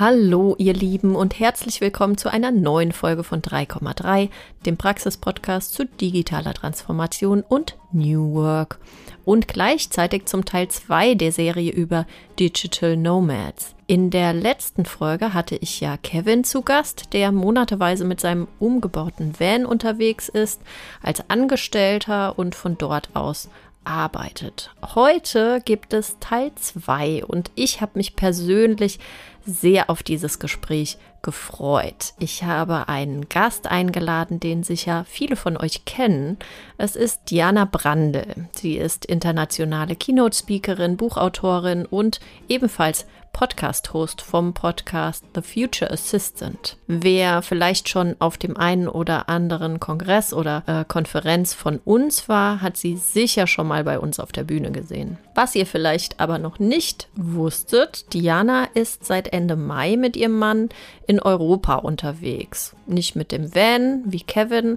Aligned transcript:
Hallo, 0.00 0.54
ihr 0.56 0.72
Lieben, 0.72 1.14
und 1.14 1.38
herzlich 1.38 1.82
willkommen 1.82 2.16
zu 2.16 2.32
einer 2.32 2.50
neuen 2.50 2.90
Folge 2.90 3.22
von 3.22 3.42
3,3, 3.42 4.30
dem 4.64 4.78
Praxis-Podcast 4.78 5.74
zu 5.74 5.84
digitaler 5.84 6.54
Transformation 6.54 7.42
und 7.46 7.76
New 7.92 8.32
Work. 8.32 8.78
Und 9.26 9.46
gleichzeitig 9.46 10.24
zum 10.24 10.46
Teil 10.46 10.68
2 10.68 11.16
der 11.16 11.32
Serie 11.32 11.70
über 11.70 12.06
Digital 12.38 12.96
Nomads. 12.96 13.74
In 13.86 14.08
der 14.08 14.32
letzten 14.32 14.86
Folge 14.86 15.34
hatte 15.34 15.56
ich 15.56 15.80
ja 15.80 15.98
Kevin 15.98 16.44
zu 16.44 16.62
Gast, 16.62 17.12
der 17.12 17.30
monateweise 17.30 18.06
mit 18.06 18.20
seinem 18.20 18.48
umgebauten 18.58 19.38
Van 19.38 19.66
unterwegs 19.66 20.30
ist, 20.30 20.62
als 21.02 21.28
Angestellter 21.28 22.38
und 22.38 22.54
von 22.54 22.78
dort 22.78 23.10
aus 23.12 23.50
arbeitet. 23.84 24.70
Heute 24.94 25.60
gibt 25.64 25.92
es 25.92 26.18
Teil 26.20 26.52
2 26.54 27.24
und 27.24 27.50
ich 27.54 27.80
habe 27.80 27.92
mich 27.94 28.14
persönlich 28.14 28.98
sehr 29.46 29.90
auf 29.90 30.02
dieses 30.02 30.38
Gespräch 30.38 30.98
gefreut. 31.22 32.14
Ich 32.18 32.44
habe 32.44 32.88
einen 32.88 33.28
Gast 33.28 33.66
eingeladen, 33.66 34.40
den 34.40 34.62
sicher 34.62 35.04
viele 35.08 35.36
von 35.36 35.56
euch 35.56 35.84
kennen. 35.84 36.38
Es 36.78 36.96
ist 36.96 37.30
Diana 37.30 37.64
Brandl. 37.64 38.48
Sie 38.56 38.76
ist 38.76 39.04
internationale 39.04 39.96
Keynote-Speakerin, 39.96 40.96
Buchautorin 40.96 41.86
und 41.86 42.20
ebenfalls 42.48 43.06
Podcast-Host 43.32 44.20
vom 44.20 44.52
Podcast 44.54 45.24
The 45.34 45.42
Future 45.42 45.90
Assistant. 45.90 46.76
Wer 46.86 47.42
vielleicht 47.42 47.88
schon 47.88 48.16
auf 48.18 48.36
dem 48.36 48.56
einen 48.56 48.88
oder 48.88 49.28
anderen 49.28 49.80
Kongress 49.80 50.34
oder 50.34 50.62
äh, 50.66 50.84
Konferenz 50.86 51.54
von 51.54 51.78
uns 51.78 52.28
war, 52.28 52.60
hat 52.60 52.76
sie 52.76 52.96
sicher 52.96 53.46
schon 53.46 53.68
mal 53.68 53.84
bei 53.84 53.98
uns 53.98 54.20
auf 54.20 54.32
der 54.32 54.44
Bühne 54.44 54.72
gesehen. 54.72 55.18
Was 55.34 55.54
ihr 55.54 55.66
vielleicht 55.66 56.20
aber 56.20 56.38
noch 56.38 56.58
nicht 56.58 57.08
wusstet, 57.14 58.12
Diana 58.12 58.64
ist 58.74 59.06
seit 59.06 59.32
Ende 59.32 59.56
Mai 59.56 59.96
mit 59.96 60.16
ihrem 60.16 60.38
Mann 60.38 60.68
in 61.10 61.18
Europa 61.18 61.74
unterwegs. 61.74 62.76
Nicht 62.86 63.16
mit 63.16 63.32
dem 63.32 63.52
Van 63.52 64.04
wie 64.04 64.20
Kevin, 64.20 64.76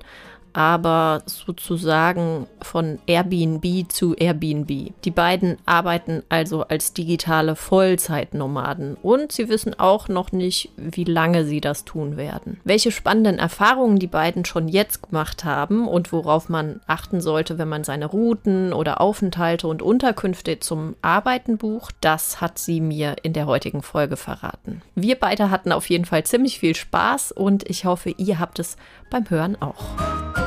aber 0.54 1.23
sozusagen 1.26 2.48
von 2.62 3.00
Airbnb 3.08 3.92
zu 3.92 4.16
Airbnb. 4.16 4.94
Die 5.04 5.12
beiden 5.12 5.58
arbeiten 5.66 6.23
also 6.30 6.64
als 6.64 6.94
digitale 6.94 7.56
Vollzeitnomaden 7.56 8.96
und 9.02 9.31
sie 9.31 9.50
wissen 9.50 9.78
auch 9.80 10.08
noch 10.08 10.31
nicht, 10.31 10.70
wie 10.78 11.04
lange 11.04 11.46
sie 11.46 11.62
das 11.62 11.86
tun 11.86 12.18
werden. 12.18 12.59
Welche 12.64 12.92
spannenden 12.92 13.40
Erfahrungen 13.40 14.00
die 14.00 14.08
beiden 14.08 14.46
schon 14.46 14.68
jetzt 14.68 15.04
gemacht 15.04 15.44
haben 15.44 15.88
und 15.88 16.12
worauf 16.12 16.50
man 16.50 16.81
achten 16.88 17.22
sollte, 17.22 17.58
wenn 17.58 17.70
man 17.70 17.84
seine 17.84 18.06
Routen 18.06 18.74
oder 18.74 19.02
Aufenthalte 19.02 19.68
und 19.68 19.81
Unterkünfte 19.81 20.59
zum 20.59 20.96
Arbeiten 21.02 21.58
bucht, 21.58 21.96
das 22.02 22.42
hat 22.42 22.59
sie 22.59 22.80
mir 22.80 23.16
in 23.24 23.34
der 23.34 23.48
heutigen 23.48 23.81
Folge 23.81 24.18
verraten. 24.18 24.81
Wir 24.96 25.16
beide 25.16 25.50
hatten 25.50 25.72
auf 25.72 25.90
jeden 25.90 26.06
Fall 26.06 26.24
ziemlich 26.24 26.59
viel 26.59 26.76
Spaß 26.76 27.31
und 27.31 27.70
ich 27.70 27.86
hoffe, 27.86 28.12
ihr 28.18 28.40
habt 28.40 28.59
es 28.59 28.78
beim 29.09 29.30
Hören 29.30 29.62
auch. 29.62 30.43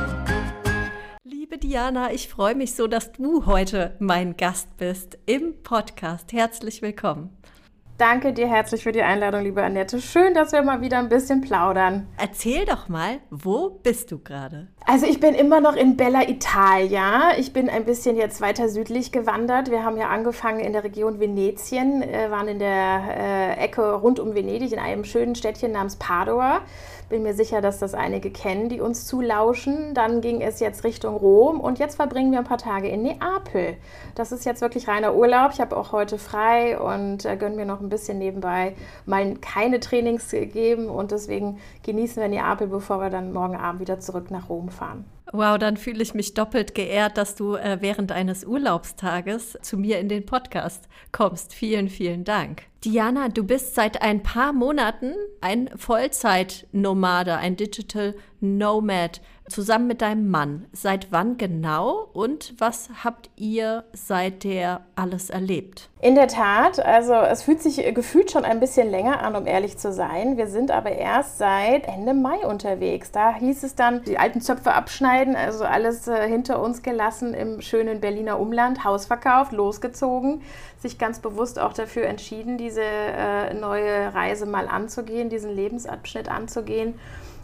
Liebe 1.57 1.69
Diana, 1.69 2.11
ich 2.11 2.29
freue 2.29 2.53
mich 2.53 2.75
so, 2.75 2.85
dass 2.85 3.13
du 3.13 3.47
heute 3.47 3.95
mein 3.97 4.37
Gast 4.37 4.77
bist 4.77 5.17
im 5.25 5.63
Podcast. 5.63 6.31
Herzlich 6.31 6.83
willkommen. 6.83 7.35
Danke 7.97 8.31
dir 8.31 8.47
herzlich 8.47 8.83
für 8.83 8.91
die 8.91 9.01
Einladung, 9.01 9.43
liebe 9.43 9.63
Annette. 9.63 9.99
Schön, 9.99 10.35
dass 10.35 10.51
wir 10.51 10.61
mal 10.61 10.81
wieder 10.81 10.99
ein 10.99 11.09
bisschen 11.09 11.41
plaudern. 11.41 12.07
Erzähl 12.17 12.65
doch 12.65 12.89
mal, 12.89 13.21
wo 13.31 13.71
bist 13.71 14.11
du 14.11 14.19
gerade? 14.19 14.67
Also 14.89 15.05
ich 15.05 15.19
bin 15.19 15.35
immer 15.35 15.59
noch 15.59 15.75
in 15.75 15.97
Bella 15.97 16.29
Italia. 16.29 17.37
Ich 17.37 17.51
bin 17.51 17.69
ein 17.69 17.83
bisschen 17.83 18.15
jetzt 18.15 18.39
weiter 18.39 18.69
südlich 18.69 19.11
gewandert. 19.11 19.69
Wir 19.69 19.83
haben 19.83 19.97
ja 19.97 20.07
angefangen 20.07 20.61
in 20.61 20.71
der 20.71 20.85
Region 20.85 21.19
Venetien, 21.19 22.01
äh, 22.01 22.31
waren 22.31 22.47
in 22.47 22.59
der 22.59 23.01
äh, 23.17 23.65
Ecke 23.65 23.95
rund 23.95 24.17
um 24.17 24.33
Venedig 24.33 24.71
in 24.71 24.79
einem 24.79 25.03
schönen 25.03 25.35
Städtchen 25.35 25.73
namens 25.73 25.97
Padua. 25.97 26.61
Bin 27.09 27.23
mir 27.23 27.33
sicher, 27.33 27.59
dass 27.59 27.79
das 27.79 27.93
einige 27.93 28.31
kennen, 28.31 28.69
die 28.69 28.79
uns 28.79 29.05
zulauschen. 29.05 29.93
Dann 29.93 30.21
ging 30.21 30.41
es 30.41 30.61
jetzt 30.61 30.85
Richtung 30.85 31.17
Rom 31.17 31.59
und 31.59 31.79
jetzt 31.79 31.97
verbringen 31.97 32.31
wir 32.31 32.39
ein 32.39 32.45
paar 32.45 32.57
Tage 32.57 32.87
in 32.87 33.03
Neapel. 33.03 33.75
Das 34.15 34.31
ist 34.31 34.45
jetzt 34.45 34.61
wirklich 34.61 34.87
reiner 34.87 35.15
Urlaub. 35.15 35.51
Ich 35.51 35.59
habe 35.59 35.75
auch 35.75 35.91
heute 35.91 36.17
frei 36.17 36.79
und 36.79 37.25
äh, 37.25 37.35
gönne 37.35 37.57
mir 37.57 37.65
noch 37.65 37.81
ein 37.81 37.89
bisschen 37.89 38.19
nebenbei 38.19 38.73
mal 39.05 39.35
keine 39.35 39.81
Trainings 39.81 40.29
gegeben 40.29 40.89
und 40.89 41.11
deswegen 41.11 41.59
genießen 41.83 42.21
wir 42.21 42.29
Neapel, 42.29 42.67
bevor 42.67 43.01
wir 43.01 43.09
dann 43.09 43.33
morgen 43.33 43.57
Abend 43.57 43.81
wieder 43.81 43.99
zurück 43.99 44.31
nach 44.31 44.47
Rom 44.47 44.69
fahren. 44.77 45.05
Wow, 45.33 45.57
dann 45.57 45.75
fühle 45.75 46.01
ich 46.01 46.13
mich 46.13 46.33
doppelt 46.33 46.73
geehrt, 46.73 47.17
dass 47.17 47.35
du 47.35 47.55
äh, 47.55 47.77
während 47.81 48.13
eines 48.13 48.45
Urlaubstages 48.45 49.57
zu 49.61 49.77
mir 49.77 49.99
in 49.99 50.07
den 50.07 50.25
Podcast 50.25 50.87
kommst. 51.11 51.53
Vielen, 51.53 51.89
vielen 51.89 52.23
Dank. 52.23 52.63
Diana, 52.85 53.27
du 53.27 53.43
bist 53.43 53.75
seit 53.75 54.01
ein 54.01 54.23
paar 54.23 54.53
Monaten 54.53 55.13
ein 55.41 55.69
Vollzeitnomade, 55.75 57.35
ein 57.35 57.57
Digital 57.57 58.15
Nomad 58.39 59.19
zusammen 59.49 59.87
mit 59.87 60.01
deinem 60.01 60.29
Mann. 60.29 60.65
Seit 60.73 61.11
wann 61.11 61.37
genau 61.37 62.09
und 62.13 62.53
was 62.57 62.89
habt 63.03 63.29
ihr 63.35 63.85
seither 63.93 64.81
alles 64.95 65.29
erlebt? 65.29 65.89
In 65.99 66.15
der 66.15 66.27
Tat, 66.27 66.79
also 66.79 67.13
es 67.13 67.43
fühlt 67.43 67.61
sich 67.61 67.77
gefühlt 67.95 68.29
schon 68.29 68.45
ein 68.45 68.59
bisschen 68.59 68.89
länger 68.91 69.21
an, 69.23 69.35
um 69.35 69.47
ehrlich 69.47 69.77
zu 69.77 69.91
sein. 69.91 70.37
Wir 70.37 70.47
sind 70.47 70.69
aber 70.69 70.91
erst 70.91 71.39
seit 71.39 71.87
Ende 71.87 72.13
Mai 72.13 72.45
unterwegs. 72.45 73.11
Da 73.11 73.33
hieß 73.33 73.63
es 73.63 73.75
dann, 73.75 74.03
die 74.03 74.19
alten 74.19 74.41
Zöpfe 74.41 74.73
abschneiden, 74.73 75.35
also 75.35 75.63
alles 75.63 76.07
äh, 76.07 76.27
hinter 76.27 76.61
uns 76.61 76.83
gelassen 76.83 77.33
im 77.33 77.61
schönen 77.61 77.99
Berliner 77.99 78.39
Umland, 78.39 78.83
Haus 78.83 79.07
verkauft, 79.07 79.53
losgezogen, 79.53 80.43
sich 80.77 80.99
ganz 80.99 81.19
bewusst 81.19 81.57
auch 81.57 81.73
dafür 81.73 82.05
entschieden, 82.05 82.57
diese 82.57 82.83
äh, 82.83 83.53
neue 83.55 84.13
Reise 84.13 84.45
mal 84.45 84.67
anzugehen, 84.67 85.29
diesen 85.29 85.55
Lebensabschnitt 85.55 86.29
anzugehen. 86.29 86.93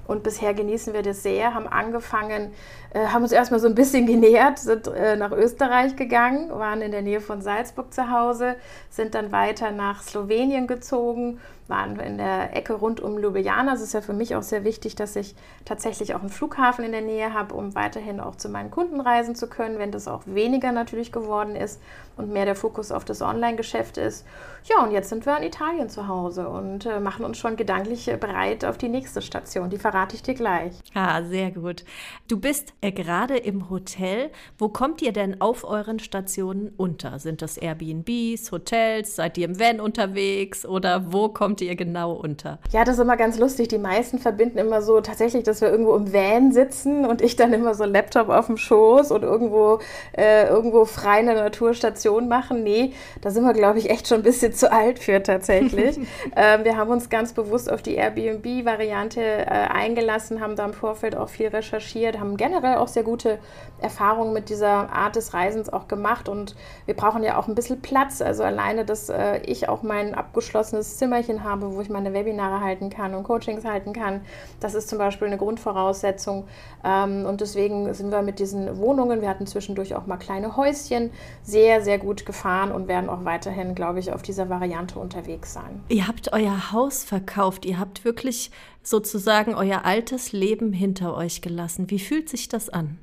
Und 0.05 0.23
bisher 0.23 0.53
genießen 0.53 0.93
wir 0.93 1.01
das 1.01 1.23
sehr, 1.23 1.53
haben 1.53 1.67
angefangen, 1.67 2.51
äh, 2.93 3.07
haben 3.07 3.23
uns 3.23 3.31
erstmal 3.31 3.59
so 3.59 3.67
ein 3.67 3.75
bisschen 3.75 4.05
genähert, 4.05 4.59
sind 4.59 4.87
äh, 4.87 5.15
nach 5.15 5.31
Österreich 5.31 5.95
gegangen, 5.95 6.49
waren 6.49 6.81
in 6.81 6.91
der 6.91 7.01
Nähe 7.01 7.21
von 7.21 7.41
Salzburg 7.41 7.93
zu 7.93 8.11
Hause, 8.11 8.55
sind 8.89 9.15
dann 9.15 9.31
weiter 9.31 9.71
nach 9.71 10.03
Slowenien 10.03 10.67
gezogen 10.67 11.39
waren 11.67 11.99
in 11.99 12.17
der 12.17 12.55
Ecke 12.55 12.73
rund 12.73 12.99
um 12.99 13.17
Ljubljana. 13.17 13.73
Es 13.73 13.81
ist 13.81 13.93
ja 13.93 14.01
für 14.01 14.13
mich 14.13 14.35
auch 14.35 14.43
sehr 14.43 14.63
wichtig, 14.63 14.95
dass 14.95 15.15
ich 15.15 15.35
tatsächlich 15.65 16.15
auch 16.15 16.19
einen 16.19 16.29
Flughafen 16.29 16.83
in 16.83 16.91
der 16.91 17.01
Nähe 17.01 17.33
habe, 17.33 17.55
um 17.55 17.75
weiterhin 17.75 18.19
auch 18.19 18.35
zu 18.35 18.49
meinen 18.49 18.71
Kunden 18.71 18.99
reisen 18.99 19.35
zu 19.35 19.47
können, 19.47 19.79
wenn 19.79 19.91
das 19.91 20.07
auch 20.07 20.23
weniger 20.25 20.71
natürlich 20.71 21.11
geworden 21.11 21.55
ist 21.55 21.81
und 22.17 22.31
mehr 22.31 22.45
der 22.45 22.55
Fokus 22.55 22.91
auf 22.91 23.05
das 23.05 23.21
Online-Geschäft 23.21 23.97
ist. 23.97 24.25
Ja, 24.65 24.83
und 24.83 24.91
jetzt 24.91 25.09
sind 25.09 25.25
wir 25.25 25.35
in 25.37 25.43
Italien 25.43 25.89
zu 25.89 26.07
Hause 26.07 26.47
und 26.47 26.85
äh, 26.85 26.99
machen 26.99 27.25
uns 27.25 27.37
schon 27.37 27.57
gedanklich 27.57 28.05
bereit 28.19 28.63
auf 28.63 28.77
die 28.77 28.87
nächste 28.87 29.21
Station. 29.21 29.69
Die 29.69 29.77
verrate 29.77 30.15
ich 30.15 30.23
dir 30.23 30.35
gleich. 30.35 30.73
Ah, 30.93 31.21
sehr 31.23 31.51
gut. 31.51 31.83
Du 32.29 32.39
bist 32.39 32.73
äh, 32.81 32.91
gerade 32.91 33.35
im 33.35 33.69
Hotel. 33.69 34.31
Wo 34.57 34.69
kommt 34.69 35.01
ihr 35.01 35.11
denn 35.11 35.41
auf 35.41 35.63
euren 35.65 35.99
Stationen 35.99 36.71
unter? 36.77 37.19
Sind 37.19 37.41
das 37.41 37.57
Airbnbs, 37.57 38.51
Hotels? 38.51 39.15
Seid 39.15 39.37
ihr 39.37 39.45
im 39.45 39.59
Van 39.59 39.81
unterwegs 39.81 40.65
oder 40.65 41.11
wo 41.11 41.29
kommt 41.29 41.52
ihr 41.61 41.75
genau 41.75 42.13
unter? 42.13 42.59
Ja, 42.71 42.83
das 42.83 42.95
ist 42.95 43.01
immer 43.01 43.17
ganz 43.17 43.37
lustig. 43.37 43.67
Die 43.67 43.77
meisten 43.77 44.19
verbinden 44.19 44.57
immer 44.57 44.81
so 44.81 45.01
tatsächlich, 45.01 45.43
dass 45.43 45.61
wir 45.61 45.69
irgendwo 45.69 45.95
im 45.95 46.13
Van 46.13 46.51
sitzen 46.51 47.05
und 47.05 47.21
ich 47.21 47.35
dann 47.35 47.53
immer 47.53 47.73
so 47.75 47.85
Laptop 47.85 48.29
auf 48.29 48.47
dem 48.47 48.57
Schoß 48.57 49.11
und 49.11 49.23
irgendwo, 49.23 49.79
äh, 50.17 50.47
irgendwo 50.47 50.85
frei 50.85 51.19
eine 51.19 51.35
Naturstation 51.35 52.27
machen. 52.27 52.63
Nee, 52.63 52.93
da 53.21 53.31
sind 53.31 53.45
wir, 53.45 53.53
glaube 53.53 53.79
ich, 53.79 53.89
echt 53.89 54.07
schon 54.07 54.17
ein 54.17 54.23
bisschen 54.23 54.53
zu 54.53 54.71
alt 54.71 54.99
für 54.99 55.21
tatsächlich. 55.21 55.97
ähm, 56.35 56.63
wir 56.63 56.77
haben 56.77 56.91
uns 56.91 57.09
ganz 57.09 57.33
bewusst 57.33 57.71
auf 57.71 57.81
die 57.81 57.95
Airbnb-Variante 57.95 59.21
äh, 59.21 59.45
eingelassen, 59.45 60.41
haben 60.41 60.55
da 60.55 60.65
im 60.65 60.73
Vorfeld 60.73 61.15
auch 61.15 61.29
viel 61.29 61.47
recherchiert, 61.47 62.19
haben 62.19 62.37
generell 62.37 62.77
auch 62.77 62.87
sehr 62.87 63.03
gute 63.03 63.39
Erfahrungen 63.81 64.33
mit 64.33 64.49
dieser 64.49 64.91
Art 64.91 65.15
des 65.15 65.33
Reisens 65.33 65.71
auch 65.71 65.87
gemacht 65.87 66.29
und 66.29 66.55
wir 66.85 66.95
brauchen 66.95 67.23
ja 67.23 67.37
auch 67.37 67.47
ein 67.47 67.55
bisschen 67.55 67.81
Platz. 67.81 68.21
Also 68.21 68.43
alleine, 68.43 68.85
dass 68.85 69.09
äh, 69.09 69.39
ich 69.45 69.69
auch 69.69 69.83
mein 69.83 70.15
abgeschlossenes 70.15 70.97
Zimmerchen 70.97 71.42
habe, 71.43 71.73
wo 71.73 71.81
ich 71.81 71.89
meine 71.89 72.13
Webinare 72.13 72.61
halten 72.61 72.89
kann 72.89 73.13
und 73.13 73.23
Coachings 73.23 73.65
halten 73.65 73.93
kann, 73.93 74.21
das 74.59 74.73
ist 74.73 74.89
zum 74.89 74.97
Beispiel 74.97 75.27
eine 75.27 75.37
Grundvoraussetzung. 75.37 76.45
Ähm, 76.83 77.25
und 77.25 77.41
deswegen 77.41 77.93
sind 77.93 78.11
wir 78.11 78.21
mit 78.21 78.39
diesen 78.39 78.77
Wohnungen, 78.77 79.21
wir 79.21 79.29
hatten 79.29 79.47
zwischendurch 79.47 79.95
auch 79.95 80.05
mal 80.05 80.17
kleine 80.17 80.55
Häuschen, 80.57 81.11
sehr, 81.43 81.81
sehr 81.81 81.97
gut 81.97 82.25
gefahren 82.25 82.71
und 82.71 82.87
werden 82.87 83.09
auch 83.09 83.25
weiterhin, 83.25 83.75
glaube 83.75 83.99
ich, 83.99 84.11
auf 84.11 84.21
dieser 84.21 84.49
Variante 84.49 84.99
unterwegs 84.99 85.53
sein. 85.53 85.83
Ihr 85.89 86.07
habt 86.07 86.33
euer 86.33 86.71
Haus 86.71 87.03
verkauft, 87.03 87.65
ihr 87.65 87.79
habt 87.79 88.05
wirklich 88.05 88.51
sozusagen 88.81 89.55
euer 89.55 89.85
altes 89.85 90.31
Leben 90.31 90.73
hinter 90.73 91.15
euch 91.15 91.41
gelassen. 91.41 91.89
Wie 91.89 91.99
fühlt 91.99 92.29
sich 92.29 92.49
das 92.49 92.69
an? 92.69 92.99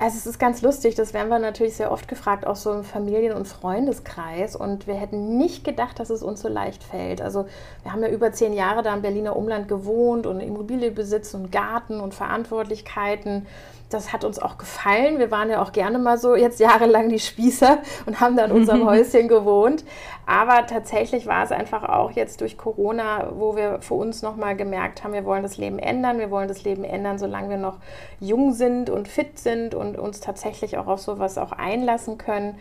Also 0.00 0.16
es 0.16 0.26
ist 0.26 0.38
ganz 0.38 0.62
lustig, 0.62 0.94
das 0.94 1.12
werden 1.12 1.28
wir 1.28 1.40
natürlich 1.40 1.74
sehr 1.74 1.90
oft 1.90 2.06
gefragt, 2.06 2.46
auch 2.46 2.54
so 2.54 2.72
im 2.72 2.84
Familien- 2.84 3.34
und 3.34 3.48
Freundeskreis. 3.48 4.54
Und 4.54 4.86
wir 4.86 4.94
hätten 4.94 5.38
nicht 5.38 5.64
gedacht, 5.64 5.98
dass 5.98 6.10
es 6.10 6.22
uns 6.22 6.40
so 6.40 6.48
leicht 6.48 6.84
fällt. 6.84 7.20
Also 7.20 7.46
wir 7.82 7.92
haben 7.92 8.02
ja 8.02 8.08
über 8.08 8.30
zehn 8.30 8.52
Jahre 8.52 8.84
da 8.84 8.94
im 8.94 9.02
Berliner 9.02 9.34
Umland 9.34 9.66
gewohnt 9.66 10.24
und 10.28 10.38
Immobilie 10.38 10.92
besitzt 10.92 11.34
und 11.34 11.50
Garten 11.50 11.98
und 11.98 12.14
Verantwortlichkeiten. 12.14 13.46
Das 13.90 14.12
hat 14.12 14.22
uns 14.22 14.38
auch 14.38 14.56
gefallen. 14.56 15.18
Wir 15.18 15.32
waren 15.32 15.50
ja 15.50 15.62
auch 15.62 15.72
gerne 15.72 15.98
mal 15.98 16.16
so 16.16 16.36
jetzt 16.36 16.60
jahrelang 16.60 17.08
die 17.08 17.18
Spießer 17.18 17.78
und 18.06 18.20
haben 18.20 18.36
da 18.36 18.44
in 18.44 18.52
unserem 18.52 18.86
Häuschen 18.88 19.26
gewohnt. 19.26 19.82
Aber 20.30 20.66
tatsächlich 20.66 21.26
war 21.26 21.42
es 21.42 21.52
einfach 21.52 21.84
auch 21.84 22.10
jetzt 22.10 22.42
durch 22.42 22.58
Corona, 22.58 23.32
wo 23.32 23.56
wir 23.56 23.80
für 23.80 23.94
uns 23.94 24.20
nochmal 24.20 24.56
gemerkt 24.56 25.02
haben, 25.02 25.14
wir 25.14 25.24
wollen 25.24 25.42
das 25.42 25.56
Leben 25.56 25.78
ändern. 25.78 26.18
Wir 26.18 26.30
wollen 26.30 26.48
das 26.48 26.64
Leben 26.64 26.84
ändern, 26.84 27.18
solange 27.18 27.48
wir 27.48 27.56
noch 27.56 27.78
jung 28.20 28.52
sind 28.52 28.90
und 28.90 29.08
fit 29.08 29.38
sind 29.38 29.74
und 29.74 29.98
uns 29.98 30.20
tatsächlich 30.20 30.76
auch 30.76 30.86
auf 30.86 31.00
sowas 31.00 31.38
auch 31.38 31.52
einlassen 31.52 32.18
können. 32.18 32.58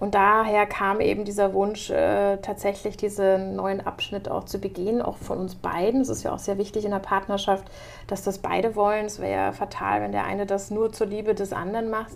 Und 0.00 0.14
daher 0.14 0.64
kam 0.64 1.02
eben 1.02 1.26
dieser 1.26 1.52
Wunsch, 1.52 1.90
äh, 1.90 2.38
tatsächlich 2.38 2.96
diesen 2.96 3.54
neuen 3.54 3.86
Abschnitt 3.86 4.30
auch 4.30 4.44
zu 4.44 4.58
begehen, 4.58 5.02
auch 5.02 5.18
von 5.18 5.38
uns 5.38 5.56
beiden. 5.56 6.00
Es 6.00 6.08
ist 6.08 6.22
ja 6.22 6.32
auch 6.32 6.38
sehr 6.38 6.56
wichtig 6.56 6.86
in 6.86 6.90
der 6.90 7.00
Partnerschaft, 7.00 7.64
dass 8.06 8.22
das 8.22 8.38
beide 8.38 8.74
wollen. 8.76 9.04
Es 9.04 9.20
wäre 9.20 9.30
ja 9.30 9.52
fatal, 9.52 10.00
wenn 10.00 10.12
der 10.12 10.24
eine 10.24 10.46
das 10.46 10.70
nur 10.70 10.90
zur 10.90 11.06
Liebe 11.06 11.34
des 11.34 11.52
anderen 11.52 11.90
macht. 11.90 12.12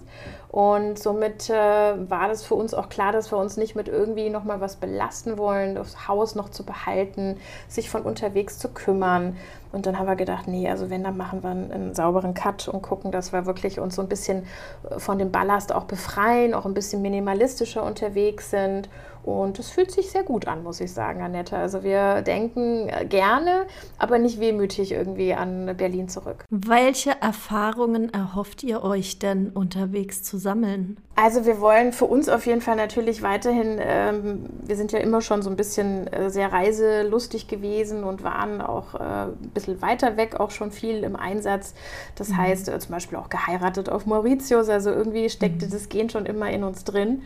Und 0.51 0.99
somit 0.99 1.51
äh, 1.51 1.55
war 2.09 2.29
das 2.29 2.43
für 2.47 2.55
uns 2.55 2.73
auch 2.73 2.89
klar, 2.89 3.12
dass 3.12 3.31
wir 3.31 3.37
uns 3.37 3.59
nicht 3.59 3.77
mit 3.77 3.89
irgendwie 3.89 4.31
nochmal 4.31 4.62
was 4.62 4.77
belasten 4.94 5.37
wollen, 5.38 5.75
das 5.75 6.06
Haus 6.06 6.37
noch 6.37 6.49
zu 6.50 6.64
behalten, 6.64 7.37
sich 7.67 7.91
von 7.91 8.02
unterwegs 8.02 8.58
zu 8.58 8.69
kümmern. 8.69 9.37
Und 9.73 9.87
dann 9.87 9.99
haben 9.99 10.06
wir 10.06 10.14
gedacht, 10.14 10.46
nee, 10.46 10.70
also 10.70 10.88
wenn, 10.88 11.02
dann 11.02 11.17
machen 11.17 11.43
wir 11.43 11.50
einen, 11.50 11.73
einen, 11.73 11.94
sauberen 11.94 12.32
Cut 12.32 12.69
und 12.69 12.81
gucken, 12.81 13.11
dass 13.11 13.32
wir 13.32 13.44
wirklich 13.44 13.81
uns 13.81 13.96
so 13.96 14.02
ein 14.02 14.08
bisschen 14.08 14.46
äh, 14.88 15.00
von 15.00 15.19
dem 15.19 15.32
Ballast 15.32 15.75
auch 15.75 15.85
befreien, 15.85 16.55
auch 16.55 16.64
ein 16.64 16.75
bisschen 16.75 17.02
minimalistischer 17.02 17.82
unterwegs 17.82 18.50
sind 18.50 18.88
und 19.25 19.59
es 19.59 19.71
fühlt 19.71 19.91
sich 19.91 20.11
sehr 20.11 20.23
gut 20.23 20.47
an, 20.47 20.62
muss 20.62 20.81
ich 20.81 20.93
sagen, 20.93 21.23
Annette. 21.23 21.56
Also 21.56 21.82
wir 21.82 22.21
denken 22.23 22.88
äh, 22.88 23.06
gerne, 23.06 23.67
aber 23.99 24.19
nicht 24.19 24.38
wehmütig 24.38 24.93
irgendwie 24.93 25.32
an 25.32 25.75
Berlin 25.76 26.09
zurück. 26.09 26.44
Welche 26.50 27.12
Erfahrungen 27.23 28.12
erhofft 28.12 28.62
ihr 28.62 28.85
euch 28.85 29.19
denn 29.19 29.49
unterwegs 29.49 30.23
zu 30.23 30.37
sammeln? 30.37 30.99
Also 31.17 31.47
wir 31.47 31.61
wollen 31.61 31.93
für 31.93 32.06
uns 32.06 32.29
auf 32.29 32.44
jeden 32.44 32.61
Fall 32.61 32.76
natürlich 32.76 33.23
weiterhin, 33.23 33.79
ähm, 33.81 34.47
wir 34.62 34.76
sind 34.76 34.93
ja 34.93 34.99
immer 34.99 35.21
schon 35.21 35.43
so 35.43 35.49
ein 35.49 35.56
bisschen 35.56 36.06
äh, 36.09 36.29
sehr 36.29 36.53
reiselustig 36.53 37.49
gewesen 37.49 38.05
und 38.05 38.25
waren 38.25 38.61
auch 38.61 38.94
äh, 38.94 38.99
ein 38.99 39.50
bisschen 39.55 39.81
weiter 39.81 40.17
weg, 40.17 40.38
auch 40.41 40.50
schon 40.50 40.70
viel 40.70 41.05
im 41.05 41.17
Einsatz. 41.17 41.75
Das 42.17 42.31
mhm. 42.31 42.37
heißt 42.38 42.69
äh, 42.69 42.79
zum 42.79 42.91
Beispiel 42.91 43.17
auch 43.17 43.31
geheiratet 43.31 43.88
auf 43.88 44.06
Mauritius. 44.06 44.69
Also 44.69 44.91
irgendwie 44.91 45.31
steckte 45.31 45.67
mhm. 45.67 45.70
das 45.70 45.88
Gen 45.88 46.11
schon 46.11 46.27
immer 46.27 46.50
in 46.50 46.65
uns 46.65 46.85
drin. 46.85 47.23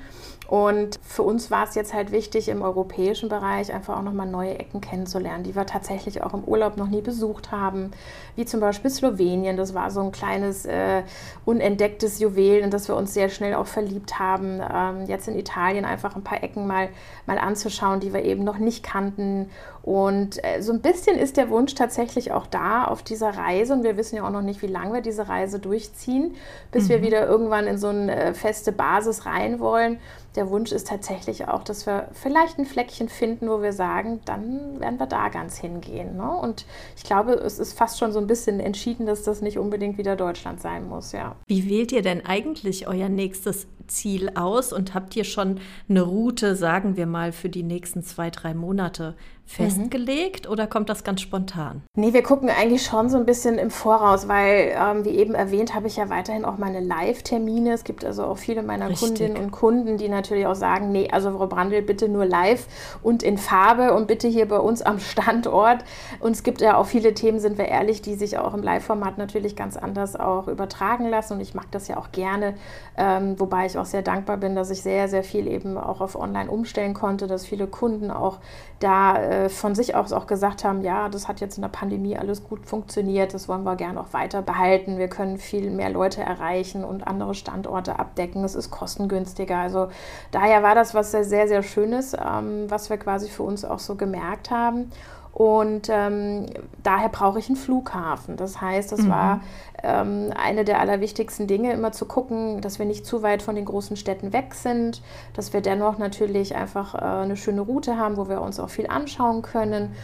Und 0.49 0.99
für 1.03 1.23
uns 1.23 1.51
war 1.51 1.69
es 1.69 1.75
jetzt 1.75 1.88
halt 1.95 2.13
wichtig, 2.13 2.49
im 2.49 2.63
europäischen 2.63 3.29
Bereich 3.29 3.73
einfach 3.73 3.97
auch 3.97 4.03
nochmal 4.03 4.27
neue 4.27 4.59
Ecken 4.59 4.81
kennenzulernen, 4.81 5.45
die 5.45 5.55
wir 5.55 5.67
tatsächlich 5.67 6.23
auch 6.23 6.35
im 6.35 6.45
Urlaub 6.45 6.77
noch 6.77 6.89
nie 6.89 7.01
besucht 7.01 7.51
haben, 7.51 7.91
wie 8.37 8.45
zum 8.45 8.61
Beispiel 8.61 8.91
Slowenien. 8.91 9.57
Das 9.57 9.75
war 9.75 9.91
so 9.91 10.01
ein 10.01 10.13
kleines, 10.13 10.67
äh, 10.67 11.03
unentdecktes 11.45 12.21
Juwel, 12.21 12.59
in 12.59 12.71
das 12.71 12.89
wir 12.89 12.97
uns 12.97 13.15
sehr 13.15 13.29
schnell 13.29 13.55
auch 13.55 13.67
verliebt 13.67 14.19
haben. 14.19 14.61
Ähm, 14.61 15.07
jetzt 15.07 15.29
in 15.29 15.39
Italien 15.39 15.85
einfach 15.85 16.17
ein 16.17 16.25
paar 16.25 16.43
Ecken 16.43 16.67
mal, 16.67 16.89
mal 17.27 17.39
anzuschauen, 17.39 18.01
die 18.01 18.13
wir 18.13 18.25
eben 18.25 18.45
noch 18.45 18.59
nicht 18.59 18.83
kannten. 18.83 19.51
Und 19.83 20.45
äh, 20.45 20.61
so 20.61 20.73
ein 20.73 20.83
bisschen 20.83 21.17
ist 21.17 21.37
der 21.39 21.49
Wunsch 21.49 21.75
tatsächlich 21.75 22.33
auch 22.33 22.47
da 22.47 22.85
auf 22.85 23.03
dieser 23.03 23.31
Reise. 23.31 23.73
Und 23.73 23.85
wir 23.85 23.97
wissen 23.97 24.17
ja 24.17 24.27
auch 24.27 24.31
noch 24.31 24.43
nicht, 24.43 24.61
wie 24.61 24.67
lange 24.67 24.93
wir 24.93 25.01
diese 25.01 25.29
Reise 25.29 25.59
durchziehen, 25.59 26.35
bis 26.73 26.85
mhm. 26.85 26.89
wir 26.89 27.03
wieder 27.03 27.27
irgendwann 27.27 27.67
in 27.67 27.79
so 27.79 27.89
eine 27.89 28.15
äh, 28.15 28.35
feste 28.35 28.73
Basis 28.73 29.25
rein 29.25 29.61
wollen 29.61 29.99
der 30.39 30.51
Wunsch 30.51 30.71
ist 30.71 30.87
tatsächlich 30.87 31.49
auch, 31.49 31.65
dass 31.65 31.85
wir 31.85 32.09
vielleicht 32.13 32.59
ein 32.59 32.65
Fleckchen 32.65 33.09
finden, 33.09 33.49
wo 33.49 33.61
wir 33.61 33.73
sagen, 33.73 34.21
dann 34.25 34.79
werden 34.79 35.01
wir 35.01 35.07
da 35.07 35.31
ganz 35.31 35.59
hingehen. 35.59 36.17
Ne? 36.17 36.31
Und 36.31 36.65
ich 36.97 37.03
glaube, 37.03 37.33
es 37.33 37.59
ist 37.59 37.73
fast 37.77 37.99
schon 37.99 38.13
so 38.13 38.21
ein 38.21 38.29
bisschen 38.29 38.61
entschieden, 38.61 39.05
dass 39.05 39.25
das 39.25 39.43
nicht 39.43 39.59
unbedingt 39.59 39.99
wieder 39.99 40.15
Deutschland 40.15 40.61
sein 40.61 40.89
muss, 40.89 41.11
ja. 41.11 41.35
Wie 41.49 41.69
wählt 41.69 41.91
ihr 41.91 42.03
denn 42.03 42.25
eigentlich 42.25 42.87
euer 42.87 43.09
nächstes 43.09 43.67
Ziel 43.89 44.31
aus 44.37 44.73
und 44.73 44.95
habt 44.95 45.17
ihr 45.17 45.25
schon 45.25 45.59
eine 45.89 46.03
Route, 46.03 46.55
sagen 46.55 46.97
wir 46.97 47.07
mal, 47.07 47.33
für 47.33 47.49
die 47.49 47.65
nächsten 47.65 48.05
zwei, 48.05 48.31
drei 48.31 48.55
Monate 48.55 49.17
festgelegt 49.49 50.45
mhm. 50.45 50.53
oder 50.53 50.67
kommt 50.67 50.91
das 50.91 51.05
ganz 51.05 51.23
spontan? 51.23 51.83
Nee, 51.97 52.13
wir 52.13 52.23
gucken 52.23 52.51
eigentlich 52.51 52.83
schon 52.83 53.09
so 53.09 53.17
ein 53.17 53.25
bisschen 53.25 53.57
im 53.57 53.71
Voraus, 53.71 54.29
weil, 54.29 54.75
ähm, 54.79 55.07
wie 55.07 55.17
eben 55.17 55.35
erwähnt, 55.35 55.75
habe 55.75 55.87
ich 55.87 55.97
ja 55.97 56.11
weiterhin 56.11 56.45
auch 56.45 56.59
meine 56.59 56.81
Live-Termine. 56.81 57.73
Es 57.73 57.85
gibt 57.85 58.05
also 58.05 58.25
auch 58.25 58.37
viele 58.37 58.63
meiner 58.63 58.91
Richtig. 58.91 59.09
Kundinnen 59.09 59.37
und 59.39 59.51
Kunden, 59.51 59.97
die 59.97 60.11
natürlich 60.11 60.47
auch 60.47 60.55
sagen, 60.55 60.93
nee, 60.93 61.09
also 61.11 61.33
Frau 61.33 61.47
Brandl, 61.47 61.81
bitte 61.81 62.11
nur 62.11 62.27
live 62.27 62.67
und 63.03 63.23
in 63.23 63.39
Farbe 63.39 63.95
und 63.95 64.07
bitte 64.07 64.29
hier 64.29 64.47
bei 64.47 64.59
uns 64.59 64.83
am 64.83 64.99
Standort. 65.01 65.83
Und 66.21 66.33
es 66.33 66.43
gibt 66.43 66.61
ja 66.61 66.77
auch 66.77 66.87
viele 66.87 67.15
Themen, 67.15 67.41
sind 67.41 67.57
wir 67.57 67.69
ehrlich, 67.69 68.03
die 68.03 68.17
sich 68.17 68.37
auch 68.37 68.53
im 68.53 68.63
Live-Format 68.63 69.17
natürlich 69.17 69.57
ganz 69.57 69.79
anders 69.79 70.15
auch 70.15 70.47
übertragen 70.49 71.09
lassen. 71.09 71.35
Und 71.35 71.41
ich 71.41 71.55
mag 71.55 71.71
das 71.71 71.89
ja 71.89 71.97
auch 71.97 72.13
gerne, 72.13 72.55
ähm, 72.99 73.41
wobei 73.41 73.65
ich 73.65 73.79
auch 73.79 73.87
sehr 73.87 74.03
dankbar 74.03 74.37
bin, 74.37 74.55
dass 74.55 74.69
ich 74.69 74.83
sehr, 74.83 75.09
sehr 75.09 75.25
viel 75.25 75.47
eben 75.47 75.79
auch 75.79 76.03
auf 76.03 76.17
Online 76.17 76.51
umstellen 76.51 76.93
konnte, 76.93 77.27
dass 77.27 77.47
viele 77.47 77.67
Kunden 77.67 78.11
auch 78.11 78.41
da 78.81 79.17
äh, 79.17 79.38
von 79.49 79.75
sich 79.75 79.95
aus 79.95 80.13
auch 80.13 80.27
gesagt 80.27 80.65
haben, 80.65 80.83
ja, 80.83 81.09
das 81.09 81.29
hat 81.29 81.41
jetzt 81.41 81.57
in 81.57 81.63
der 81.63 81.69
Pandemie 81.69 82.17
alles 82.17 82.45
gut 82.45 82.67
funktioniert, 82.67 83.35
das 83.35 83.49
wollen 83.49 83.65
wir 83.65 83.77
gerne 83.77 84.01
auch 84.01 84.13
weiter 84.13 84.43
behalten. 84.43 84.99
Wir 84.99 85.09
können 85.09 85.39
viel 85.39 85.71
mehr 85.71 85.91
Leute 85.91 86.23
erreichen 86.23 86.85
und 86.85 87.07
andere 87.07 87.35
Standorte 87.35 87.99
abdecken. 87.99 88.45
Es 88.45 88.55
ist 88.55 88.71
kostengünstiger. 88.71 89.59
Also 89.59 89.89
daher 90.31 90.63
war 90.63 90.75
das 90.75 90.95
was 90.95 91.11
sehr, 91.11 91.25
sehr, 91.25 91.49
sehr 91.49 91.63
Schönes, 91.63 92.15
ähm, 92.15 92.67
was 92.69 92.91
wir 92.91 92.97
quasi 92.97 93.29
für 93.29 93.43
uns 93.43 93.65
auch 93.65 93.79
so 93.79 93.95
gemerkt 93.95 94.51
haben. 94.51 94.91
Und 95.33 95.89
ähm, 95.89 96.47
daher 96.83 97.09
brauche 97.11 97.39
ich 97.39 97.49
einen 97.49 97.57
Flughafen. 97.57 98.37
Das 98.37 98.61
heißt, 98.61 98.91
das 98.91 99.03
mhm. 99.03 99.11
war 99.11 99.41
ähm, 99.83 100.33
eine 100.37 100.65
der 100.65 100.81
allerwichtigsten 100.81 101.47
Dinge, 101.47 101.73
immer 101.73 101.93
zu 101.93 102.07
gucken, 102.07 102.61
dass 102.61 102.79
wir 102.79 102.87
nicht 102.87 103.07
zu 103.07 103.23
weit 103.23 103.43
von 103.43 103.55
den 103.55 103.65
großen 103.65 103.97
Städten 103.97 104.33
weg 104.33 104.55
sind, 104.55 105.03
dass 105.35 105.53
wir 105.53 105.61
dennoch 105.61 105.99
natürlich 105.99 106.57
einfach 106.57 106.95
äh, 106.95 106.99
eine 106.99 107.37
schöne 107.37 107.61
Route 107.61 107.97
haben, 107.97 108.17
wo 108.17 108.29
wir 108.29 108.41
uns 108.41 108.59
auch 108.61 108.71
viel 108.71 108.89
anschauen 108.89 109.43
können. 109.43 109.95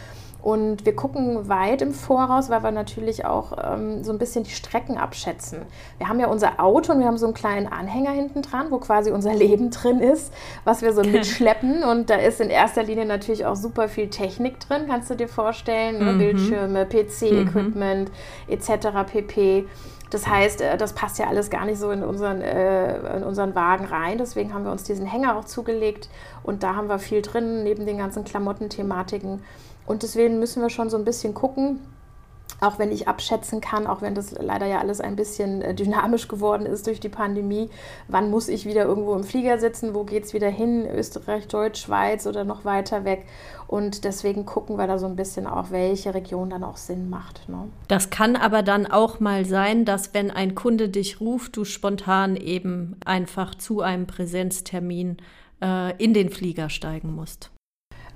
Und 0.45 0.85
wir 0.85 0.95
gucken 0.95 1.49
weit 1.49 1.81
im 1.81 1.91
Voraus, 1.91 2.51
weil 2.51 2.61
wir 2.61 2.69
natürlich 2.69 3.25
auch 3.25 3.53
ähm, 3.63 4.03
so 4.03 4.11
ein 4.11 4.19
bisschen 4.19 4.43
die 4.43 4.51
Strecken 4.51 4.95
abschätzen. 4.95 5.63
Wir 5.97 6.07
haben 6.07 6.19
ja 6.19 6.27
unser 6.27 6.59
Auto 6.59 6.93
und 6.93 6.99
wir 6.99 7.07
haben 7.07 7.17
so 7.17 7.25
einen 7.25 7.33
kleinen 7.33 7.65
Anhänger 7.65 8.11
hinten 8.11 8.43
dran, 8.43 8.67
wo 8.69 8.77
quasi 8.77 9.09
unser 9.09 9.33
Leben 9.33 9.71
drin 9.71 10.01
ist, 10.01 10.31
was 10.63 10.83
wir 10.83 10.93
so 10.93 11.01
mitschleppen. 11.03 11.83
Und 11.83 12.11
da 12.11 12.17
ist 12.17 12.41
in 12.41 12.51
erster 12.51 12.83
Linie 12.83 13.07
natürlich 13.07 13.43
auch 13.47 13.55
super 13.55 13.89
viel 13.89 14.11
Technik 14.11 14.59
drin, 14.59 14.83
kannst 14.87 15.09
du 15.09 15.15
dir 15.15 15.27
vorstellen. 15.27 15.97
Ne? 15.97 16.13
Mhm. 16.13 16.17
Bildschirme, 16.19 16.85
PC-Equipment 16.85 18.11
mhm. 18.11 18.53
etc. 18.53 18.87
pp. 19.11 19.65
Das 20.11 20.27
heißt, 20.27 20.61
äh, 20.61 20.77
das 20.77 20.93
passt 20.93 21.17
ja 21.17 21.25
alles 21.25 21.49
gar 21.49 21.65
nicht 21.65 21.79
so 21.79 21.89
in 21.89 22.03
unseren, 22.03 22.41
äh, 22.41 23.17
in 23.17 23.23
unseren 23.23 23.55
Wagen 23.55 23.85
rein. 23.85 24.19
Deswegen 24.19 24.53
haben 24.53 24.63
wir 24.63 24.71
uns 24.71 24.83
diesen 24.83 25.07
Hänger 25.07 25.37
auch 25.37 25.45
zugelegt 25.45 26.07
und 26.43 26.61
da 26.61 26.75
haben 26.75 26.87
wir 26.87 26.99
viel 26.99 27.23
drin, 27.23 27.63
neben 27.63 27.87
den 27.87 27.97
ganzen 27.97 28.23
Klamottenthematiken. 28.25 29.41
Und 29.85 30.03
deswegen 30.03 30.39
müssen 30.39 30.61
wir 30.61 30.69
schon 30.69 30.89
so 30.89 30.97
ein 30.97 31.05
bisschen 31.05 31.33
gucken, 31.33 31.79
auch 32.61 32.79
wenn 32.79 32.91
ich 32.91 33.07
abschätzen 33.07 33.59
kann, 33.59 33.85
auch 33.85 34.01
wenn 34.01 34.15
das 34.15 34.31
leider 34.31 34.65
ja 34.65 34.79
alles 34.79 35.01
ein 35.01 35.15
bisschen 35.15 35.61
äh, 35.61 35.73
dynamisch 35.73 36.27
geworden 36.27 36.65
ist 36.65 36.87
durch 36.87 36.99
die 36.99 37.09
Pandemie, 37.09 37.69
wann 38.07 38.29
muss 38.29 38.47
ich 38.47 38.65
wieder 38.65 38.85
irgendwo 38.85 39.13
im 39.13 39.23
Flieger 39.23 39.57
sitzen, 39.57 39.93
wo 39.93 40.03
geht 40.03 40.25
es 40.25 40.33
wieder 40.33 40.49
hin, 40.49 40.87
Österreich, 40.89 41.47
Deutsch, 41.47 41.81
Schweiz 41.81 42.25
oder 42.25 42.43
noch 42.43 42.63
weiter 42.63 43.03
weg. 43.03 43.25
Und 43.67 44.03
deswegen 44.03 44.45
gucken 44.45 44.77
wir 44.77 44.87
da 44.87 44.97
so 44.99 45.05
ein 45.05 45.15
bisschen 45.15 45.47
auch, 45.47 45.71
welche 45.71 46.13
Region 46.13 46.49
dann 46.49 46.63
auch 46.63 46.77
Sinn 46.77 47.09
macht. 47.09 47.49
Ne? 47.49 47.67
Das 47.87 48.09
kann 48.09 48.35
aber 48.35 48.63
dann 48.63 48.85
auch 48.85 49.19
mal 49.19 49.45
sein, 49.45 49.85
dass 49.85 50.13
wenn 50.13 50.31
ein 50.31 50.55
Kunde 50.55 50.89
dich 50.89 51.19
ruft, 51.19 51.57
du 51.57 51.65
spontan 51.65 52.35
eben 52.35 52.95
einfach 53.05 53.55
zu 53.55 53.81
einem 53.81 54.07
Präsenztermin 54.07 55.17
äh, 55.61 55.95
in 56.01 56.13
den 56.13 56.29
Flieger 56.29 56.69
steigen 56.69 57.13
musst. 57.13 57.51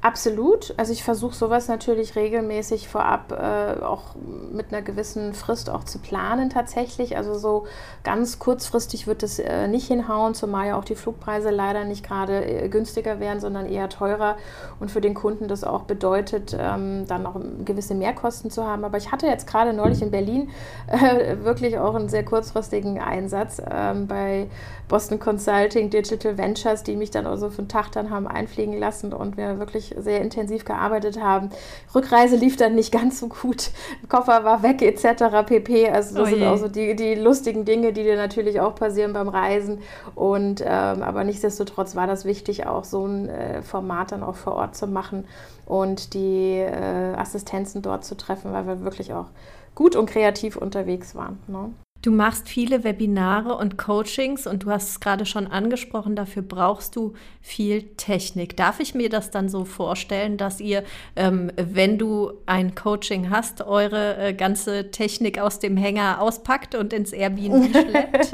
Absolut. 0.02 0.74
Also 0.78 0.94
ich 0.94 1.04
versuche 1.04 1.36
sowas 1.36 1.68
natürlich 1.68 2.16
regelmäßig 2.16 2.88
vorab 2.88 3.34
äh, 3.34 3.84
auch 3.84 4.16
mit 4.50 4.72
einer 4.72 4.82
gewissen 4.82 5.34
Frist 5.34 5.70
auch 5.70 5.84
zu 5.84 6.00
planen 6.00 6.50
tatsächlich. 6.50 7.18
Also 7.18 7.38
so 7.38 7.66
ganz 8.06 8.40
kurzfristig 8.40 9.08
wird 9.08 9.24
es 9.24 9.40
äh, 9.40 9.68
nicht 9.68 9.88
hinhauen, 9.88 10.36
zumal 10.36 10.68
ja 10.68 10.78
auch 10.78 10.86
die 10.86 10.96
Flugpreise 10.96 11.50
leider 11.50 11.84
nicht 11.84 12.06
gerade 12.08 12.46
äh, 12.46 12.70
günstiger 12.70 13.20
werden, 13.20 13.42
sondern 13.42 13.66
eher 13.66 13.90
teurer 13.90 14.38
und 14.80 14.90
für 14.90 15.02
den 15.02 15.14
Kunden 15.14 15.50
das 15.50 15.66
auch 15.66 15.84
bedeutet, 15.84 16.56
ähm, 16.58 17.06
dann 17.08 17.26
auch 17.26 17.36
gewisse 17.66 17.94
Mehrkosten 17.94 18.50
zu 18.52 18.66
haben. 18.66 18.86
Aber 18.86 18.98
ich 18.98 19.12
hatte 19.12 19.28
jetzt 19.28 19.48
gerade 19.48 19.74
neulich 19.74 20.02
in 20.02 20.12
Berlin 20.12 20.50
äh, 20.88 21.44
wirklich 21.44 21.78
auch 21.78 21.96
einen 21.96 22.08
sehr 22.08 22.24
kurzfristigen 22.24 23.00
Einsatz 23.00 23.62
ähm, 23.70 24.08
bei 24.08 24.48
Boston 24.88 25.20
Consulting 25.20 25.90
Digital 25.90 26.38
Ventures, 26.38 26.84
die 26.84 26.96
mich 26.96 27.12
dann 27.12 27.28
also 27.28 27.50
für 27.50 27.60
einen 27.60 27.68
Tag 27.68 27.92
dann 27.92 28.10
haben 28.10 28.28
einfliegen 28.28 28.78
lassen 28.78 29.12
und 29.12 29.36
wir 29.36 29.60
wirklich 29.60 29.89
sehr 29.98 30.22
intensiv 30.22 30.66
gearbeitet 30.66 31.22
haben. 31.22 31.50
Rückreise 31.94 32.36
lief 32.36 32.58
dann 32.58 32.76
nicht 32.76 32.92
ganz 32.92 33.20
so 33.20 33.28
gut, 33.28 33.72
Koffer 34.08 34.44
war 34.44 34.64
weg 34.64 34.82
etc. 34.82 35.46
pp. 35.46 35.90
Also 35.90 36.16
das 36.16 36.28
oh 36.28 36.30
sind 36.30 36.44
auch 36.44 36.58
so 36.58 36.68
die, 36.68 36.96
die 36.96 37.16
lustigen 37.16 37.66
Dinge, 37.66 37.94
die 37.94 38.04
dir 38.04 38.16
natürlich 38.16 38.60
auch 38.60 38.76
passieren 38.76 39.14
beim 39.14 39.30
Reisen. 39.30 39.80
Und 40.16 40.62
ähm, 40.66 41.04
aber 41.04 41.24
nichtsdestotrotz 41.24 41.96
war 41.96 42.08
das 42.08 42.26
wichtig, 42.26 42.68
auch 42.68 42.84
so 42.84 43.06
ein 43.06 43.30
äh, 43.30 43.62
Format 43.62 44.12
dann 44.12 44.24
auch 44.24 44.36
vor 44.36 44.54
Ort 44.54 44.76
zu 44.76 44.88
machen 44.88 45.26
und 45.66 46.14
die 46.14 46.58
äh, 46.58 47.14
Assistenzen 47.16 47.82
dort 47.82 48.04
zu 48.04 48.16
treffen, 48.16 48.52
weil 48.54 48.68
wir 48.68 48.82
wirklich 48.82 49.14
auch 49.14 49.28
gut 49.76 49.96
und 49.96 50.10
kreativ 50.10 50.58
unterwegs 50.58 51.16
waren. 51.16 51.40
Ne? 51.48 51.72
Du 52.02 52.12
machst 52.12 52.48
viele 52.48 52.86
Webinare 52.86 53.58
und 53.58 53.78
Coachings 53.78 54.48
und 54.48 54.64
du 54.64 54.72
hast 54.72 54.90
es 54.90 55.00
gerade 55.02 55.26
schon 55.26 55.48
angesprochen, 55.48 56.16
dafür 56.16 56.42
brauchst 56.42 56.96
du 56.96 57.14
viel 57.42 57.84
Technik. 57.98 58.56
Darf 58.56 58.80
ich 58.80 58.96
mir 58.96 59.10
das 59.10 59.32
dann 59.32 59.50
so 59.50 59.66
vorstellen, 59.66 60.38
dass 60.38 60.62
ihr, 60.62 60.84
ähm, 61.18 61.52
wenn 61.58 61.98
du 61.98 62.32
ein 62.46 62.74
Coaching 62.74 63.30
hast, 63.30 63.62
eure 63.64 64.18
äh, 64.18 64.34
ganze 64.34 64.92
Technik 64.92 65.40
aus 65.40 65.60
dem 65.60 65.76
Hänger 65.76 66.22
auspackt 66.22 66.74
und 66.74 66.94
ins 66.94 67.12
Airbnb 67.12 67.70
schleppt? 67.72 68.32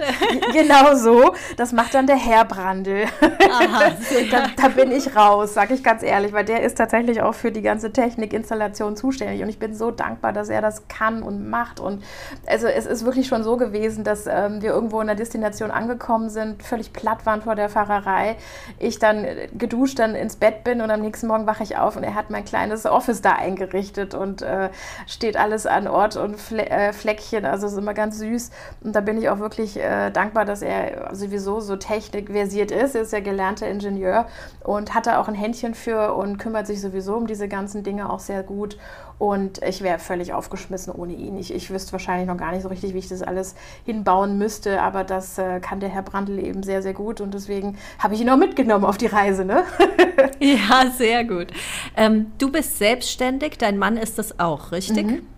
genau 0.54 0.96
so. 0.96 1.34
Das 1.58 1.72
macht 1.72 1.96
dann 1.96 2.06
der 2.06 2.18
Herr 2.18 2.46
Brandl. 2.46 3.06
Aha, 3.20 3.94
da, 4.32 4.48
da, 4.56 4.68
bin 4.68 4.92
ich 4.92 5.16
raus, 5.16 5.56
sage 5.56 5.74
ich 5.74 5.84
ganz 5.84 6.04
ehrlich, 6.04 6.34
weil 6.34 6.46
der 6.46 6.62
ist 6.62 6.78
tatsächlich 6.78 7.24
auch 7.24 7.34
für 7.34 7.52
die 7.52 7.64
ganze 7.64 7.92
Technikinstallation 7.92 8.96
zuständig 8.96 9.42
und 9.42 9.50
ich 9.50 9.58
bin 9.58 9.74
so 9.74 9.90
dankbar, 9.90 10.34
dass 10.34 10.50
er 10.50 10.62
das 10.62 10.88
kann 10.88 11.24
und 11.24 11.50
macht. 11.50 11.80
Und 11.80 12.04
also 12.46 12.68
es 12.68 12.86
ist 12.86 13.06
wirklich 13.06 13.26
schon 13.26 13.44
so 13.44 13.55
gewesen, 13.58 14.04
dass 14.04 14.28
ähm, 14.28 14.62
wir 14.62 14.72
irgendwo 14.72 15.02
in 15.02 15.08
der 15.08 15.16
Destination 15.16 15.72
angekommen 15.72 16.30
sind, 16.30 16.64
völlig 16.64 16.94
platt 16.94 17.26
waren 17.26 17.42
vor 17.42 17.56
der 17.56 17.70
Fahrerei. 17.70 18.36
Ich 18.80 19.00
dann 19.00 19.26
geduscht 19.58 20.00
dann 20.00 20.16
ins 20.16 20.36
Bett 20.36 20.64
bin 20.64 20.82
und 20.82 20.92
am 20.92 21.02
nächsten 21.02 21.28
Morgen 21.28 21.48
wache 21.48 21.64
ich 21.64 21.78
auf 21.78 21.96
und 21.96 22.04
er 22.04 22.16
hat 22.16 22.30
mein 22.30 22.46
kleines 22.46 22.86
Office 22.86 23.22
da 23.22 23.34
eingerichtet 23.34 24.14
und 24.14 24.42
äh, 24.42 24.70
steht 25.08 25.38
alles 25.38 25.66
an 25.66 25.88
Ort 25.88 26.18
und 26.18 26.40
Fle 26.40 26.70
äh, 26.70 26.94
Fleckchen. 26.94 27.46
Also 27.46 27.68
ist 27.68 27.78
immer 27.78 27.94
ganz 27.94 28.20
süß. 28.20 28.52
Und 28.84 28.96
da 28.96 29.02
bin 29.02 29.18
ich 29.18 29.30
auch 29.30 29.40
wirklich 29.40 29.80
äh, 29.80 30.12
dankbar, 30.12 30.46
dass 30.46 30.62
er 30.62 31.14
sowieso 31.16 31.60
so 31.60 31.76
technikversiert 31.76 32.72
ist. 32.72 32.96
Er 32.96 33.02
ist 33.02 33.14
ja 33.14 33.20
gelernter 33.20 33.68
Ingenieur 33.68 34.28
und 34.64 34.94
hat 34.94 35.08
da 35.08 35.20
auch 35.20 35.28
ein 35.28 35.36
Händchen 35.36 35.74
für 35.76 36.14
und 36.16 36.38
kümmert 36.38 36.68
sich 36.68 36.82
sowieso 36.82 37.16
um 37.16 37.28
diese 37.28 37.48
ganzen 37.48 37.84
Dinge 37.84 38.10
auch 38.10 38.20
sehr 38.20 38.44
gut. 38.44 38.78
Und 39.18 39.64
ich 39.64 39.82
wäre 39.82 40.00
völlig 40.00 40.34
aufgeschmissen 40.34 40.94
ohne 40.94 41.14
ihn. 41.14 41.38
Ich, 41.38 41.54
ich 41.54 41.70
wüsste 41.70 41.94
wahrscheinlich 41.94 42.28
noch 42.28 42.38
gar 42.38 42.52
nicht 42.52 42.64
so 42.64 42.68
richtig, 42.68 42.94
wie 42.94 43.00
ich 43.00 43.08
das 43.08 43.22
alles 43.22 43.56
hinbauen 43.86 44.38
müsste, 44.38 44.82
aber 44.82 45.04
das 45.04 45.38
äh, 45.38 45.60
kann 45.62 45.80
der 45.80 45.90
Herr 45.90 46.02
Brandl 46.02 46.40
eben 46.40 46.64
sehr, 46.64 46.82
sehr 46.82 46.94
gut 46.94 47.22
und 47.22 47.34
deswegen 47.34 47.78
habe 48.00 48.14
ich 48.14 48.22
ihn 48.22 48.30
auch 48.30 48.38
mitgenommen 48.38 48.84
auf 48.84 48.98
die 48.98 49.08
Reise. 49.08 49.46
Ne? 49.46 49.64
ja, 50.40 50.92
sehr 50.92 51.24
gut. 51.24 51.48
Ähm, 51.96 52.34
du 52.38 52.52
bist 52.52 52.78
selbstständig, 52.78 53.58
dein 53.58 53.78
Mann 53.78 53.96
ist 53.98 54.18
das 54.18 54.40
auch, 54.40 54.72
richtig? 54.72 55.06
Mhm. 55.06 55.35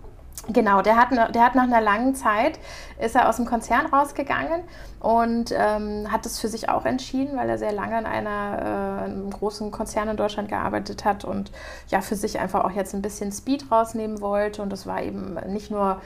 Genau, 0.50 0.80
der 0.80 0.96
hat, 0.96 1.10
der 1.12 1.44
hat 1.44 1.54
nach 1.54 1.64
einer 1.64 1.82
langen 1.82 2.14
Zeit, 2.14 2.58
ist 2.98 3.14
er 3.14 3.28
aus 3.28 3.36
dem 3.36 3.44
Konzern 3.44 3.84
rausgegangen 3.84 4.62
und 4.98 5.52
ähm, 5.52 6.10
hat 6.10 6.24
es 6.24 6.40
für 6.40 6.48
sich 6.48 6.70
auch 6.70 6.86
entschieden, 6.86 7.36
weil 7.36 7.50
er 7.50 7.58
sehr 7.58 7.72
lange 7.72 7.98
in 7.98 8.06
einer, 8.06 9.02
äh, 9.02 9.04
einem 9.04 9.30
großen 9.30 9.70
Konzern 9.70 10.08
in 10.08 10.16
Deutschland 10.16 10.48
gearbeitet 10.48 11.04
hat 11.04 11.26
und 11.26 11.52
ja, 11.88 12.00
für 12.00 12.16
sich 12.16 12.38
einfach 12.38 12.64
auch 12.64 12.70
jetzt 12.70 12.94
ein 12.94 13.02
bisschen 13.02 13.30
Speed 13.30 13.70
rausnehmen 13.70 14.22
wollte. 14.22 14.62
Und 14.62 14.70
das 14.70 14.86
war 14.86 15.02
eben 15.02 15.34
nicht 15.48 15.70
nur 15.70 16.00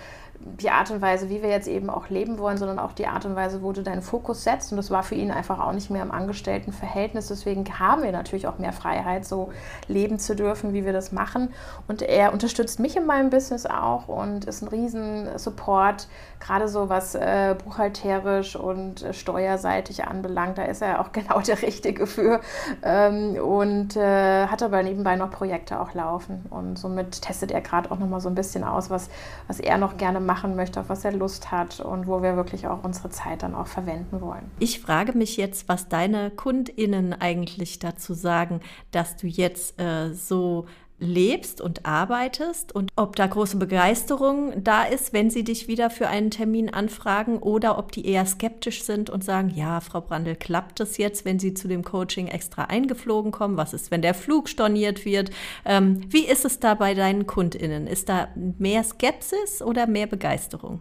die 0.45 0.71
Art 0.71 0.91
und 0.91 1.01
Weise, 1.01 1.29
wie 1.29 1.43
wir 1.43 1.49
jetzt 1.49 1.69
eben 1.69 1.91
auch 1.91 2.09
leben 2.09 2.39
wollen, 2.39 2.59
sondern 2.59 2.79
auch 2.79 2.93
die 2.93 3.07
Art 3.07 3.25
und 3.25 3.37
Weise, 3.37 3.63
wo 3.63 3.73
du 3.73 3.83
deinen 3.83 4.03
Fokus 4.03 4.45
setzt. 4.45 4.73
Und 4.73 4.77
das 4.77 4.91
war 4.91 5.03
für 5.03 5.15
ihn 5.15 5.31
einfach 5.31 5.61
auch 5.61 5.73
nicht 5.73 5.91
mehr 5.91 6.03
im 6.03 6.11
Angestelltenverhältnis. 6.11 7.29
Deswegen 7.29 7.65
haben 7.79 8.03
wir 8.03 8.13
natürlich 8.13 8.47
auch 8.47 8.59
mehr 8.59 8.73
Freiheit, 8.73 9.25
so 9.25 9.51
leben 9.89 10.19
zu 10.19 10.35
dürfen, 10.35 10.73
wie 10.73 10.85
wir 10.85 10.93
das 10.93 11.13
machen. 11.13 11.51
Und 11.89 12.03
er 12.03 12.33
unterstützt 12.33 12.81
mich 12.81 12.97
in 12.97 13.07
meinem 13.07 13.31
Business 13.31 13.67
auch 13.67 14.09
und 14.09 14.45
ist 14.45 14.63
ein 14.63 14.69
riesen 14.69 15.29
Support, 15.39 16.09
gerade 16.41 16.69
so 16.69 16.89
was 16.89 17.15
äh, 17.15 17.55
buchhalterisch 17.65 18.57
und 18.57 19.03
äh, 19.03 19.13
steuerseitig 19.13 20.05
anbelangt. 20.05 20.59
Da 20.59 20.65
ist 20.65 20.83
er 20.83 21.01
auch 21.01 21.13
genau 21.13 21.41
der 21.41 21.61
Richtige 21.63 22.07
für. 22.07 22.41
Ähm, 22.83 23.37
und 23.37 23.97
äh, 23.97 24.47
hat 24.47 24.63
aber 24.63 24.83
nebenbei 24.83 25.17
noch 25.17 25.31
Projekte 25.31 25.81
auch 25.81 25.95
laufen. 25.95 26.45
Und 26.51 26.79
somit 26.79 27.23
testet 27.23 27.53
er 27.53 27.61
gerade 27.61 27.91
auch 27.91 27.99
nochmal 27.99 28.21
so 28.21 28.29
ein 28.29 28.35
bisschen 28.35 28.65
aus, 28.65 28.91
was, 28.91 29.09
was 29.47 29.61
er 29.61 29.79
noch 29.79 29.97
gerne 29.97 30.21
macht 30.21 30.32
machen 30.33 30.57
möchte, 30.57 30.81
auf 30.81 30.89
was 30.89 31.05
er 31.05 31.12
Lust 31.12 31.51
hat 31.51 31.81
und 31.81 32.07
wo 32.07 32.23
wir 32.23 32.37
wirklich 32.37 32.67
auch 32.67 32.85
unsere 32.85 33.11
Zeit 33.11 33.43
dann 33.43 33.55
auch 33.55 33.67
verwenden 33.67 34.23
wollen. 34.23 34.51
Ich 34.61 34.81
frage 34.81 35.12
mich 35.12 35.37
jetzt, 35.37 35.69
was 35.69 35.91
deine 35.91 36.31
KundInnen 36.31 37.12
eigentlich 37.12 37.81
dazu 37.81 38.15
sagen, 38.15 38.61
dass 38.93 39.17
du 39.17 39.27
jetzt 39.27 39.79
äh, 39.79 40.15
so 40.15 40.65
lebst 41.02 41.61
und 41.61 41.85
arbeitest 41.85 42.75
und 42.75 42.90
ob 42.97 43.16
da 43.16 43.26
große 43.26 43.56
Begeisterung 43.56 44.62
da 44.62 44.85
ist, 44.85 45.12
wenn 45.12 45.30
sie 45.30 45.44
dich 45.44 45.68
wieder 45.68 45.90
für 45.90 46.09
einen 46.09 46.30
Termin 46.30 46.73
anfragen 46.73 47.38
oder 47.38 47.76
ob 47.78 47.92
die 47.92 48.06
eher 48.06 48.25
skeptisch 48.25 48.85
sind 48.85 49.11
und 49.11 49.25
sagen, 49.25 49.52
ja, 49.54 49.80
Frau 49.80 50.00
Brandl, 50.00 50.37
klappt 50.37 50.80
das 50.80 50.97
jetzt, 50.99 51.25
wenn 51.25 51.38
Sie 51.38 51.54
zu 51.54 51.68
dem 51.68 51.82
Coaching 51.82 52.28
extra 52.28 52.64
eingeflogen 52.64 53.32
kommen? 53.32 53.56
Was 53.56 53.75
ist, 53.75 53.90
wenn 53.90 54.02
der 54.02 54.14
Flug 54.14 54.49
storniert 54.49 55.04
wird? 55.04 55.30
Ähm, 55.64 56.02
wie 56.09 56.25
ist 56.25 56.44
es 56.44 56.61
da 56.61 56.75
bei 56.75 56.94
deinen 56.94 57.26
KundInnen? 57.26 57.87
Ist 57.87 58.09
da 58.09 58.28
mehr 58.37 58.85
Skepsis 58.85 59.61
oder 59.61 59.87
mehr 59.87 60.06
Begeisterung? 60.06 60.80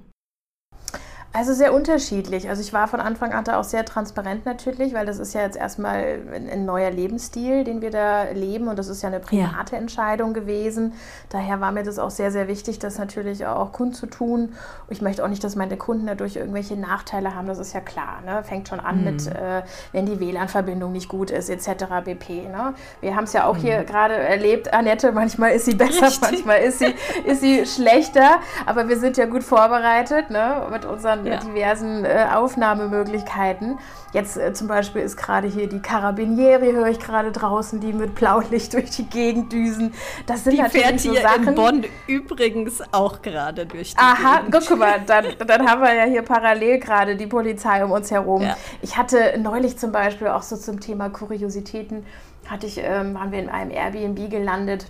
Also 1.33 1.53
sehr 1.53 1.73
unterschiedlich. 1.73 2.50
Also 2.50 2.61
ich 2.61 2.73
war 2.73 2.89
von 2.89 3.00
Anfang 3.00 3.31
an 3.31 3.45
da 3.45 3.57
auch 3.57 3.63
sehr 3.63 3.85
transparent 3.85 4.45
natürlich, 4.45 4.93
weil 4.93 5.05
das 5.05 5.17
ist 5.17 5.33
ja 5.33 5.41
jetzt 5.41 5.55
erstmal 5.55 6.19
ein, 6.33 6.50
ein 6.50 6.65
neuer 6.65 6.91
Lebensstil, 6.91 7.63
den 7.63 7.81
wir 7.81 7.89
da 7.89 8.23
leben 8.33 8.67
und 8.67 8.77
das 8.77 8.89
ist 8.89 9.01
ja 9.01 9.07
eine 9.07 9.21
private 9.21 9.75
ja. 9.75 9.81
Entscheidung 9.81 10.33
gewesen. 10.33 10.91
Daher 11.29 11.61
war 11.61 11.71
mir 11.71 11.83
das 11.83 12.00
auch 12.00 12.09
sehr, 12.09 12.31
sehr 12.31 12.50
wichtig, 12.50 12.79
das 12.79 12.97
natürlich 12.97 13.45
auch 13.45 13.71
kundzutun. 13.71 14.55
Ich 14.89 15.01
möchte 15.01 15.23
auch 15.23 15.29
nicht, 15.29 15.41
dass 15.41 15.55
meine 15.55 15.77
Kunden 15.77 16.05
dadurch 16.05 16.35
irgendwelche 16.35 16.75
Nachteile 16.75 17.33
haben, 17.33 17.47
das 17.47 17.59
ist 17.59 17.71
ja 17.71 17.79
klar. 17.79 18.19
Ne? 18.25 18.43
Fängt 18.43 18.67
schon 18.67 18.81
an 18.81 18.97
mhm. 18.97 19.03
mit, 19.05 19.27
äh, 19.27 19.61
wenn 19.93 20.05
die 20.05 20.19
WLAN-Verbindung 20.19 20.91
nicht 20.91 21.07
gut 21.07 21.31
ist, 21.31 21.50
etc. 21.50 21.85
bp. 22.03 22.50
Ne? 22.50 22.73
Wir 23.00 23.15
haben 23.15 23.23
es 23.23 23.31
ja 23.31 23.45
auch 23.45 23.55
mhm. 23.55 23.61
hier 23.61 23.83
gerade 23.85 24.15
erlebt, 24.15 24.73
Annette, 24.73 25.13
manchmal 25.13 25.51
ist 25.51 25.63
sie 25.63 25.75
besser, 25.75 26.07
Richtig. 26.07 26.21
manchmal 26.21 26.59
ist 26.59 26.79
sie, 26.79 26.93
ist 27.23 27.39
sie 27.39 27.65
schlechter, 27.65 28.41
aber 28.65 28.89
wir 28.89 29.00
sind 29.00 29.15
ja 29.15 29.27
gut 29.27 29.43
vorbereitet 29.45 30.29
ne? 30.29 30.67
mit 30.69 30.83
unseren 30.83 31.20
ja. 31.25 31.37
diversen 31.37 32.05
äh, 32.05 32.27
Aufnahmemöglichkeiten. 32.33 33.77
Jetzt 34.13 34.37
äh, 34.37 34.53
zum 34.53 34.67
Beispiel 34.67 35.01
ist 35.01 35.17
gerade 35.17 35.47
hier 35.47 35.67
die 35.67 35.79
Carabinieri, 35.79 36.71
höre 36.71 36.87
ich 36.87 36.99
gerade 36.99 37.31
draußen, 37.31 37.79
die 37.79 37.93
mit 37.93 38.15
Blaulicht 38.15 38.73
durch 38.73 38.91
die 38.91 39.05
Gegend 39.05 39.51
düsen. 39.51 39.93
Das 40.25 40.43
sind 40.43 40.53
die 40.53 40.61
natürlich 40.61 40.85
fährt 40.85 40.99
so 40.99 41.11
hier 41.11 41.21
Sachen. 41.21 41.47
in 41.49 41.55
Bonn 41.55 41.85
übrigens 42.07 42.81
auch 42.91 43.21
gerade 43.21 43.65
durch 43.65 43.91
die 43.91 43.99
Aha, 43.99 44.41
Gegend. 44.41 44.65
guck 44.67 44.77
mal, 44.77 45.01
dann, 45.05 45.25
dann 45.45 45.67
haben 45.67 45.81
wir 45.81 45.93
ja 45.93 46.03
hier 46.05 46.21
parallel 46.21 46.79
gerade 46.79 47.15
die 47.15 47.27
Polizei 47.27 47.83
um 47.83 47.91
uns 47.91 48.11
herum. 48.11 48.41
Ja. 48.41 48.57
Ich 48.81 48.97
hatte 48.97 49.37
neulich 49.39 49.77
zum 49.77 49.91
Beispiel 49.91 50.27
auch 50.27 50.41
so 50.43 50.57
zum 50.57 50.79
Thema 50.79 51.09
Kuriositäten, 51.09 52.05
hatte 52.49 52.67
ich, 52.67 52.79
ähm, 52.83 53.15
waren 53.15 53.31
wir 53.31 53.39
in 53.39 53.49
einem 53.49 53.71
Airbnb 53.71 54.29
gelandet 54.29 54.85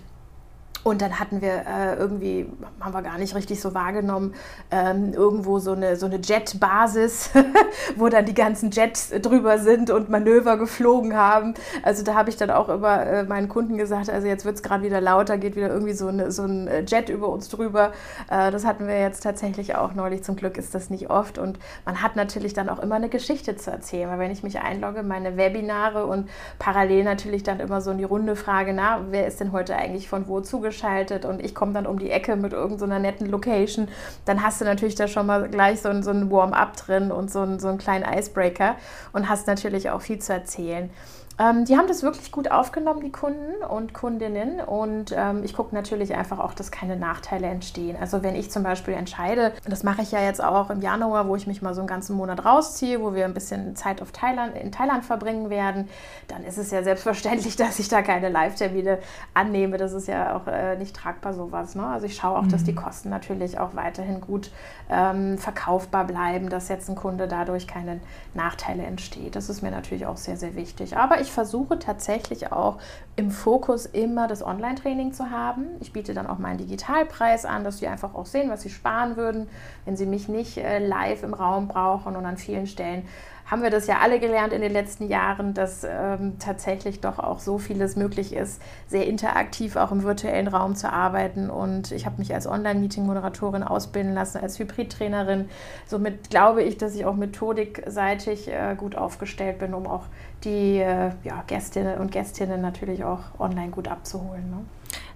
und 0.84 1.00
dann 1.00 1.20
hatten 1.20 1.40
wir 1.40 1.64
äh, 1.66 1.94
irgendwie, 1.96 2.50
haben 2.80 2.92
wir 2.92 3.02
gar 3.02 3.16
nicht 3.16 3.36
richtig 3.36 3.60
so 3.60 3.72
wahrgenommen, 3.72 4.34
ähm, 4.72 5.12
irgendwo 5.12 5.60
so 5.60 5.72
eine, 5.72 5.96
so 5.96 6.06
eine 6.06 6.16
Jet-Basis, 6.16 7.30
wo 7.96 8.08
dann 8.08 8.24
die 8.26 8.34
ganzen 8.34 8.70
Jets 8.72 9.10
drüber 9.10 9.58
sind 9.58 9.90
und 9.90 10.08
Manöver 10.08 10.56
geflogen 10.56 11.16
haben. 11.16 11.54
Also 11.84 12.02
da 12.02 12.14
habe 12.14 12.30
ich 12.30 12.36
dann 12.36 12.50
auch 12.50 12.68
über 12.68 13.06
äh, 13.06 13.22
meinen 13.22 13.48
Kunden 13.48 13.76
gesagt, 13.78 14.10
also 14.10 14.26
jetzt 14.26 14.44
wird 14.44 14.56
es 14.56 14.62
gerade 14.64 14.82
wieder 14.82 15.00
lauter, 15.00 15.38
geht 15.38 15.54
wieder 15.54 15.68
irgendwie 15.68 15.92
so, 15.92 16.08
eine, 16.08 16.32
so 16.32 16.42
ein 16.42 16.68
Jet 16.86 17.08
über 17.08 17.28
uns 17.28 17.48
drüber. 17.48 17.92
Äh, 18.28 18.50
das 18.50 18.64
hatten 18.64 18.88
wir 18.88 18.98
jetzt 18.98 19.20
tatsächlich 19.22 19.76
auch 19.76 19.94
neulich. 19.94 20.24
Zum 20.24 20.34
Glück 20.34 20.58
ist 20.58 20.74
das 20.74 20.90
nicht 20.90 21.10
oft. 21.10 21.38
Und 21.38 21.60
man 21.84 22.02
hat 22.02 22.16
natürlich 22.16 22.54
dann 22.54 22.68
auch 22.68 22.80
immer 22.80 22.96
eine 22.96 23.08
Geschichte 23.08 23.54
zu 23.54 23.70
erzählen. 23.70 24.10
Weil 24.10 24.18
wenn 24.18 24.32
ich 24.32 24.42
mich 24.42 24.58
einlogge, 24.58 25.04
meine 25.04 25.36
Webinare 25.36 26.06
und 26.06 26.28
parallel 26.58 27.04
natürlich 27.04 27.44
dann 27.44 27.60
immer 27.60 27.80
so 27.80 27.92
in 27.92 27.98
die 27.98 28.04
Runde 28.04 28.34
frage, 28.34 28.72
na, 28.72 29.02
wer 29.10 29.28
ist 29.28 29.38
denn 29.38 29.52
heute 29.52 29.76
eigentlich 29.76 30.08
von 30.08 30.26
wo 30.26 30.40
zugeschaltet? 30.40 30.71
Zugeschaltet 30.72 31.24
und 31.24 31.44
ich 31.44 31.54
komme 31.54 31.72
dann 31.72 31.86
um 31.86 31.98
die 31.98 32.10
Ecke 32.10 32.36
mit 32.36 32.52
irgendeiner 32.52 32.96
so 32.96 33.02
netten 33.02 33.26
Location, 33.26 33.88
dann 34.24 34.42
hast 34.42 34.60
du 34.60 34.64
natürlich 34.64 34.94
da 34.94 35.06
schon 35.06 35.26
mal 35.26 35.48
gleich 35.48 35.80
so 35.80 35.88
ein, 35.88 36.02
so 36.02 36.10
ein 36.10 36.30
Warm-up 36.30 36.76
drin 36.76 37.10
und 37.10 37.30
so, 37.30 37.40
ein, 37.40 37.60
so 37.60 37.68
einen 37.68 37.78
kleinen 37.78 38.04
Icebreaker 38.04 38.76
und 39.12 39.28
hast 39.28 39.46
natürlich 39.46 39.90
auch 39.90 40.00
viel 40.00 40.18
zu 40.18 40.32
erzählen. 40.32 40.90
Ähm, 41.38 41.64
die 41.64 41.76
haben 41.76 41.88
das 41.88 42.02
wirklich 42.02 42.30
gut 42.30 42.50
aufgenommen, 42.50 43.00
die 43.00 43.10
Kunden 43.10 43.64
und 43.68 43.94
Kundinnen. 43.94 44.60
Und 44.60 45.14
ähm, 45.16 45.42
ich 45.44 45.54
gucke 45.54 45.74
natürlich 45.74 46.14
einfach 46.14 46.38
auch, 46.38 46.52
dass 46.52 46.70
keine 46.70 46.96
Nachteile 46.96 47.46
entstehen. 47.46 47.96
Also 47.98 48.22
wenn 48.22 48.34
ich 48.34 48.50
zum 48.50 48.62
Beispiel 48.62 48.94
entscheide, 48.94 49.52
das 49.64 49.82
mache 49.82 50.02
ich 50.02 50.12
ja 50.12 50.20
jetzt 50.20 50.44
auch 50.44 50.68
im 50.68 50.82
Januar, 50.82 51.28
wo 51.28 51.36
ich 51.36 51.46
mich 51.46 51.62
mal 51.62 51.74
so 51.74 51.80
einen 51.80 51.88
ganzen 51.88 52.16
Monat 52.16 52.44
rausziehe, 52.44 53.00
wo 53.00 53.14
wir 53.14 53.24
ein 53.24 53.34
bisschen 53.34 53.76
Zeit 53.76 54.02
auf 54.02 54.12
Thailand, 54.12 54.56
in 54.56 54.72
Thailand 54.72 55.04
verbringen 55.04 55.48
werden, 55.48 55.88
dann 56.28 56.44
ist 56.44 56.58
es 56.58 56.70
ja 56.70 56.82
selbstverständlich, 56.82 57.56
dass 57.62 57.78
ich 57.78 57.88
da 57.88 58.02
keine 58.02 58.28
Live-Termine 58.28 58.98
annehme. 59.32 59.78
Das 59.78 59.94
ist 59.94 60.08
ja 60.08 60.36
auch 60.36 60.46
äh, 60.46 60.76
nicht 60.76 60.94
tragbar 60.94 61.32
sowas. 61.32 61.74
Ne? 61.74 61.86
Also 61.86 62.06
ich 62.06 62.16
schaue 62.16 62.38
auch, 62.38 62.42
mhm. 62.42 62.50
dass 62.50 62.64
die 62.64 62.74
Kosten 62.74 63.08
natürlich 63.08 63.58
auch 63.58 63.74
weiterhin 63.74 64.20
gut 64.20 64.50
ähm, 64.90 65.38
verkaufbar 65.38 66.04
bleiben, 66.04 66.50
dass 66.50 66.68
jetzt 66.68 66.90
ein 66.90 66.94
Kunde 66.94 67.26
dadurch 67.26 67.66
keine 67.66 68.00
Nachteile 68.34 68.82
entsteht. 68.82 69.34
Das 69.34 69.48
ist 69.48 69.62
mir 69.62 69.70
natürlich 69.70 70.04
auch 70.04 70.18
sehr, 70.18 70.36
sehr 70.36 70.54
wichtig. 70.56 70.96
Aber 70.98 71.21
ich 71.22 71.32
versuche 71.32 71.78
tatsächlich 71.78 72.52
auch 72.52 72.78
im 73.16 73.30
Fokus 73.30 73.86
immer 73.86 74.28
das 74.28 74.44
Online-Training 74.44 75.12
zu 75.12 75.30
haben. 75.30 75.66
Ich 75.80 75.92
biete 75.92 76.14
dann 76.14 76.26
auch 76.26 76.38
meinen 76.38 76.58
Digitalpreis 76.58 77.44
an, 77.44 77.64
dass 77.64 77.78
Sie 77.78 77.86
einfach 77.88 78.14
auch 78.14 78.26
sehen, 78.26 78.50
was 78.50 78.62
Sie 78.62 78.70
sparen 78.70 79.16
würden, 79.16 79.48
wenn 79.84 79.96
Sie 79.96 80.06
mich 80.06 80.28
nicht 80.28 80.58
äh, 80.58 80.78
live 80.78 81.22
im 81.22 81.34
Raum 81.34 81.68
brauchen 81.68 82.16
und 82.16 82.26
an 82.26 82.36
vielen 82.36 82.66
Stellen 82.66 83.06
haben 83.52 83.62
wir 83.62 83.68
das 83.68 83.86
ja 83.86 83.98
alle 83.98 84.18
gelernt 84.18 84.54
in 84.54 84.62
den 84.62 84.72
letzten 84.72 85.08
Jahren, 85.08 85.52
dass 85.52 85.84
ähm, 85.84 86.38
tatsächlich 86.38 87.00
doch 87.00 87.18
auch 87.18 87.38
so 87.38 87.58
vieles 87.58 87.96
möglich 87.96 88.32
ist, 88.34 88.62
sehr 88.86 89.06
interaktiv 89.06 89.76
auch 89.76 89.92
im 89.92 90.04
virtuellen 90.04 90.48
Raum 90.48 90.74
zu 90.74 90.90
arbeiten. 90.90 91.50
Und 91.50 91.92
ich 91.92 92.06
habe 92.06 92.16
mich 92.16 92.32
als 92.32 92.46
Online-Meeting-Moderatorin 92.46 93.62
ausbilden 93.62 94.14
lassen, 94.14 94.38
als 94.38 94.58
Hybrid-Trainerin. 94.58 95.50
Somit 95.86 96.30
glaube 96.30 96.62
ich, 96.62 96.78
dass 96.78 96.94
ich 96.94 97.04
auch 97.04 97.14
methodikseitig 97.14 98.48
äh, 98.48 98.74
gut 98.74 98.96
aufgestellt 98.96 99.58
bin, 99.58 99.74
um 99.74 99.86
auch 99.86 100.06
die 100.44 100.78
äh, 100.78 101.10
ja, 101.22 101.44
Gästinnen 101.46 101.98
und 101.98 102.10
Gästinnen 102.10 102.62
natürlich 102.62 103.04
auch 103.04 103.38
online 103.38 103.68
gut 103.68 103.86
abzuholen. 103.86 104.48
Ne? 104.48 104.64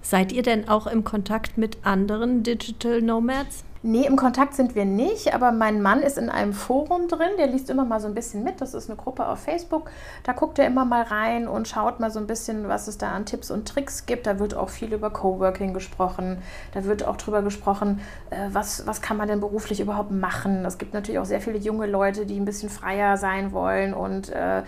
Seid 0.03 0.31
ihr 0.31 0.43
denn 0.43 0.69
auch 0.69 0.85
im 0.85 1.03
Kontakt 1.03 1.57
mit 1.57 1.79
anderen 1.87 2.43
Digital 2.43 3.01
Nomads? 3.01 3.63
Nee, 3.89 4.05
im 4.05 4.17
Kontakt 4.17 4.53
sind 4.53 4.75
wir 4.75 4.83
nicht, 4.83 5.33
aber 5.33 5.53
mein 5.53 5.81
Mann 5.81 6.01
ist 6.01 6.17
in 6.17 6.29
einem 6.29 6.51
Forum 6.51 7.07
drin, 7.07 7.29
der 7.39 7.47
liest 7.47 7.69
immer 7.69 7.85
mal 7.85 8.01
so 8.01 8.09
ein 8.09 8.13
bisschen 8.13 8.43
mit. 8.43 8.59
Das 8.59 8.73
ist 8.73 8.89
eine 8.89 8.97
Gruppe 8.97 9.25
auf 9.25 9.39
Facebook. 9.39 9.89
Da 10.23 10.33
guckt 10.33 10.59
er 10.59 10.67
immer 10.67 10.83
mal 10.83 11.03
rein 11.03 11.47
und 11.47 11.69
schaut 11.69 12.01
mal 12.01 12.11
so 12.11 12.19
ein 12.19 12.27
bisschen, 12.27 12.67
was 12.67 12.89
es 12.89 12.97
da 12.97 13.13
an 13.13 13.25
Tipps 13.25 13.49
und 13.49 13.65
Tricks 13.65 14.05
gibt. 14.05 14.27
Da 14.27 14.39
wird 14.39 14.55
auch 14.55 14.67
viel 14.67 14.93
über 14.93 15.09
Coworking 15.09 15.73
gesprochen. 15.73 16.39
Da 16.73 16.83
wird 16.83 17.05
auch 17.05 17.15
drüber 17.15 17.41
gesprochen, 17.41 18.01
äh, 18.29 18.49
was, 18.51 18.85
was 18.85 19.01
kann 19.01 19.15
man 19.15 19.29
denn 19.29 19.39
beruflich 19.39 19.79
überhaupt 19.79 20.11
machen. 20.11 20.65
Es 20.65 20.77
gibt 20.77 20.93
natürlich 20.93 21.19
auch 21.19 21.25
sehr 21.25 21.39
viele 21.39 21.57
junge 21.57 21.87
Leute, 21.87 22.25
die 22.25 22.37
ein 22.37 22.43
bisschen 22.43 22.69
freier 22.69 23.15
sein 23.15 23.53
wollen 23.53 23.93
und 23.93 24.27
äh, 24.33 24.63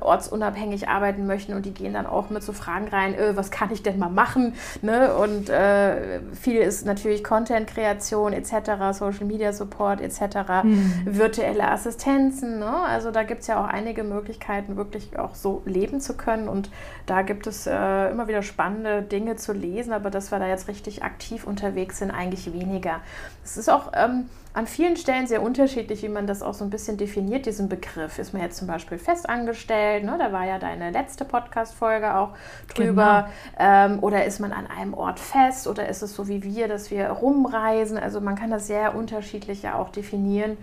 ortsunabhängig 0.00 0.88
arbeiten 0.88 1.26
möchten. 1.26 1.52
Und 1.52 1.66
die 1.66 1.74
gehen 1.74 1.92
dann 1.92 2.06
auch 2.06 2.30
mit 2.30 2.42
so 2.42 2.54
Fragen 2.54 2.88
rein, 2.88 3.14
äh, 3.14 3.36
was 3.36 3.50
kann 3.50 3.70
ich 3.72 3.82
denn 3.82 3.98
mal 3.98 4.08
machen? 4.08 4.54
Ne? 4.80 5.14
Und 5.14 5.50
äh, 5.50 6.20
viel 6.32 6.62
ist 6.62 6.86
natürlich 6.86 7.22
Content-Kreation 7.22 8.32
etc. 8.32 8.53
Social 8.92 9.26
Media 9.26 9.52
Support 9.52 10.00
etc., 10.00 10.62
mhm. 10.62 11.02
virtuelle 11.04 11.70
Assistenzen. 11.70 12.58
Ne? 12.58 12.66
Also 12.66 13.10
da 13.10 13.22
gibt 13.22 13.42
es 13.42 13.46
ja 13.46 13.62
auch 13.62 13.68
einige 13.68 14.04
Möglichkeiten, 14.04 14.76
wirklich 14.76 15.18
auch 15.18 15.34
so 15.34 15.62
leben 15.64 16.00
zu 16.00 16.16
können. 16.16 16.48
Und 16.48 16.70
da 17.06 17.22
gibt 17.22 17.46
es 17.46 17.66
äh, 17.66 18.10
immer 18.10 18.28
wieder 18.28 18.42
spannende 18.42 19.02
Dinge 19.02 19.36
zu 19.36 19.52
lesen, 19.52 19.92
aber 19.92 20.10
dass 20.10 20.30
wir 20.30 20.38
da 20.38 20.46
jetzt 20.46 20.68
richtig 20.68 21.02
aktiv 21.02 21.46
unterwegs 21.46 21.98
sind, 21.98 22.10
eigentlich 22.10 22.52
weniger. 22.52 23.00
Es 23.44 23.56
ist 23.56 23.68
auch 23.68 23.92
ähm, 23.94 24.28
an 24.54 24.68
vielen 24.68 24.96
Stellen 24.96 25.26
sehr 25.26 25.42
unterschiedlich, 25.42 26.02
wie 26.04 26.08
man 26.08 26.28
das 26.28 26.40
auch 26.40 26.54
so 26.54 26.64
ein 26.64 26.70
bisschen 26.70 26.96
definiert, 26.96 27.44
diesen 27.44 27.68
Begriff. 27.68 28.20
Ist 28.20 28.32
man 28.32 28.40
jetzt 28.40 28.56
zum 28.56 28.68
Beispiel 28.68 28.98
festangestellt, 28.98 30.04
ne? 30.04 30.16
da 30.16 30.32
war 30.32 30.46
ja 30.46 30.60
deine 30.60 30.92
letzte 30.92 31.24
Podcast-Folge 31.24 32.16
auch 32.16 32.30
drüber, 32.72 33.28
genau. 33.58 33.70
ähm, 33.70 33.98
oder 34.00 34.24
ist 34.24 34.38
man 34.38 34.52
an 34.52 34.68
einem 34.68 34.94
Ort 34.94 35.18
fest 35.18 35.66
oder 35.66 35.88
ist 35.88 36.02
es 36.02 36.14
so 36.14 36.28
wie 36.28 36.44
wir, 36.44 36.68
dass 36.68 36.92
wir 36.92 37.08
rumreisen? 37.08 37.98
Also 37.98 38.20
man 38.20 38.36
kann 38.36 38.50
das 38.50 38.68
sehr 38.68 38.94
unterschiedlich 38.94 39.62
ja 39.62 39.74
auch 39.74 39.90
definieren 39.90 40.56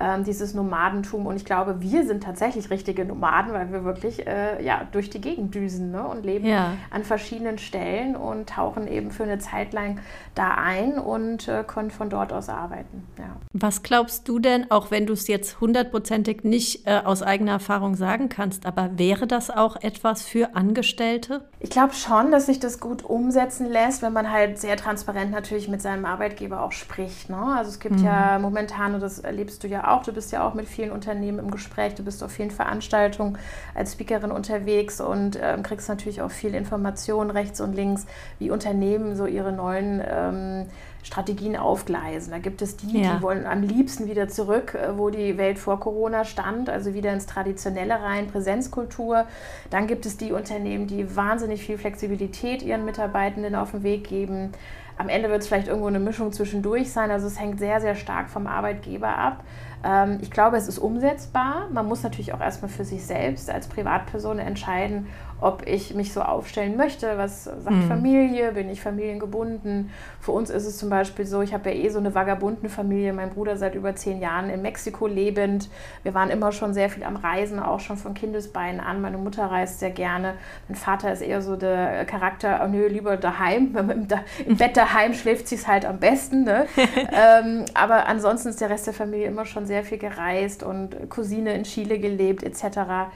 ähm, 0.00 0.24
dieses 0.24 0.54
Nomadentum. 0.54 1.26
Und 1.26 1.36
ich 1.36 1.44
glaube, 1.44 1.80
wir 1.80 2.06
sind 2.06 2.22
tatsächlich 2.22 2.70
richtige 2.70 3.04
Nomaden, 3.04 3.52
weil 3.52 3.72
wir 3.72 3.84
wirklich 3.84 4.26
äh, 4.26 4.62
ja, 4.64 4.82
durch 4.92 5.10
die 5.10 5.20
Gegend 5.20 5.54
düsen 5.54 5.90
ne? 5.90 6.06
und 6.06 6.24
leben 6.24 6.46
ja. 6.46 6.72
an 6.90 7.04
verschiedenen 7.04 7.58
Stellen 7.58 8.16
und 8.16 8.48
tauchen 8.48 8.86
eben 8.86 9.10
für 9.10 9.24
eine 9.24 9.38
Zeit 9.38 9.72
lang 9.72 10.00
da 10.34 10.54
ein 10.54 10.98
und 10.98 11.48
äh, 11.48 11.64
können 11.66 11.90
von 11.90 12.10
dort 12.10 12.32
aus 12.32 12.48
arbeiten. 12.48 13.06
Ja. 13.18 13.36
Was 13.52 13.82
glaubst 13.82 14.28
du 14.28 14.38
denn, 14.38 14.70
auch 14.70 14.90
wenn 14.90 15.06
du 15.06 15.12
es 15.12 15.26
jetzt 15.26 15.60
hundertprozentig 15.60 16.44
nicht 16.44 16.86
äh, 16.86 17.00
aus 17.04 17.22
eigener 17.22 17.52
Erfahrung 17.52 17.94
sagen 17.96 18.28
kannst, 18.28 18.66
aber 18.66 18.98
wäre 18.98 19.26
das 19.26 19.50
auch 19.50 19.76
etwas 19.76 20.22
für 20.22 20.54
Angestellte? 20.54 21.42
Ich 21.60 21.70
glaube 21.70 21.94
schon, 21.94 22.30
dass 22.30 22.46
sich 22.46 22.60
das 22.60 22.78
gut 22.78 23.04
umsetzen 23.04 23.66
lässt, 23.66 24.02
wenn 24.02 24.12
man 24.12 24.30
halt 24.30 24.58
sehr 24.58 24.76
transparent 24.76 25.32
natürlich 25.32 25.68
mit 25.68 25.82
seinem 25.82 26.04
Arbeitgeber 26.04 26.62
auch 26.62 26.72
spricht. 26.72 27.30
Ne? 27.30 27.36
Also 27.36 27.70
es 27.70 27.80
gibt 27.80 27.98
mhm. 27.98 28.04
ja 28.04 28.38
momentan, 28.38 28.94
und 28.94 29.00
das 29.00 29.18
erlebst 29.18 29.64
du 29.64 29.68
ja 29.68 29.87
auch, 29.92 30.02
du 30.02 30.12
bist 30.12 30.32
ja 30.32 30.46
auch 30.46 30.54
mit 30.54 30.68
vielen 30.68 30.90
Unternehmen 30.90 31.38
im 31.38 31.50
Gespräch, 31.50 31.94
du 31.94 32.02
bist 32.02 32.22
auf 32.22 32.30
vielen 32.30 32.50
Veranstaltungen 32.50 33.38
als 33.74 33.92
Speakerin 33.92 34.30
unterwegs 34.30 35.00
und 35.00 35.36
äh, 35.36 35.56
kriegst 35.62 35.88
natürlich 35.88 36.22
auch 36.22 36.30
viel 36.30 36.54
Informationen 36.54 37.30
rechts 37.30 37.60
und 37.60 37.74
links, 37.74 38.06
wie 38.38 38.50
Unternehmen 38.50 39.16
so 39.16 39.26
ihre 39.26 39.52
neuen 39.52 40.02
ähm, 40.06 40.66
Strategien 41.02 41.56
aufgleisen. 41.56 42.32
Da 42.32 42.38
gibt 42.38 42.60
es 42.60 42.76
die, 42.76 43.00
ja. 43.00 43.16
die 43.16 43.22
wollen 43.22 43.46
am 43.46 43.62
liebsten 43.62 44.08
wieder 44.08 44.28
zurück, 44.28 44.74
äh, 44.74 44.98
wo 44.98 45.10
die 45.10 45.38
Welt 45.38 45.58
vor 45.58 45.80
Corona 45.80 46.24
stand, 46.24 46.68
also 46.68 46.94
wieder 46.94 47.12
ins 47.12 47.26
Traditionelle 47.26 48.02
rein, 48.02 48.26
Präsenzkultur. 48.26 49.26
Dann 49.70 49.86
gibt 49.86 50.06
es 50.06 50.16
die 50.16 50.32
Unternehmen, 50.32 50.86
die 50.86 51.16
wahnsinnig 51.16 51.62
viel 51.62 51.78
Flexibilität 51.78 52.62
ihren 52.62 52.84
Mitarbeitenden 52.84 53.54
auf 53.54 53.70
den 53.70 53.82
Weg 53.82 54.04
geben. 54.04 54.52
Am 54.98 55.08
Ende 55.08 55.30
wird 55.30 55.42
es 55.42 55.48
vielleicht 55.48 55.68
irgendwo 55.68 55.86
eine 55.86 56.00
Mischung 56.00 56.32
zwischendurch 56.32 56.92
sein. 56.92 57.10
Also 57.10 57.28
es 57.28 57.38
hängt 57.38 57.60
sehr, 57.60 57.80
sehr 57.80 57.94
stark 57.94 58.28
vom 58.28 58.48
Arbeitgeber 58.48 59.16
ab. 59.16 59.44
Ähm, 59.84 60.18
ich 60.20 60.30
glaube, 60.30 60.56
es 60.56 60.68
ist 60.68 60.78
umsetzbar. 60.78 61.68
Man 61.72 61.86
muss 61.86 62.02
natürlich 62.02 62.32
auch 62.32 62.40
erstmal 62.40 62.70
für 62.70 62.84
sich 62.84 63.04
selbst 63.04 63.50
als 63.50 63.68
Privatperson 63.68 64.38
entscheiden, 64.38 65.06
ob 65.40 65.66
ich 65.66 65.94
mich 65.94 66.12
so 66.12 66.22
aufstellen 66.22 66.76
möchte. 66.76 67.16
Was 67.16 67.44
sagt 67.44 67.70
mhm. 67.70 67.88
Familie? 67.88 68.52
Bin 68.52 68.68
ich 68.68 68.80
familiengebunden? 68.80 69.90
Für 70.20 70.32
uns 70.32 70.50
ist 70.50 70.66
es 70.66 70.78
zum 70.78 70.90
Beispiel 70.90 71.26
so, 71.26 71.42
ich 71.42 71.54
habe 71.54 71.70
ja 71.70 71.76
eh 71.76 71.88
so 71.88 71.98
eine 71.98 72.14
vagabunden 72.14 72.68
Familie. 72.68 73.12
Mein 73.12 73.30
Bruder 73.30 73.56
seit 73.56 73.74
über 73.74 73.94
zehn 73.94 74.20
Jahren 74.20 74.50
in 74.50 74.62
Mexiko 74.62 75.06
lebend. 75.06 75.68
Wir 76.02 76.14
waren 76.14 76.30
immer 76.30 76.50
schon 76.52 76.74
sehr 76.74 76.90
viel 76.90 77.04
am 77.04 77.16
Reisen, 77.16 77.60
auch 77.60 77.80
schon 77.80 77.96
von 77.96 78.14
Kindesbeinen 78.14 78.80
an. 78.80 79.00
Meine 79.00 79.18
Mutter 79.18 79.46
reist 79.46 79.78
sehr 79.78 79.90
gerne. 79.90 80.34
Mein 80.68 80.76
Vater 80.76 81.12
ist 81.12 81.22
eher 81.22 81.40
so 81.40 81.56
der 81.56 82.04
Charakter, 82.04 82.60
oh 82.64 82.68
nö, 82.68 82.88
lieber 82.88 83.16
daheim. 83.16 83.76
Im, 83.78 84.08
Im 84.46 84.56
Bett 84.56 84.76
daheim 84.76 85.14
schläft 85.14 85.48
sie 85.48 85.54
es 85.54 85.68
halt 85.68 85.84
am 85.84 85.98
besten. 85.98 86.44
Ne? 86.44 86.66
ähm, 87.12 87.64
aber 87.74 88.06
ansonsten 88.06 88.48
ist 88.48 88.60
der 88.60 88.70
Rest 88.70 88.86
der 88.86 88.94
Familie 88.94 89.26
immer 89.26 89.44
schon 89.44 89.66
sehr 89.66 89.84
viel 89.84 89.98
gereist 89.98 90.62
und 90.62 91.08
Cousine 91.10 91.54
in 91.54 91.62
Chile 91.62 91.98
gelebt 91.98 92.42
etc. 92.42 93.08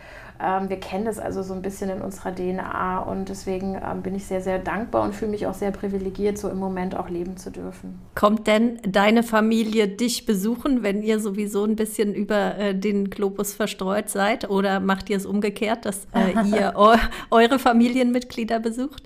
Ähm, 0.43 0.69
wir 0.69 0.81
kennen 0.81 1.05
das 1.05 1.21
also 1.21 1.43
so 1.43 1.55
ein 1.55 1.63
bisschen 1.63 1.89
in 1.89 2.03
unserer 2.03 2.35
DNA 2.35 2.99
und 2.99 3.29
deswegen 3.29 3.77
ähm, 3.77 4.03
bin 4.03 4.17
ich 4.17 4.27
sehr, 4.27 4.41
sehr 4.41 4.59
dankbar 4.59 5.05
und 5.05 5.15
fühle 5.15 5.31
mich 5.31 5.47
auch 5.47 5.55
sehr 5.55 5.71
privilegiert, 5.71 6.37
so 6.37 6.49
im 6.49 6.59
Moment 6.59 6.97
auch 6.97 7.09
leben 7.09 7.37
zu 7.37 7.51
dürfen. 7.51 8.01
Kommt 8.17 8.49
denn 8.49 8.81
deine 8.83 9.23
Familie 9.23 9.87
dich 9.87 10.27
besuchen, 10.27 10.83
wenn 10.83 11.03
ihr 11.03 11.21
sowieso 11.21 11.65
ein 11.65 11.77
bisschen 11.77 12.13
über 12.13 12.59
äh, 12.59 12.75
den 12.75 13.09
Globus 13.09 13.55
verstreut 13.55 14.09
seid? 14.09 14.51
Oder 14.51 14.81
macht 14.81 15.11
ihr 15.11 15.17
es 15.17 15.27
umgekehrt, 15.27 15.85
dass 15.85 16.09
äh, 16.13 16.33
ihr 16.51 16.73
eu 16.77 16.97
eure 17.31 17.61
Familienmitglieder 17.61 18.59
besucht? 18.59 19.05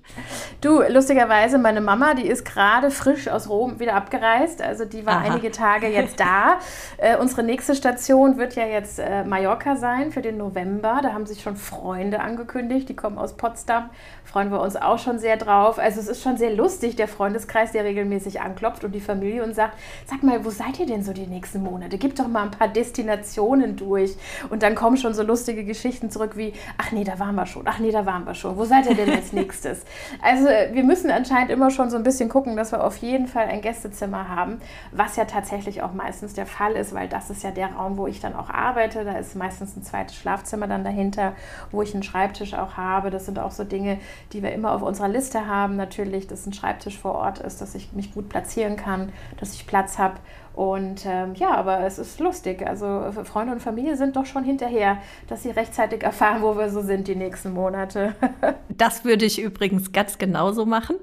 Du, 0.62 0.80
lustigerweise, 0.88 1.58
meine 1.58 1.82
Mama, 1.82 2.14
die 2.14 2.26
ist 2.26 2.46
gerade 2.46 2.90
frisch 2.90 3.28
aus 3.28 3.50
Rom 3.50 3.78
wieder 3.78 3.94
abgereist. 3.94 4.62
Also 4.62 4.86
die 4.86 5.04
war 5.04 5.18
Aha. 5.18 5.32
einige 5.32 5.50
Tage 5.50 5.88
jetzt 5.88 6.18
da. 6.18 6.60
äh, 6.96 7.18
unsere 7.18 7.42
nächste 7.42 7.74
Station 7.74 8.38
wird 8.38 8.56
ja 8.56 8.66
jetzt 8.66 9.00
Mallorca 9.26 9.76
sein 9.76 10.12
für 10.12 10.22
den 10.22 10.38
November. 10.38 11.00
Da 11.02 11.12
haben 11.12 11.25
haben 11.26 11.34
sich 11.34 11.42
schon 11.42 11.56
Freunde 11.56 12.20
angekündigt, 12.20 12.88
die 12.88 12.94
kommen 12.94 13.18
aus 13.18 13.36
Potsdam. 13.36 13.90
Freuen 14.24 14.52
wir 14.52 14.60
uns 14.60 14.76
auch 14.76 14.98
schon 15.00 15.18
sehr 15.18 15.36
drauf. 15.36 15.78
Also 15.78 15.98
es 15.98 16.06
ist 16.06 16.22
schon 16.22 16.36
sehr 16.36 16.54
lustig, 16.54 16.94
der 16.94 17.08
Freundeskreis, 17.08 17.72
der 17.72 17.84
regelmäßig 17.84 18.40
anklopft 18.40 18.84
und 18.84 18.92
die 18.92 19.00
Familie 19.00 19.42
und 19.42 19.54
sagt, 19.54 19.76
sag 20.06 20.22
mal, 20.22 20.44
wo 20.44 20.50
seid 20.50 20.78
ihr 20.78 20.86
denn 20.86 21.02
so 21.02 21.12
die 21.12 21.26
nächsten 21.26 21.64
Monate? 21.64 21.98
Gib 21.98 22.14
doch 22.14 22.28
mal 22.28 22.44
ein 22.44 22.52
paar 22.52 22.68
Destinationen 22.68 23.74
durch. 23.74 24.14
Und 24.50 24.62
dann 24.62 24.76
kommen 24.76 24.96
schon 24.96 25.14
so 25.14 25.24
lustige 25.24 25.64
Geschichten 25.64 26.10
zurück 26.10 26.36
wie, 26.36 26.52
ach 26.78 26.92
nee, 26.92 27.02
da 27.02 27.18
waren 27.18 27.34
wir 27.34 27.46
schon, 27.46 27.62
ach 27.66 27.80
nee, 27.80 27.90
da 27.90 28.06
waren 28.06 28.24
wir 28.24 28.34
schon. 28.34 28.56
Wo 28.56 28.64
seid 28.64 28.86
ihr 28.86 28.94
denn 28.94 29.10
als 29.10 29.32
nächstes? 29.32 29.84
Also 30.22 30.46
wir 30.46 30.82
müssen 30.82 31.10
anscheinend 31.10 31.50
immer 31.50 31.70
schon 31.70 31.90
so 31.90 31.96
ein 31.96 32.02
bisschen 32.02 32.28
gucken, 32.28 32.56
dass 32.56 32.72
wir 32.72 32.82
auf 32.82 32.96
jeden 32.96 33.26
Fall 33.26 33.46
ein 33.46 33.60
Gästezimmer 33.60 34.28
haben, 34.28 34.60
was 34.90 35.16
ja 35.16 35.24
tatsächlich 35.24 35.82
auch 35.82 35.92
meistens 35.92 36.34
der 36.34 36.46
Fall 36.46 36.72
ist, 36.72 36.94
weil 36.94 37.08
das 37.08 37.30
ist 37.30 37.42
ja 37.42 37.50
der 37.50 37.72
Raum, 37.74 37.96
wo 37.96 38.06
ich 38.06 38.20
dann 38.20 38.34
auch 38.34 38.50
arbeite. 38.50 39.04
Da 39.04 39.12
ist 39.18 39.36
meistens 39.36 39.76
ein 39.76 39.82
zweites 39.82 40.16
Schlafzimmer 40.16 40.66
dann 40.66 40.84
dahinter 40.84 41.15
dahinter, 41.16 41.36
wo 41.70 41.82
ich 41.82 41.94
einen 41.94 42.02
Schreibtisch 42.02 42.54
auch 42.54 42.76
habe. 42.76 43.10
Das 43.10 43.26
sind 43.26 43.38
auch 43.38 43.50
so 43.50 43.64
Dinge, 43.64 43.98
die 44.32 44.42
wir 44.42 44.52
immer 44.52 44.72
auf 44.72 44.82
unserer 44.82 45.08
Liste 45.08 45.46
haben. 45.46 45.76
Natürlich, 45.76 46.26
dass 46.26 46.46
ein 46.46 46.52
Schreibtisch 46.52 46.98
vor 46.98 47.14
Ort 47.14 47.38
ist, 47.38 47.60
dass 47.60 47.74
ich 47.74 47.92
mich 47.92 48.12
gut 48.12 48.28
platzieren 48.28 48.76
kann, 48.76 49.12
dass 49.38 49.54
ich 49.54 49.66
Platz 49.66 49.98
habe 49.98 50.16
und 50.56 51.04
ähm, 51.04 51.34
ja, 51.34 51.54
aber 51.54 51.80
es 51.80 51.98
ist 51.98 52.18
lustig. 52.18 52.66
Also 52.66 53.12
Freunde 53.24 53.52
und 53.52 53.60
Familie 53.60 53.94
sind 53.94 54.16
doch 54.16 54.24
schon 54.24 54.42
hinterher, 54.42 54.96
dass 55.28 55.42
sie 55.42 55.50
rechtzeitig 55.50 56.02
erfahren, 56.02 56.40
wo 56.40 56.56
wir 56.56 56.70
so 56.70 56.80
sind 56.80 57.08
die 57.08 57.14
nächsten 57.14 57.52
Monate. 57.52 58.14
das 58.70 59.04
würde 59.04 59.26
ich 59.26 59.38
übrigens 59.38 59.92
ganz 59.92 60.16
genauso 60.16 60.64
machen. 60.64 60.96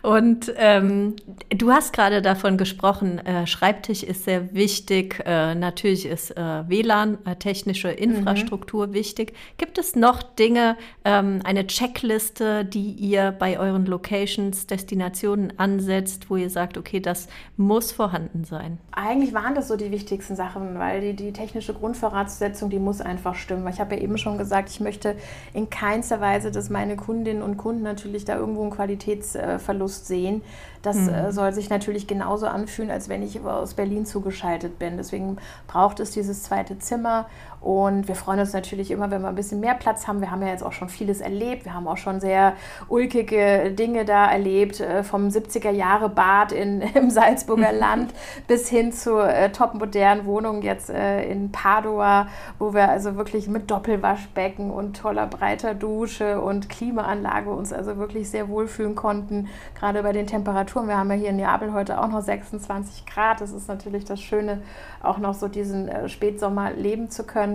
Und 0.00 0.54
ähm, 0.56 1.16
du 1.50 1.70
hast 1.70 1.92
gerade 1.92 2.22
davon 2.22 2.56
gesprochen, 2.56 3.18
äh, 3.18 3.46
Schreibtisch 3.46 4.02
ist 4.02 4.24
sehr 4.24 4.54
wichtig. 4.54 5.22
Äh, 5.26 5.54
natürlich 5.54 6.06
ist 6.06 6.30
äh, 6.30 6.66
WLAN, 6.66 7.18
äh, 7.26 7.36
technische 7.36 7.90
Infrastruktur 7.90 8.86
mhm. 8.86 8.94
wichtig. 8.94 9.34
Gibt 9.58 9.76
es 9.76 9.96
noch 9.96 10.22
Dinge, 10.22 10.78
ähm, 11.04 11.40
eine 11.44 11.66
Checkliste, 11.66 12.64
die 12.64 12.92
ihr 12.92 13.32
bei 13.32 13.58
euren 13.58 13.84
Locations, 13.84 14.66
Destinationen 14.66 15.58
ansetzt, 15.58 16.30
wo 16.30 16.36
ihr 16.36 16.48
sagt, 16.48 16.78
okay, 16.78 17.00
das 17.00 17.28
muss 17.58 17.92
vorhanden 17.92 18.44
sein? 18.44 18.78
Eigentlich 18.96 19.34
waren 19.34 19.54
das 19.54 19.68
so 19.68 19.76
die 19.76 19.90
wichtigsten 19.90 20.36
Sachen, 20.36 20.78
weil 20.78 21.00
die, 21.00 21.14
die 21.14 21.32
technische 21.32 21.74
Grundvoraussetzung, 21.74 22.70
die 22.70 22.78
muss 22.78 23.00
einfach 23.00 23.34
stimmen. 23.34 23.66
Ich 23.68 23.80
habe 23.80 23.96
ja 23.96 24.02
eben 24.02 24.18
schon 24.18 24.38
gesagt, 24.38 24.70
ich 24.70 24.80
möchte 24.80 25.16
in 25.52 25.68
keinster 25.68 26.20
Weise, 26.20 26.52
dass 26.52 26.70
meine 26.70 26.94
Kundinnen 26.94 27.42
und 27.42 27.56
Kunden 27.56 27.82
natürlich 27.82 28.24
da 28.24 28.36
irgendwo 28.36 28.62
einen 28.62 28.70
Qualitätsverlust 28.70 30.06
sehen. 30.06 30.42
Das 30.82 30.96
mhm. 30.96 31.32
Soll 31.32 31.52
sich 31.52 31.70
natürlich 31.70 32.06
genauso 32.06 32.46
anfühlen, 32.46 32.90
als 32.90 33.08
wenn 33.08 33.22
ich 33.22 33.40
aus 33.40 33.74
Berlin 33.74 34.06
zugeschaltet 34.06 34.78
bin. 34.78 34.96
Deswegen 34.96 35.38
braucht 35.66 35.98
es 35.98 36.10
dieses 36.10 36.42
zweite 36.44 36.78
Zimmer 36.78 37.26
Und 37.64 38.08
wir 38.08 38.14
freuen 38.14 38.40
uns 38.40 38.52
natürlich 38.52 38.90
immer, 38.90 39.10
wenn 39.10 39.22
wir 39.22 39.28
ein 39.28 39.34
bisschen 39.34 39.58
mehr 39.58 39.72
Platz 39.72 40.06
haben. 40.06 40.20
Wir 40.20 40.30
haben 40.30 40.42
ja 40.42 40.48
jetzt 40.48 40.62
auch 40.62 40.74
schon 40.74 40.90
vieles 40.90 41.22
erlebt. 41.22 41.64
Wir 41.64 41.72
haben 41.72 41.88
auch 41.88 41.96
schon 41.96 42.20
sehr 42.20 42.52
ulkige 42.88 43.70
Dinge 43.70 44.04
da 44.04 44.30
erlebt, 44.30 44.80
äh, 44.80 45.02
vom 45.02 45.28
70er 45.28 45.70
Jahre 45.70 46.10
Bad 46.10 46.52
in, 46.52 46.82
im 46.94 47.08
Salzburger 47.08 47.72
Land 47.84 48.12
bis 48.46 48.68
hin 48.68 48.92
zur 48.92 49.26
äh, 49.26 49.50
topmodernen 49.50 50.26
Wohnung 50.26 50.60
jetzt 50.60 50.90
äh, 50.90 51.24
in 51.24 51.52
Padua, 51.52 52.28
wo 52.58 52.74
wir 52.74 52.90
also 52.90 53.16
wirklich 53.16 53.48
mit 53.48 53.70
Doppelwaschbecken 53.70 54.70
und 54.70 54.98
toller 54.98 55.26
breiter 55.26 55.72
Dusche 55.72 56.42
und 56.42 56.68
Klimaanlage 56.68 57.48
uns 57.48 57.72
also 57.72 57.96
wirklich 57.96 58.28
sehr 58.28 58.50
wohlfühlen 58.50 58.94
konnten. 58.94 59.48
Gerade 59.74 60.02
bei 60.02 60.12
den 60.12 60.26
Temperaturen. 60.26 60.86
Wir 60.86 60.98
haben 60.98 61.10
ja 61.10 61.16
hier 61.16 61.30
in 61.30 61.36
Neapel 61.36 61.72
heute 61.72 61.98
auch 61.98 62.08
noch 62.08 62.20
26 62.20 63.06
Grad. 63.06 63.40
Das 63.40 63.52
ist 63.52 63.68
natürlich 63.68 64.04
das 64.04 64.20
Schöne, 64.20 64.60
auch 65.02 65.16
noch 65.16 65.32
so 65.32 65.48
diesen 65.48 65.88
äh, 65.88 66.10
Spätsommer 66.10 66.70
leben 66.72 67.08
zu 67.08 67.24
können. 67.24 67.53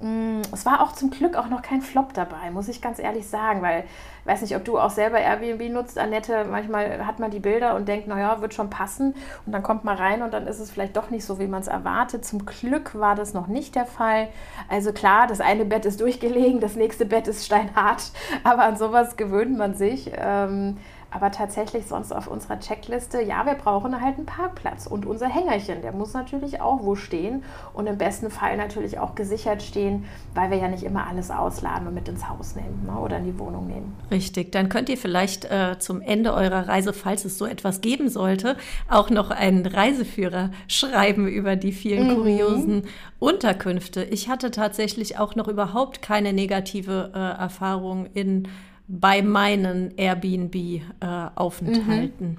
Mm, 0.00 0.42
es 0.52 0.66
war 0.66 0.82
auch 0.82 0.92
zum 0.92 1.10
Glück 1.10 1.36
auch 1.36 1.48
noch 1.48 1.62
kein 1.62 1.80
Flop 1.80 2.12
dabei, 2.14 2.50
muss 2.50 2.68
ich 2.68 2.82
ganz 2.82 2.98
ehrlich 2.98 3.26
sagen, 3.28 3.62
weil 3.62 3.84
weiß 4.24 4.42
nicht, 4.42 4.56
ob 4.56 4.64
du 4.64 4.78
auch 4.78 4.90
selber 4.90 5.18
Airbnb 5.18 5.72
nutzt, 5.72 5.98
Annette. 5.98 6.44
Manchmal 6.50 7.06
hat 7.06 7.18
man 7.18 7.30
die 7.30 7.40
Bilder 7.40 7.74
und 7.74 7.88
denkt, 7.88 8.08
naja, 8.08 8.40
wird 8.40 8.54
schon 8.54 8.70
passen. 8.70 9.14
Und 9.46 9.52
dann 9.52 9.62
kommt 9.62 9.84
man 9.84 9.96
rein 9.96 10.22
und 10.22 10.32
dann 10.32 10.46
ist 10.46 10.60
es 10.60 10.70
vielleicht 10.70 10.96
doch 10.96 11.10
nicht 11.10 11.24
so, 11.24 11.38
wie 11.38 11.46
man 11.46 11.60
es 11.60 11.68
erwartet. 11.68 12.24
Zum 12.24 12.46
Glück 12.46 12.98
war 12.98 13.14
das 13.14 13.34
noch 13.34 13.46
nicht 13.46 13.74
der 13.74 13.86
Fall. 13.86 14.28
Also 14.68 14.92
klar, 14.92 15.26
das 15.26 15.40
eine 15.40 15.64
Bett 15.64 15.84
ist 15.84 16.00
durchgelegen, 16.00 16.60
das 16.60 16.76
nächste 16.76 17.04
Bett 17.06 17.28
ist 17.28 17.44
steinhart, 17.44 18.12
aber 18.44 18.64
an 18.64 18.76
sowas 18.76 19.16
gewöhnt 19.16 19.56
man 19.56 19.74
sich. 19.74 20.12
Ähm, 20.14 20.76
aber 21.12 21.30
tatsächlich 21.30 21.86
sonst 21.86 22.10
auf 22.10 22.26
unserer 22.26 22.58
Checkliste, 22.58 23.20
ja, 23.20 23.44
wir 23.44 23.54
brauchen 23.54 24.00
halt 24.00 24.16
einen 24.16 24.26
Parkplatz 24.26 24.86
und 24.86 25.04
unser 25.04 25.28
Hängerchen, 25.28 25.82
der 25.82 25.92
muss 25.92 26.14
natürlich 26.14 26.60
auch 26.60 26.82
wo 26.82 26.94
stehen 26.94 27.44
und 27.74 27.86
im 27.86 27.98
besten 27.98 28.30
Fall 28.30 28.56
natürlich 28.56 28.98
auch 28.98 29.14
gesichert 29.14 29.62
stehen, 29.62 30.06
weil 30.34 30.50
wir 30.50 30.56
ja 30.56 30.68
nicht 30.68 30.84
immer 30.84 31.06
alles 31.06 31.30
ausladen 31.30 31.86
und 31.86 31.94
mit 31.94 32.08
ins 32.08 32.28
Haus 32.28 32.56
nehmen 32.56 32.86
ne, 32.86 32.98
oder 32.98 33.18
in 33.18 33.24
die 33.24 33.38
Wohnung 33.38 33.66
nehmen. 33.66 33.94
Richtig, 34.12 34.52
dann 34.52 34.68
könnt 34.68 34.88
ihr 34.90 34.98
vielleicht 34.98 35.46
äh, 35.46 35.78
zum 35.78 36.02
Ende 36.02 36.34
eurer 36.34 36.68
Reise, 36.68 36.92
falls 36.92 37.24
es 37.24 37.38
so 37.38 37.46
etwas 37.46 37.80
geben 37.80 38.10
sollte, 38.10 38.58
auch 38.88 39.08
noch 39.08 39.30
einen 39.30 39.64
Reiseführer 39.64 40.50
schreiben 40.68 41.26
über 41.26 41.56
die 41.56 41.72
vielen 41.72 42.08
mhm. 42.08 42.16
kuriosen 42.16 42.82
Unterkünfte. 43.18 44.04
Ich 44.04 44.28
hatte 44.28 44.50
tatsächlich 44.50 45.18
auch 45.18 45.34
noch 45.34 45.48
überhaupt 45.48 46.02
keine 46.02 46.34
negative 46.34 47.12
äh, 47.14 47.40
Erfahrung 47.40 48.04
in 48.12 48.48
bei 48.86 49.22
meinen 49.22 49.96
Airbnb-Aufenthalten. 49.96 52.24
Äh, 52.24 52.32
mhm. 52.32 52.36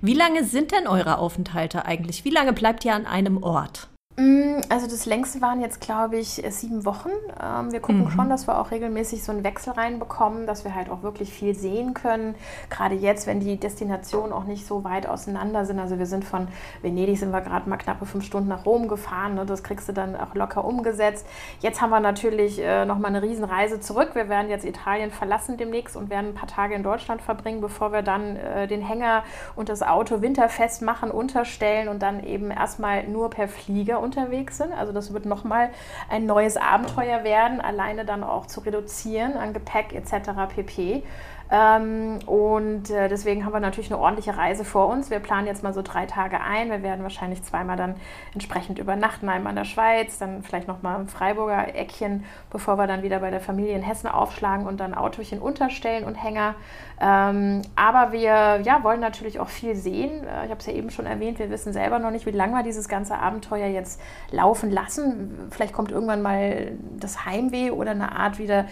Wie 0.00 0.14
lange 0.14 0.44
sind 0.44 0.70
denn 0.70 0.86
eure 0.86 1.18
Aufenthalte 1.18 1.86
eigentlich? 1.86 2.24
Wie 2.24 2.30
lange 2.30 2.52
bleibt 2.52 2.84
ihr 2.84 2.94
an 2.94 3.06
einem 3.06 3.42
Ort? 3.42 3.88
Mm, 4.18 4.60
also 4.70 4.86
das 4.86 5.04
längste 5.04 5.42
waren 5.42 5.60
jetzt, 5.60 5.82
glaube 5.82 6.16
ich, 6.16 6.42
sieben 6.48 6.86
Wochen. 6.86 7.10
Ähm, 7.42 7.70
wir 7.70 7.80
gucken 7.80 8.04
mhm. 8.04 8.10
schon, 8.10 8.30
dass 8.30 8.46
wir 8.46 8.58
auch 8.58 8.70
regelmäßig 8.70 9.22
so 9.22 9.30
einen 9.30 9.44
Wechsel 9.44 9.74
reinbekommen, 9.74 10.46
dass 10.46 10.64
wir 10.64 10.74
halt 10.74 10.88
auch 10.88 11.02
wirklich 11.02 11.30
viel 11.30 11.54
sehen 11.54 11.92
können. 11.92 12.34
Gerade 12.70 12.94
jetzt, 12.94 13.26
wenn 13.26 13.40
die 13.40 13.58
Destinationen 13.58 14.32
auch 14.32 14.44
nicht 14.44 14.66
so 14.66 14.84
weit 14.84 15.06
auseinander 15.06 15.66
sind. 15.66 15.78
Also 15.78 15.98
wir 15.98 16.06
sind 16.06 16.24
von 16.24 16.48
Venedig, 16.80 17.18
sind 17.18 17.30
wir 17.30 17.42
gerade 17.42 17.68
mal 17.68 17.76
knappe 17.76 18.06
fünf 18.06 18.24
Stunden 18.24 18.48
nach 18.48 18.64
Rom 18.64 18.88
gefahren. 18.88 19.34
Ne? 19.34 19.44
Das 19.44 19.62
kriegst 19.62 19.86
du 19.88 19.92
dann 19.92 20.16
auch 20.16 20.34
locker 20.34 20.64
umgesetzt. 20.64 21.26
Jetzt 21.60 21.82
haben 21.82 21.90
wir 21.90 22.00
natürlich 22.00 22.58
äh, 22.58 22.86
nochmal 22.86 23.10
eine 23.10 23.22
Riesenreise 23.22 23.80
zurück. 23.80 24.10
Wir 24.14 24.30
werden 24.30 24.48
jetzt 24.48 24.64
Italien 24.64 25.10
verlassen 25.10 25.58
demnächst 25.58 25.94
und 25.94 26.08
werden 26.08 26.28
ein 26.28 26.34
paar 26.34 26.48
Tage 26.48 26.74
in 26.74 26.82
Deutschland 26.82 27.20
verbringen, 27.20 27.60
bevor 27.60 27.92
wir 27.92 28.00
dann 28.00 28.36
äh, 28.36 28.66
den 28.66 28.80
Hänger 28.80 29.24
und 29.56 29.68
das 29.68 29.82
Auto 29.82 30.22
winterfest 30.22 30.80
machen, 30.80 31.10
unterstellen 31.10 31.88
und 31.88 32.00
dann 32.00 32.24
eben 32.24 32.50
erstmal 32.50 33.06
nur 33.06 33.28
per 33.28 33.46
Flieger 33.46 34.05
unterwegs 34.06 34.56
sind. 34.56 34.72
Also 34.72 34.92
das 34.92 35.12
wird 35.12 35.26
nochmal 35.26 35.70
ein 36.08 36.24
neues 36.24 36.56
Abenteuer 36.56 37.24
werden, 37.24 37.60
alleine 37.60 38.04
dann 38.04 38.24
auch 38.24 38.46
zu 38.46 38.60
reduzieren 38.60 39.34
an 39.34 39.52
Gepäck 39.52 39.92
etc. 39.92 40.30
pp. 40.54 41.02
Ähm, 41.50 42.18
und 42.26 42.90
äh, 42.90 43.08
deswegen 43.08 43.44
haben 43.44 43.52
wir 43.52 43.60
natürlich 43.60 43.92
eine 43.92 44.00
ordentliche 44.00 44.36
Reise 44.36 44.64
vor 44.64 44.88
uns. 44.88 45.10
Wir 45.10 45.20
planen 45.20 45.46
jetzt 45.46 45.62
mal 45.62 45.72
so 45.72 45.82
drei 45.82 46.06
Tage 46.06 46.40
ein. 46.40 46.70
Wir 46.70 46.82
werden 46.82 47.02
wahrscheinlich 47.02 47.42
zweimal 47.42 47.76
dann 47.76 47.94
entsprechend 48.34 48.78
übernachten, 48.78 49.28
einmal 49.28 49.50
in 49.52 49.56
der 49.56 49.64
Schweiz, 49.64 50.18
dann 50.18 50.42
vielleicht 50.42 50.66
nochmal 50.66 51.00
im 51.00 51.08
Freiburger 51.08 51.74
Eckchen, 51.74 52.24
bevor 52.50 52.78
wir 52.78 52.86
dann 52.86 53.02
wieder 53.02 53.20
bei 53.20 53.30
der 53.30 53.40
Familie 53.40 53.76
in 53.76 53.82
Hessen 53.82 54.08
aufschlagen 54.08 54.66
und 54.66 54.80
dann 54.80 54.94
Autochen 54.94 55.38
unterstellen 55.38 56.04
und 56.04 56.14
Hänger. 56.14 56.54
Ähm, 56.98 57.62
aber 57.76 58.12
wir 58.12 58.60
ja, 58.62 58.82
wollen 58.82 59.00
natürlich 59.00 59.38
auch 59.38 59.48
viel 59.48 59.76
sehen. 59.76 60.24
Äh, 60.24 60.46
ich 60.46 60.50
habe 60.50 60.60
es 60.60 60.66
ja 60.66 60.72
eben 60.72 60.90
schon 60.90 61.06
erwähnt, 61.06 61.38
wir 61.38 61.50
wissen 61.50 61.72
selber 61.72 61.98
noch 61.98 62.10
nicht, 62.10 62.24
wie 62.26 62.30
lange 62.30 62.54
wir 62.54 62.62
dieses 62.62 62.88
ganze 62.88 63.18
Abenteuer 63.18 63.66
jetzt 63.66 64.00
laufen 64.30 64.70
lassen. 64.70 65.48
Vielleicht 65.50 65.74
kommt 65.74 65.92
irgendwann 65.92 66.22
mal 66.22 66.72
das 66.98 67.26
Heimweh 67.26 67.70
oder 67.70 67.90
eine 67.90 68.12
Art 68.12 68.38
wieder, 68.38 68.64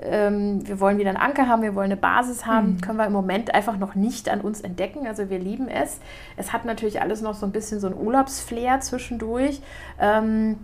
ähm, 0.00 0.66
wir 0.66 0.78
wollen 0.78 0.98
wieder 0.98 1.10
einen 1.10 1.18
Anker 1.18 1.48
haben, 1.48 1.62
wir 1.62 1.74
wollen 1.74 1.90
eine 1.90 1.96
Basis 2.00 2.21
Basis 2.22 2.46
haben, 2.46 2.74
mhm. 2.74 2.80
können 2.80 2.98
wir 2.98 3.06
im 3.06 3.12
Moment 3.12 3.54
einfach 3.54 3.76
noch 3.76 3.94
nicht 3.94 4.28
an 4.28 4.40
uns 4.40 4.60
entdecken. 4.60 5.06
Also 5.06 5.28
wir 5.28 5.38
lieben 5.38 5.68
es. 5.68 6.00
Es 6.36 6.52
hat 6.52 6.64
natürlich 6.64 7.00
alles 7.00 7.20
noch 7.20 7.34
so 7.34 7.46
ein 7.46 7.52
bisschen 7.52 7.80
so 7.80 7.88
ein 7.88 7.94
Urlaubsflair 7.94 8.80
zwischendurch. 8.80 9.60
Ähm, 9.98 10.58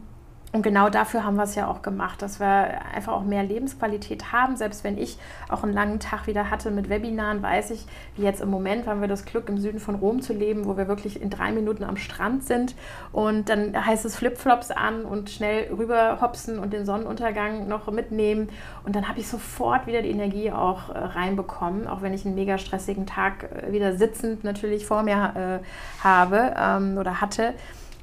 und 0.50 0.62
genau 0.62 0.88
dafür 0.88 1.24
haben 1.24 1.36
wir 1.36 1.42
es 1.42 1.54
ja 1.56 1.68
auch 1.68 1.82
gemacht, 1.82 2.22
dass 2.22 2.40
wir 2.40 2.80
einfach 2.94 3.12
auch 3.12 3.22
mehr 3.22 3.42
Lebensqualität 3.42 4.32
haben. 4.32 4.56
Selbst 4.56 4.82
wenn 4.82 4.96
ich 4.96 5.18
auch 5.50 5.62
einen 5.62 5.74
langen 5.74 6.00
Tag 6.00 6.26
wieder 6.26 6.48
hatte 6.50 6.70
mit 6.70 6.88
Webinaren, 6.88 7.42
weiß 7.42 7.70
ich, 7.70 7.84
wie 8.16 8.22
jetzt 8.22 8.40
im 8.40 8.48
Moment 8.48 8.86
haben 8.86 9.02
wir 9.02 9.08
das 9.08 9.26
Glück, 9.26 9.50
im 9.50 9.58
Süden 9.58 9.78
von 9.78 9.96
Rom 9.96 10.22
zu 10.22 10.32
leben, 10.32 10.64
wo 10.64 10.78
wir 10.78 10.88
wirklich 10.88 11.20
in 11.20 11.28
drei 11.28 11.52
Minuten 11.52 11.84
am 11.84 11.98
Strand 11.98 12.44
sind. 12.44 12.74
Und 13.12 13.50
dann 13.50 13.84
heißt 13.84 14.06
es 14.06 14.16
Flipflops 14.16 14.70
an 14.70 15.04
und 15.04 15.28
schnell 15.28 15.70
rüber 15.70 16.18
hopsen 16.22 16.58
und 16.58 16.72
den 16.72 16.86
Sonnenuntergang 16.86 17.68
noch 17.68 17.90
mitnehmen. 17.90 18.48
Und 18.86 18.96
dann 18.96 19.06
habe 19.06 19.20
ich 19.20 19.28
sofort 19.28 19.86
wieder 19.86 20.00
die 20.00 20.10
Energie 20.10 20.50
auch 20.50 20.88
äh, 20.88 20.98
reinbekommen, 20.98 21.86
auch 21.86 22.00
wenn 22.00 22.14
ich 22.14 22.24
einen 22.24 22.36
mega 22.36 22.56
stressigen 22.56 23.04
Tag 23.04 23.50
äh, 23.52 23.72
wieder 23.72 23.94
sitzend 23.96 24.44
natürlich 24.44 24.86
vor 24.86 25.02
mir 25.02 25.60
äh, 25.62 26.02
habe 26.02 26.54
ähm, 26.56 26.96
oder 26.96 27.20
hatte. 27.20 27.52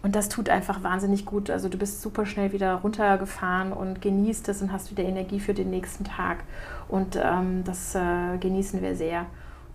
Und 0.06 0.15
das 0.15 0.30
tut 0.30 0.50
einfach 0.50 0.84
wahnsinnig 0.84 1.26
gut. 1.26 1.50
Also 1.50 1.68
du 1.68 1.80
bist 1.80 2.04
super 2.04 2.28
schnell 2.28 2.52
wieder 2.52 2.76
runtergefahren 2.76 3.74
und 3.74 4.04
genießt 4.04 4.48
es 4.50 4.62
und 4.62 4.72
hast 4.72 4.91
wieder 4.91 5.04
Energie 5.04 5.39
für 5.39 5.56
den 5.56 5.72
nächsten 5.72 6.04
Tag. 6.04 6.44
Und 6.88 7.15
ähm, 7.15 7.63
das 7.63 7.96
äh, 7.96 8.38
genießen 8.39 8.84
wir 8.84 8.96
sehr. 8.96 9.26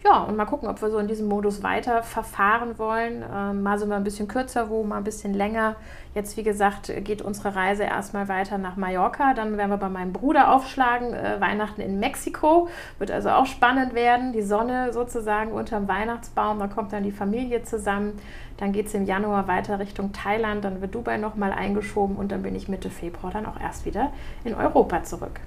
Ja, 0.02 0.22
und 0.22 0.34
mal 0.34 0.46
gucken, 0.46 0.66
ob 0.66 0.80
wir 0.80 0.90
so 0.90 0.96
in 0.96 1.08
diesem 1.08 1.28
Modus 1.28 1.62
weiter 1.62 2.02
verfahren 2.02 2.78
wollen. 2.78 3.22
Ähm, 3.22 3.62
mal 3.62 3.78
sind 3.78 3.90
wir 3.90 3.96
ein 3.96 4.04
bisschen 4.04 4.28
kürzer 4.28 4.70
wo, 4.70 4.82
mal 4.82 4.96
ein 4.96 5.04
bisschen 5.04 5.34
länger. 5.34 5.76
Jetzt, 6.14 6.38
wie 6.38 6.42
gesagt, 6.42 6.90
geht 7.04 7.20
unsere 7.20 7.54
Reise 7.54 7.82
erstmal 7.82 8.26
weiter 8.26 8.56
nach 8.56 8.76
Mallorca. 8.76 9.34
Dann 9.34 9.58
werden 9.58 9.68
wir 9.68 9.76
bei 9.76 9.90
meinem 9.90 10.14
Bruder 10.14 10.54
aufschlagen. 10.54 11.12
Äh, 11.12 11.38
Weihnachten 11.40 11.82
in 11.82 12.00
Mexiko. 12.00 12.68
Wird 12.98 13.10
also 13.10 13.28
auch 13.28 13.44
spannend 13.44 13.94
werden. 13.94 14.32
Die 14.32 14.42
Sonne 14.42 14.94
sozusagen 14.94 15.52
unterm 15.52 15.86
Weihnachtsbaum. 15.86 16.58
Da 16.60 16.66
kommt 16.66 16.94
dann 16.94 17.02
die 17.02 17.12
Familie 17.12 17.62
zusammen. 17.64 18.18
Dann 18.56 18.72
geht 18.72 18.86
es 18.86 18.94
im 18.94 19.04
Januar 19.04 19.48
weiter 19.48 19.80
Richtung 19.80 20.12
Thailand. 20.12 20.64
Dann 20.64 20.80
wird 20.80 20.94
Dubai 20.94 21.18
nochmal 21.18 21.52
eingeschoben. 21.52 22.16
Und 22.16 22.32
dann 22.32 22.42
bin 22.42 22.56
ich 22.56 22.68
Mitte 22.68 22.88
Februar 22.88 23.34
dann 23.34 23.44
auch 23.44 23.60
erst 23.60 23.84
wieder 23.84 24.12
in 24.44 24.54
Europa 24.54 25.04
zurück. 25.04 25.40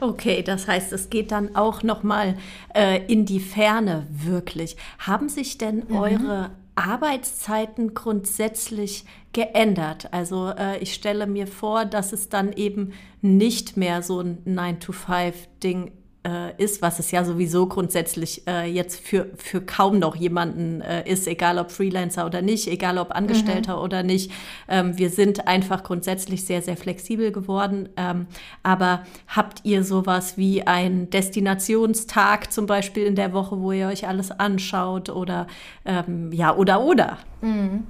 Okay, 0.00 0.42
das 0.42 0.66
heißt, 0.66 0.92
es 0.92 1.10
geht 1.10 1.30
dann 1.32 1.56
auch 1.56 1.82
noch 1.82 2.02
mal 2.02 2.36
äh, 2.74 3.04
in 3.06 3.26
die 3.26 3.40
Ferne 3.40 4.06
wirklich. 4.10 4.76
Haben 4.98 5.28
sich 5.28 5.58
denn 5.58 5.84
mhm. 5.88 5.96
eure 5.96 6.50
Arbeitszeiten 6.74 7.94
grundsätzlich 7.94 9.04
geändert? 9.32 10.12
Also 10.12 10.50
äh, 10.50 10.78
ich 10.78 10.94
stelle 10.94 11.26
mir 11.26 11.46
vor, 11.46 11.84
dass 11.84 12.12
es 12.12 12.28
dann 12.28 12.52
eben 12.52 12.92
nicht 13.20 13.76
mehr 13.76 14.02
so 14.02 14.20
ein 14.20 14.38
9-to-5-Ding 14.46 15.92
äh, 16.26 16.62
ist, 16.62 16.82
was 16.82 16.98
es 16.98 17.10
ja 17.10 17.24
sowieso 17.24 17.66
grundsätzlich 17.66 18.46
äh, 18.46 18.70
jetzt 18.70 19.00
für, 19.00 19.30
für 19.36 19.62
kaum 19.62 19.98
noch 19.98 20.16
jemanden 20.16 20.82
äh, 20.82 21.08
ist, 21.10 21.26
egal 21.26 21.58
ob 21.58 21.70
Freelancer 21.70 22.26
oder 22.26 22.42
nicht, 22.42 22.68
egal 22.68 22.98
ob 22.98 23.12
Angestellter 23.12 23.76
mhm. 23.76 23.82
oder 23.82 24.02
nicht. 24.02 24.30
Ähm, 24.68 24.98
wir 24.98 25.08
sind 25.08 25.46
einfach 25.46 25.82
grundsätzlich 25.82 26.44
sehr, 26.44 26.60
sehr 26.60 26.76
flexibel 26.76 27.32
geworden. 27.32 27.88
Ähm, 27.96 28.26
aber 28.62 29.04
habt 29.28 29.60
ihr 29.64 29.82
sowas 29.82 30.36
wie 30.36 30.66
einen 30.66 31.08
Destinationstag 31.08 32.52
zum 32.52 32.66
Beispiel 32.66 33.06
in 33.06 33.14
der 33.14 33.32
Woche, 33.32 33.58
wo 33.58 33.72
ihr 33.72 33.88
euch 33.88 34.06
alles 34.06 34.30
anschaut 34.30 35.08
oder 35.08 35.46
ähm, 35.86 36.32
ja, 36.32 36.54
oder 36.54 36.82
oder? 36.82 37.18
Mhm. 37.40 37.86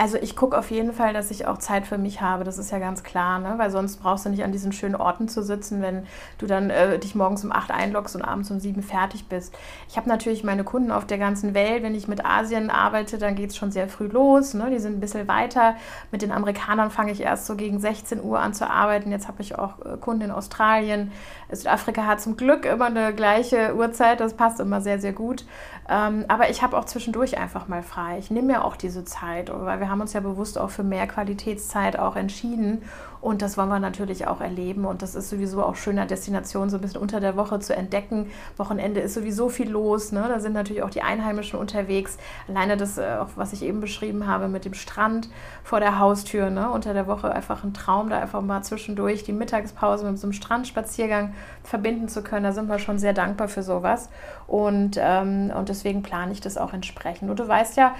Also 0.00 0.16
ich 0.16 0.34
gucke 0.34 0.56
auf 0.56 0.70
jeden 0.70 0.94
Fall, 0.94 1.12
dass 1.12 1.30
ich 1.30 1.46
auch 1.46 1.58
Zeit 1.58 1.86
für 1.86 1.98
mich 1.98 2.22
habe, 2.22 2.42
das 2.42 2.56
ist 2.56 2.70
ja 2.70 2.78
ganz 2.78 3.02
klar, 3.02 3.38
ne? 3.38 3.56
weil 3.58 3.70
sonst 3.70 3.98
brauchst 3.98 4.24
du 4.24 4.30
nicht 4.30 4.42
an 4.42 4.50
diesen 4.50 4.72
schönen 4.72 4.94
Orten 4.94 5.28
zu 5.28 5.42
sitzen, 5.42 5.82
wenn 5.82 6.06
du 6.38 6.46
dann 6.46 6.70
äh, 6.70 6.98
dich 6.98 7.14
morgens 7.14 7.44
um 7.44 7.52
acht 7.52 7.70
einloggst 7.70 8.16
und 8.16 8.22
abends 8.22 8.50
um 8.50 8.60
sieben 8.60 8.82
fertig 8.82 9.26
bist. 9.28 9.54
Ich 9.90 9.98
habe 9.98 10.08
natürlich 10.08 10.42
meine 10.42 10.64
Kunden 10.64 10.90
auf 10.90 11.04
der 11.04 11.18
ganzen 11.18 11.52
Welt. 11.52 11.82
Wenn 11.82 11.94
ich 11.94 12.08
mit 12.08 12.24
Asien 12.24 12.70
arbeite, 12.70 13.18
dann 13.18 13.34
geht 13.34 13.50
es 13.50 13.58
schon 13.58 13.72
sehr 13.72 13.90
früh 13.90 14.06
los. 14.06 14.54
Ne? 14.54 14.70
Die 14.70 14.78
sind 14.78 14.96
ein 14.96 15.00
bisschen 15.00 15.28
weiter. 15.28 15.76
Mit 16.10 16.22
den 16.22 16.32
Amerikanern 16.32 16.90
fange 16.90 17.12
ich 17.12 17.20
erst 17.20 17.44
so 17.44 17.54
gegen 17.54 17.78
16 17.78 18.24
Uhr 18.24 18.40
an 18.40 18.54
zu 18.54 18.70
arbeiten. 18.70 19.10
Jetzt 19.10 19.28
habe 19.28 19.42
ich 19.42 19.58
auch 19.58 19.84
äh, 19.84 19.98
Kunden 19.98 20.22
in 20.22 20.30
Australien. 20.30 21.12
Südafrika 21.52 22.06
hat 22.06 22.20
zum 22.20 22.36
Glück 22.36 22.64
immer 22.64 22.86
eine 22.86 23.14
gleiche 23.14 23.74
Uhrzeit, 23.74 24.20
das 24.20 24.34
passt 24.34 24.60
immer 24.60 24.80
sehr, 24.80 25.00
sehr 25.00 25.12
gut. 25.12 25.44
Ähm, 25.88 26.24
aber 26.28 26.50
ich 26.50 26.62
habe 26.62 26.78
auch 26.78 26.84
zwischendurch 26.84 27.36
einfach 27.36 27.66
mal 27.66 27.82
frei. 27.82 28.18
Ich 28.18 28.30
nehme 28.30 28.48
mir 28.48 28.64
auch 28.64 28.76
diese 28.76 29.04
Zeit, 29.04 29.50
weil 29.52 29.80
wir 29.80 29.88
haben 29.88 30.00
uns 30.00 30.12
ja 30.12 30.20
bewusst 30.20 30.58
auch 30.58 30.70
für 30.70 30.84
mehr 30.84 31.06
Qualitätszeit 31.06 31.98
auch 31.98 32.14
entschieden. 32.16 32.82
Und 33.20 33.42
das 33.42 33.58
wollen 33.58 33.68
wir 33.68 33.80
natürlich 33.80 34.26
auch 34.26 34.40
erleben. 34.40 34.86
Und 34.86 35.02
das 35.02 35.14
ist 35.14 35.28
sowieso 35.28 35.62
auch 35.62 35.76
schöner 35.76 36.06
Destination, 36.06 36.70
so 36.70 36.78
ein 36.78 36.80
bisschen 36.80 37.00
unter 37.00 37.20
der 37.20 37.36
Woche 37.36 37.58
zu 37.60 37.76
entdecken. 37.76 38.30
Wochenende 38.56 39.00
ist 39.00 39.14
sowieso 39.14 39.50
viel 39.50 39.68
los. 39.68 40.12
Ne? 40.12 40.24
Da 40.28 40.40
sind 40.40 40.54
natürlich 40.54 40.82
auch 40.82 40.90
die 40.90 41.02
Einheimischen 41.02 41.58
unterwegs. 41.58 42.16
Alleine 42.48 42.76
das, 42.76 42.96
äh, 42.96 43.16
auch 43.20 43.28
was 43.36 43.52
ich 43.52 43.62
eben 43.62 43.80
beschrieben 43.80 44.26
habe 44.26 44.48
mit 44.48 44.64
dem 44.64 44.74
Strand 44.74 45.28
vor 45.64 45.80
der 45.80 45.98
Haustür. 45.98 46.48
Ne? 46.48 46.70
Unter 46.70 46.94
der 46.94 47.06
Woche 47.06 47.30
einfach 47.30 47.62
ein 47.62 47.74
Traum, 47.74 48.08
da 48.08 48.18
einfach 48.18 48.40
mal 48.40 48.62
zwischendurch 48.62 49.22
die 49.24 49.32
Mittagspause 49.32 50.06
mit 50.06 50.18
so 50.18 50.26
einem 50.26 50.32
Strandspaziergang 50.32 51.34
verbinden 51.62 52.08
zu 52.08 52.22
können. 52.22 52.44
Da 52.44 52.52
sind 52.52 52.68
wir 52.68 52.78
schon 52.78 52.98
sehr 52.98 53.12
dankbar 53.12 53.48
für 53.48 53.62
sowas. 53.62 54.08
Und, 54.46 54.98
ähm, 55.00 55.52
und 55.56 55.68
deswegen 55.68 56.02
plane 56.02 56.32
ich 56.32 56.40
das 56.40 56.56
auch 56.56 56.72
entsprechend. 56.72 57.30
Und 57.30 57.38
du 57.38 57.46
weißt 57.46 57.76
ja, 57.76 57.94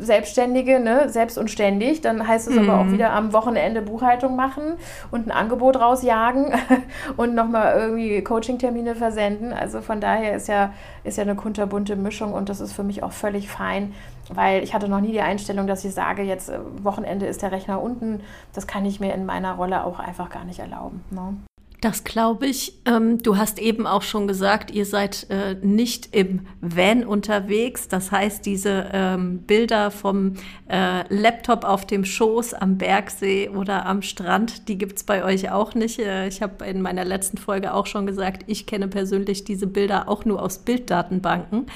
Selbstständige, 0.00 0.80
ne? 0.80 1.08
selbst 1.08 1.38
und 1.38 1.50
ständig, 1.50 2.00
dann 2.00 2.26
heißt 2.26 2.48
es 2.48 2.54
mhm. 2.54 2.68
aber 2.68 2.80
auch 2.80 2.90
wieder 2.90 3.12
am 3.12 3.32
Wochenende 3.32 3.82
Buchhaltung 3.82 4.36
machen 4.36 4.44
machen 4.54 4.74
und 5.10 5.26
ein 5.26 5.30
Angebot 5.30 5.76
rausjagen 5.76 6.52
und 7.16 7.34
nochmal 7.34 7.74
irgendwie 7.76 8.22
Coaching-Termine 8.22 8.94
versenden. 8.94 9.52
Also 9.52 9.80
von 9.80 10.00
daher 10.00 10.34
ist 10.34 10.48
ja, 10.48 10.72
ist 11.04 11.18
ja 11.18 11.22
eine 11.22 11.34
kunterbunte 11.34 11.96
Mischung 11.96 12.32
und 12.32 12.48
das 12.48 12.60
ist 12.60 12.72
für 12.72 12.82
mich 12.82 13.02
auch 13.02 13.12
völlig 13.12 13.48
fein, 13.48 13.94
weil 14.32 14.62
ich 14.62 14.74
hatte 14.74 14.88
noch 14.88 15.00
nie 15.00 15.12
die 15.12 15.20
Einstellung, 15.20 15.66
dass 15.66 15.84
ich 15.84 15.94
sage, 15.94 16.22
jetzt 16.22 16.48
äh, 16.48 16.58
Wochenende 16.82 17.26
ist 17.26 17.42
der 17.42 17.52
Rechner 17.52 17.80
unten. 17.80 18.20
Das 18.52 18.66
kann 18.66 18.84
ich 18.84 19.00
mir 19.00 19.14
in 19.14 19.26
meiner 19.26 19.54
Rolle 19.54 19.84
auch 19.84 19.98
einfach 19.98 20.30
gar 20.30 20.44
nicht 20.44 20.60
erlauben. 20.60 21.04
Ne? 21.10 21.36
Das 21.84 22.02
glaube 22.02 22.46
ich. 22.46 22.78
Ähm, 22.86 23.18
du 23.18 23.36
hast 23.36 23.58
eben 23.58 23.86
auch 23.86 24.00
schon 24.00 24.26
gesagt, 24.26 24.70
ihr 24.70 24.86
seid 24.86 25.26
äh, 25.28 25.54
nicht 25.60 26.16
im 26.16 26.46
Van 26.62 27.04
unterwegs. 27.04 27.88
Das 27.88 28.10
heißt, 28.10 28.46
diese 28.46 28.88
ähm, 28.90 29.40
Bilder 29.40 29.90
vom 29.90 30.32
äh, 30.66 31.04
Laptop 31.14 31.62
auf 31.62 31.86
dem 31.86 32.06
Schoß 32.06 32.54
am 32.54 32.78
Bergsee 32.78 33.50
oder 33.50 33.84
am 33.84 34.00
Strand, 34.00 34.66
die 34.68 34.78
gibt 34.78 34.96
es 34.96 35.04
bei 35.04 35.22
euch 35.26 35.50
auch 35.50 35.74
nicht. 35.74 35.98
Äh, 35.98 36.26
ich 36.26 36.40
habe 36.40 36.64
in 36.64 36.80
meiner 36.80 37.04
letzten 37.04 37.36
Folge 37.36 37.74
auch 37.74 37.84
schon 37.84 38.06
gesagt, 38.06 38.44
ich 38.46 38.64
kenne 38.64 38.88
persönlich 38.88 39.44
diese 39.44 39.66
Bilder 39.66 40.08
auch 40.08 40.24
nur 40.24 40.40
aus 40.40 40.60
Bilddatenbanken. 40.60 41.66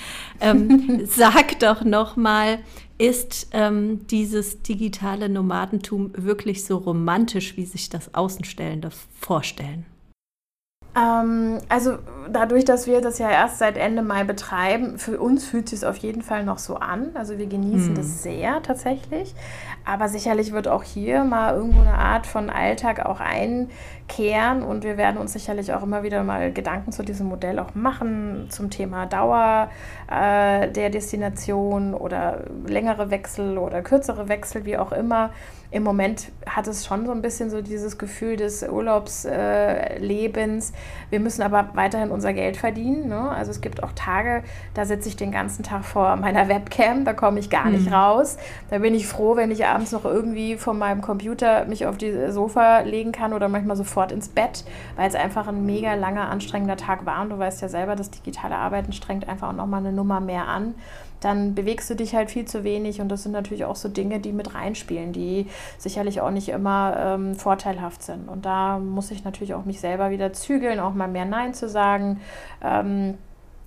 Ähm, 0.40 1.02
sag 1.06 1.58
doch 1.58 1.84
noch 1.84 2.16
mal, 2.16 2.60
ist 2.96 3.48
ähm, 3.52 4.06
dieses 4.06 4.62
digitale 4.62 5.28
Nomadentum 5.28 6.12
wirklich 6.16 6.64
so 6.64 6.78
romantisch, 6.78 7.58
wie 7.58 7.66
sich 7.66 7.90
das 7.90 8.14
Außenstellende 8.14 8.88
vorstellen? 9.20 9.84
Ähm, 10.96 11.58
also 11.68 11.98
dadurch, 12.30 12.64
dass 12.64 12.86
wir 12.86 13.00
das 13.00 13.18
ja 13.18 13.30
erst 13.30 13.58
seit 13.58 13.76
Ende 13.76 14.02
Mai 14.02 14.24
betreiben, 14.24 14.98
für 14.98 15.18
uns 15.18 15.44
fühlt 15.44 15.72
es 15.72 15.80
sich 15.80 15.88
auf 15.88 15.96
jeden 15.98 16.22
Fall 16.22 16.44
noch 16.44 16.58
so 16.58 16.76
an. 16.76 17.10
Also 17.14 17.38
wir 17.38 17.46
genießen 17.46 17.88
hm. 17.88 17.94
das 17.94 18.22
sehr 18.22 18.62
tatsächlich. 18.62 19.34
Aber 19.84 20.08
sicherlich 20.08 20.52
wird 20.52 20.68
auch 20.68 20.82
hier 20.82 21.24
mal 21.24 21.54
irgendwo 21.54 21.80
eine 21.80 21.94
Art 21.94 22.26
von 22.26 22.50
Alltag 22.50 23.06
auch 23.06 23.20
einkehren 23.20 24.62
und 24.62 24.84
wir 24.84 24.96
werden 24.96 25.16
uns 25.18 25.32
sicherlich 25.32 25.72
auch 25.72 25.82
immer 25.82 26.02
wieder 26.02 26.22
mal 26.24 26.52
Gedanken 26.52 26.92
zu 26.92 27.02
diesem 27.02 27.28
Modell 27.28 27.58
auch 27.58 27.74
machen, 27.74 28.46
zum 28.50 28.70
Thema 28.70 29.06
Dauer 29.06 29.70
äh, 30.10 30.70
der 30.70 30.90
Destination 30.90 31.94
oder 31.94 32.44
längere 32.66 33.10
Wechsel 33.10 33.56
oder 33.56 33.82
kürzere 33.82 34.28
Wechsel, 34.28 34.64
wie 34.64 34.76
auch 34.76 34.92
immer 34.92 35.30
im 35.70 35.82
Moment 35.82 36.32
hat 36.46 36.66
es 36.66 36.86
schon 36.86 37.04
so 37.04 37.12
ein 37.12 37.20
bisschen 37.20 37.50
so 37.50 37.60
dieses 37.60 37.98
Gefühl 37.98 38.36
des 38.36 38.62
Urlaubslebens. 38.62 40.70
Äh, 40.70 40.74
wir 41.10 41.20
müssen 41.20 41.42
aber 41.42 41.68
weiterhin 41.74 42.10
unser 42.10 42.32
Geld 42.32 42.56
verdienen. 42.56 43.08
Ne? 43.08 43.30
Also 43.30 43.50
es 43.50 43.60
gibt 43.60 43.82
auch 43.82 43.92
Tage, 43.92 44.44
da 44.72 44.86
sitze 44.86 45.10
ich 45.10 45.16
den 45.16 45.30
ganzen 45.30 45.62
Tag 45.62 45.84
vor 45.84 46.16
meiner 46.16 46.48
Webcam, 46.48 47.04
da 47.04 47.12
komme 47.12 47.38
ich 47.38 47.50
gar 47.50 47.66
mhm. 47.66 47.72
nicht 47.72 47.92
raus. 47.92 48.38
Da 48.70 48.78
bin 48.78 48.94
ich 48.94 49.06
froh, 49.06 49.36
wenn 49.36 49.50
ich 49.50 49.66
abends 49.66 49.92
noch 49.92 50.06
irgendwie 50.06 50.56
von 50.56 50.78
meinem 50.78 51.02
Computer 51.02 51.66
mich 51.66 51.84
auf 51.84 51.98
die 51.98 52.30
Sofa 52.30 52.80
legen 52.80 53.12
kann 53.12 53.34
oder 53.34 53.48
manchmal 53.48 53.76
sofort 53.76 54.10
ins 54.10 54.30
Bett, 54.30 54.64
weil 54.96 55.06
es 55.06 55.14
einfach 55.14 55.48
ein 55.48 55.66
mega 55.66 55.92
langer, 55.94 56.30
anstrengender 56.30 56.78
Tag 56.78 57.04
war. 57.04 57.20
Und 57.20 57.28
du 57.28 57.38
weißt 57.38 57.60
ja 57.60 57.68
selber, 57.68 57.94
das 57.94 58.10
digitale 58.10 58.56
Arbeiten 58.56 58.94
strengt 58.94 59.28
einfach 59.28 59.50
auch 59.50 59.52
nochmal 59.52 59.80
eine 59.80 59.92
Nummer 59.92 60.20
mehr 60.20 60.48
an 60.48 60.76
dann 61.20 61.54
bewegst 61.54 61.88
du 61.90 61.94
dich 61.94 62.14
halt 62.14 62.30
viel 62.30 62.44
zu 62.44 62.64
wenig 62.64 63.00
und 63.00 63.08
das 63.08 63.22
sind 63.22 63.32
natürlich 63.32 63.64
auch 63.64 63.76
so 63.76 63.88
Dinge, 63.88 64.20
die 64.20 64.32
mit 64.32 64.54
reinspielen, 64.54 65.12
die 65.12 65.46
sicherlich 65.78 66.20
auch 66.20 66.30
nicht 66.30 66.48
immer 66.48 66.96
ähm, 66.98 67.34
vorteilhaft 67.34 68.02
sind. 68.02 68.28
Und 68.28 68.44
da 68.44 68.78
muss 68.78 69.10
ich 69.10 69.24
natürlich 69.24 69.54
auch 69.54 69.64
mich 69.64 69.80
selber 69.80 70.10
wieder 70.10 70.32
zügeln, 70.32 70.80
auch 70.80 70.94
mal 70.94 71.08
mehr 71.08 71.24
Nein 71.24 71.54
zu 71.54 71.68
sagen. 71.68 72.20
Ähm, 72.62 73.14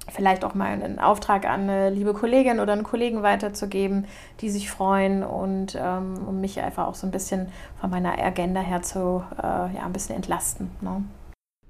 vielleicht 0.09 0.43
auch 0.43 0.55
mal 0.55 0.67
einen 0.67 0.99
Auftrag 0.99 1.45
an 1.45 1.61
eine 1.61 1.89
liebe 1.89 2.13
Kollegin 2.13 2.59
oder 2.59 2.73
einen 2.73 2.83
Kollegen 2.83 3.23
weiterzugeben, 3.23 4.05
die 4.41 4.49
sich 4.49 4.69
freuen 4.69 5.23
und 5.23 5.77
ähm, 5.79 6.15
um 6.27 6.41
mich 6.41 6.59
einfach 6.59 6.87
auch 6.87 6.95
so 6.95 7.07
ein 7.07 7.11
bisschen 7.11 7.49
von 7.79 7.89
meiner 7.89 8.17
Agenda 8.17 8.61
her 8.61 8.81
zu 8.81 9.23
äh, 9.37 9.43
ja, 9.43 9.85
ein 9.85 9.93
bisschen 9.93 10.15
entlasten. 10.15 10.71
Ne? 10.81 11.03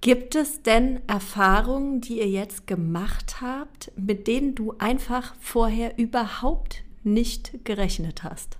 Gibt 0.01 0.33
es 0.33 0.63
denn 0.63 0.99
Erfahrungen, 1.05 2.01
die 2.01 2.17
ihr 2.17 2.27
jetzt 2.27 2.65
gemacht 2.65 3.39
habt, 3.39 3.91
mit 3.95 4.25
denen 4.25 4.55
du 4.55 4.73
einfach 4.79 5.35
vorher 5.39 5.99
überhaupt 5.99 6.81
nicht 7.03 7.63
gerechnet 7.65 8.23
hast? 8.23 8.57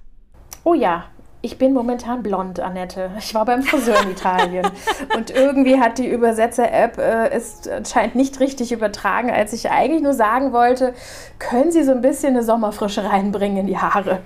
Oh 0.63 0.75
ja, 0.75 1.10
ich 1.43 1.58
bin 1.58 1.73
momentan 1.73 2.21
blond, 2.21 2.60
Annette. 2.60 3.10
Ich 3.17 3.34
war 3.34 3.45
beim 3.45 3.63
Friseur 3.63 3.99
in 4.04 4.12
Italien. 4.12 4.67
und 5.17 5.32
irgendwie 5.32 5.80
hat 5.80 5.97
die 5.97 6.08
Übersetzer-App 6.08 6.99
äh, 6.99 7.30
es 7.30 7.67
anscheinend 7.67 8.13
nicht 8.13 8.39
richtig 8.39 8.71
übertragen, 8.71 9.32
als 9.32 9.51
ich 9.51 9.71
eigentlich 9.71 10.04
nur 10.04 10.13
sagen 10.13 10.54
wollte, 10.54 10.93
können 11.39 11.71
Sie 11.71 11.84
so 11.84 11.93
ein 11.93 12.01
bisschen 12.01 12.36
eine 12.36 12.43
Sommerfrische 12.43 13.04
reinbringen 13.04 13.58
in 13.58 13.67
die 13.67 13.77
Haare? 13.80 14.19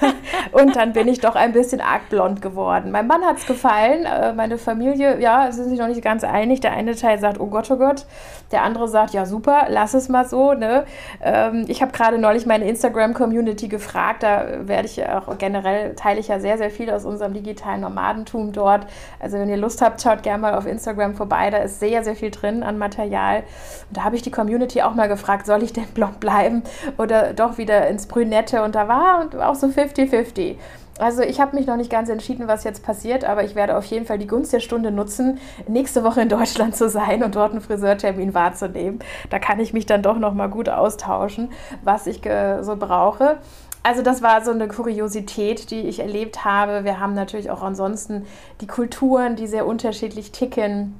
und 0.52 0.76
dann 0.76 0.92
bin 0.92 1.08
ich 1.08 1.20
doch 1.20 1.36
ein 1.36 1.52
bisschen 1.52 1.80
arg 1.80 2.10
blond 2.10 2.42
geworden. 2.42 2.90
Mein 2.90 3.06
Mann 3.06 3.24
hat 3.24 3.38
es 3.38 3.46
gefallen, 3.46 4.04
äh, 4.04 4.34
meine 4.34 4.58
Familie, 4.58 5.18
ja, 5.20 5.50
sind 5.50 5.70
sich 5.70 5.78
noch 5.78 5.88
nicht 5.88 6.02
ganz 6.02 6.22
einig. 6.22 6.60
Der 6.60 6.72
eine 6.72 6.94
Teil 6.94 7.18
sagt, 7.18 7.40
oh 7.40 7.46
Gott, 7.46 7.70
oh 7.70 7.76
Gott. 7.76 8.04
Der 8.52 8.62
andere 8.62 8.88
sagt, 8.88 9.14
ja 9.14 9.24
super, 9.24 9.66
lass 9.68 9.94
es 9.94 10.10
mal 10.10 10.26
so. 10.26 10.52
Ne? 10.52 10.84
Ähm, 11.22 11.64
ich 11.68 11.80
habe 11.80 11.92
gerade 11.92 12.18
neulich 12.18 12.44
meine 12.44 12.68
Instagram-Community 12.68 13.68
gefragt, 13.68 14.22
da 14.22 14.44
werde 14.66 14.86
ich 14.86 15.06
auch 15.08 15.38
generell, 15.38 15.94
teile 15.94 16.20
ich 16.20 16.28
ja 16.28 16.40
sehr, 16.40 16.57
sehr 16.58 16.70
viel 16.70 16.90
aus 16.90 17.06
unserem 17.06 17.32
digitalen 17.32 17.80
Nomadentum 17.80 18.52
dort. 18.52 18.86
Also 19.18 19.38
wenn 19.38 19.48
ihr 19.48 19.56
Lust 19.56 19.80
habt, 19.80 20.02
schaut 20.02 20.22
gerne 20.22 20.42
mal 20.42 20.54
auf 20.54 20.66
Instagram 20.66 21.14
vorbei. 21.14 21.48
Da 21.48 21.58
ist 21.58 21.80
sehr, 21.80 22.04
sehr 22.04 22.16
viel 22.16 22.30
drin 22.30 22.62
an 22.62 22.76
Material. 22.76 23.44
Und 23.88 23.96
da 23.96 24.04
habe 24.04 24.16
ich 24.16 24.22
die 24.22 24.30
Community 24.30 24.82
auch 24.82 24.94
mal 24.94 25.08
gefragt, 25.08 25.46
soll 25.46 25.62
ich 25.62 25.72
denn 25.72 25.86
blond 25.94 26.20
bleiben 26.20 26.62
oder 26.98 27.32
doch 27.32 27.56
wieder 27.56 27.88
ins 27.88 28.06
Brünette? 28.06 28.62
Und 28.62 28.74
da 28.74 28.88
war 28.88 29.30
auch 29.48 29.54
so 29.54 29.68
50-50. 29.68 30.56
Also 31.00 31.22
ich 31.22 31.40
habe 31.40 31.54
mich 31.54 31.68
noch 31.68 31.76
nicht 31.76 31.92
ganz 31.92 32.08
entschieden, 32.08 32.48
was 32.48 32.64
jetzt 32.64 32.82
passiert, 32.82 33.24
aber 33.24 33.44
ich 33.44 33.54
werde 33.54 33.76
auf 33.76 33.84
jeden 33.84 34.04
Fall 34.04 34.18
die 34.18 34.26
Gunst 34.26 34.52
der 34.52 34.58
Stunde 34.58 34.90
nutzen, 34.90 35.38
nächste 35.68 36.02
Woche 36.02 36.22
in 36.22 36.28
Deutschland 36.28 36.74
zu 36.74 36.88
sein 36.88 37.22
und 37.22 37.36
dort 37.36 37.52
einen 37.52 37.60
Friseurtermin 37.60 38.34
wahrzunehmen. 38.34 38.98
Da 39.30 39.38
kann 39.38 39.60
ich 39.60 39.72
mich 39.72 39.86
dann 39.86 40.02
doch 40.02 40.18
noch 40.18 40.34
mal 40.34 40.48
gut 40.48 40.68
austauschen, 40.68 41.52
was 41.84 42.08
ich 42.08 42.22
so 42.62 42.74
brauche 42.76 43.38
also 43.82 44.02
das 44.02 44.22
war 44.22 44.44
so 44.44 44.50
eine 44.50 44.68
Kuriosität, 44.68 45.70
die 45.70 45.82
ich 45.82 46.00
erlebt 46.00 46.44
habe. 46.44 46.84
Wir 46.84 47.00
haben 47.00 47.14
natürlich 47.14 47.50
auch 47.50 47.62
ansonsten 47.62 48.26
die 48.60 48.66
Kulturen, 48.66 49.36
die 49.36 49.46
sehr 49.46 49.66
unterschiedlich 49.66 50.32
ticken 50.32 50.94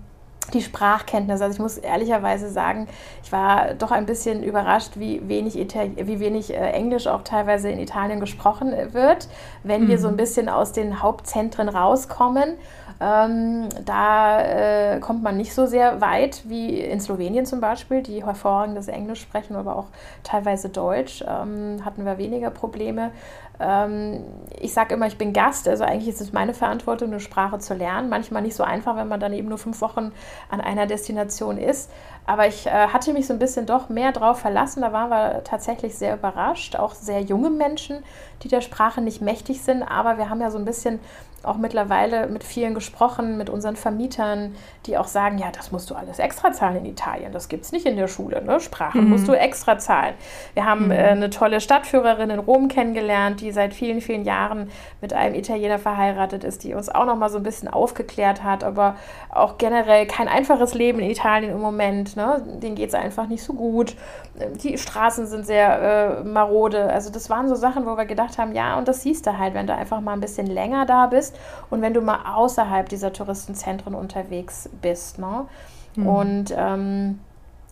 die 0.55 0.63
Sprachkenntnis. 0.63 1.41
Also 1.41 1.55
ich 1.55 1.61
muss 1.61 1.79
ehrlicherweise 1.79 2.49
sagen, 2.51 2.89
ich 3.23 3.33
war 3.33 3.75
doch 3.75 3.91
ein 3.91 4.07
bisschen 4.07 4.43
überrascht, 4.43 4.93
wie 4.95 5.27
wenig, 5.29 5.59
Itali 5.59 5.95
wie 5.97 6.21
wenig 6.21 6.53
äh, 6.53 6.71
Englisch 6.71 7.07
auch 7.07 7.23
teilweise 7.23 7.71
in 7.71 7.79
Italien 7.79 8.21
gesprochen 8.21 8.73
wird, 8.93 9.29
wenn 9.63 9.85
mhm. 9.85 9.89
wir 9.89 9.99
so 9.99 10.09
ein 10.09 10.17
bisschen 10.17 10.49
aus 10.49 10.73
den 10.73 11.03
Hauptzentren 11.03 11.69
rauskommen. 11.69 12.55
Ähm, 13.01 13.69
da 13.85 14.41
äh, 14.41 15.01
kommt 15.01 15.23
man 15.23 15.37
nicht 15.37 15.55
so 15.55 15.67
sehr 15.67 16.01
weit 16.01 16.43
wie 16.49 16.81
in 16.81 17.01
Slowenien 17.01 17.47
zum 17.47 17.61
Beispiel, 17.61 18.03
die 18.03 18.25
hervorragendes 18.25 18.89
Englisch 18.89 19.21
sprechen, 19.21 19.55
aber 19.55 19.77
auch 19.77 19.87
teilweise 20.25 20.69
Deutsch. 20.69 21.23
Ähm, 21.27 21.85
hatten 21.85 22.05
wir 22.05 22.19
weniger 22.19 22.51
Probleme. 22.51 23.13
Ähm, 23.61 24.25
ich 24.61 24.73
sage 24.73 24.95
immer, 24.95 25.07
ich 25.07 25.19
bin 25.19 25.33
Gast, 25.33 25.69
also 25.69 25.85
eigentlich 25.85 26.09
ist 26.09 26.21
es 26.21 26.33
meine 26.33 26.55
Verantwortung, 26.55 27.09
eine 27.09 27.21
Sprache 27.21 27.59
zu 27.59 27.75
lernen. 27.75 28.09
Manchmal 28.09 28.43
nicht 28.43 28.55
so 28.55 28.63
einfach, 28.63 28.97
wenn 28.97 29.09
man 29.09 29.21
dann 29.21 29.33
eben 29.33 29.49
nur 29.49 29.59
fünf 29.59 29.81
Wochen 29.81 30.13
an 30.49 30.61
einer 30.61 30.87
Destination 30.87 31.59
ist. 31.59 31.91
Aber 32.27 32.47
ich 32.47 32.67
äh, 32.67 32.71
hatte 32.71 33.13
mich 33.13 33.27
so 33.27 33.33
ein 33.33 33.39
bisschen 33.39 33.67
doch 33.67 33.89
mehr 33.89 34.13
drauf 34.13 34.41
verlassen. 34.41 34.83
Da 34.83 34.93
waren 34.93 35.11
wir 35.11 35.45
tatsächlich 35.45 35.97
sehr 35.97 36.15
überrascht. 36.15 36.77
Auch 36.77 36.95
sehr 36.95 37.23
junge 37.23 37.51
Menschen, 37.51 38.03
die 38.43 38.49
der 38.49 38.61
Sprache 38.61 39.01
nicht 39.01 39.23
mächtig 39.23 39.63
sind. 39.63 39.83
Aber 39.83 40.19
wir 40.19 40.29
haben 40.29 40.41
ja 40.41 40.51
so 40.51 40.59
ein 40.59 40.65
bisschen 40.65 41.01
auch 41.43 41.57
mittlerweile 41.57 42.27
mit 42.27 42.43
vielen 42.43 42.75
gesprochen, 42.75 43.39
mit 43.39 43.49
unseren 43.49 43.77
Vermietern, 43.77 44.55
die 44.87 44.99
auch 44.99 45.07
sagen, 45.07 45.39
ja, 45.39 45.51
das 45.53 45.71
musst 45.71 45.89
du 45.89 45.95
alles 45.95 46.19
extra 46.19 46.53
zahlen 46.53 46.79
in 46.79 46.87
Italien. 46.87 47.33
Das 47.33 47.49
gibt 47.49 47.65
es 47.65 47.73
nicht 47.73 47.87
in 47.87 47.97
der 47.97 48.09
Schule. 48.09 48.43
Ne? 48.45 48.61
Sprachen 48.61 49.05
mhm. 49.05 49.11
musst 49.11 49.29
du 49.29 49.33
extra 49.33 49.79
zahlen. 49.79 50.15
Wir 50.55 50.65
haben 50.65 50.87
mhm. 50.87 50.91
äh, 50.91 50.97
eine 50.97 51.31
tolle 51.31 51.61
Stadtführerin 51.61 52.31
in 52.31 52.41
Rom 52.41 52.69
kennengelernt, 52.69 53.41
die 53.41 53.48
seit 53.53 53.75
vielen, 53.75 54.01
vielen 54.01 54.25
Jahren 54.25 54.71
mit 55.01 55.13
einem 55.13 55.35
Italiener 55.35 55.79
verheiratet 55.79 56.45
ist, 56.45 56.65
die 56.65 56.75
uns 56.75 56.89
auch 56.89 57.07
noch 57.07 57.17
mal 57.17 57.31
so 57.31 57.39
ein 57.39 57.43
bisschen 57.43 57.69
aufgeklärt 57.69 58.45
hat, 58.45 58.65
aber 58.65 58.97
auch 59.31 59.57
generell 59.59 60.07
kein 60.07 60.29
einfaches 60.29 60.75
Leben 60.75 60.99
in 61.01 61.11
Italien 61.11 61.53
im 61.53 61.61
Moment 61.61 62.09
Ne? 62.19 62.43
Denen 62.63 62.75
geht 62.75 62.89
es 62.89 62.95
einfach 62.95 63.29
nicht 63.29 63.43
so 63.43 63.53
gut. 63.53 63.97
Die 64.63 64.77
Straßen 64.77 65.27
sind 65.27 65.47
sehr 65.47 66.21
äh, 66.21 66.25
marode. 66.25 66.91
Also 66.93 67.11
das 67.11 67.31
waren 67.31 67.49
so 67.49 67.55
Sachen, 67.55 67.87
wo 67.87 67.97
wir 67.97 68.07
gedacht 68.07 68.39
haben, 68.39 68.53
ja, 68.53 68.77
und 68.77 68.89
das 68.89 69.03
siehst 69.03 69.27
du 69.27 69.39
halt, 69.39 69.55
wenn 69.55 69.67
du 69.67 69.75
einfach 69.75 70.01
mal 70.01 70.13
ein 70.13 70.21
bisschen 70.21 70.47
länger 70.47 70.87
da 70.87 71.07
bist 71.07 71.39
und 71.71 71.83
wenn 71.83 71.95
du 71.95 72.01
mal 72.01 72.35
außerhalb 72.35 72.89
dieser 72.89 73.13
Touristenzentren 73.13 73.95
unterwegs 73.95 74.69
bist. 74.83 75.19
Ne? 75.19 75.47
Mhm. 75.97 76.07
Und 76.07 76.55
ähm, 76.57 77.21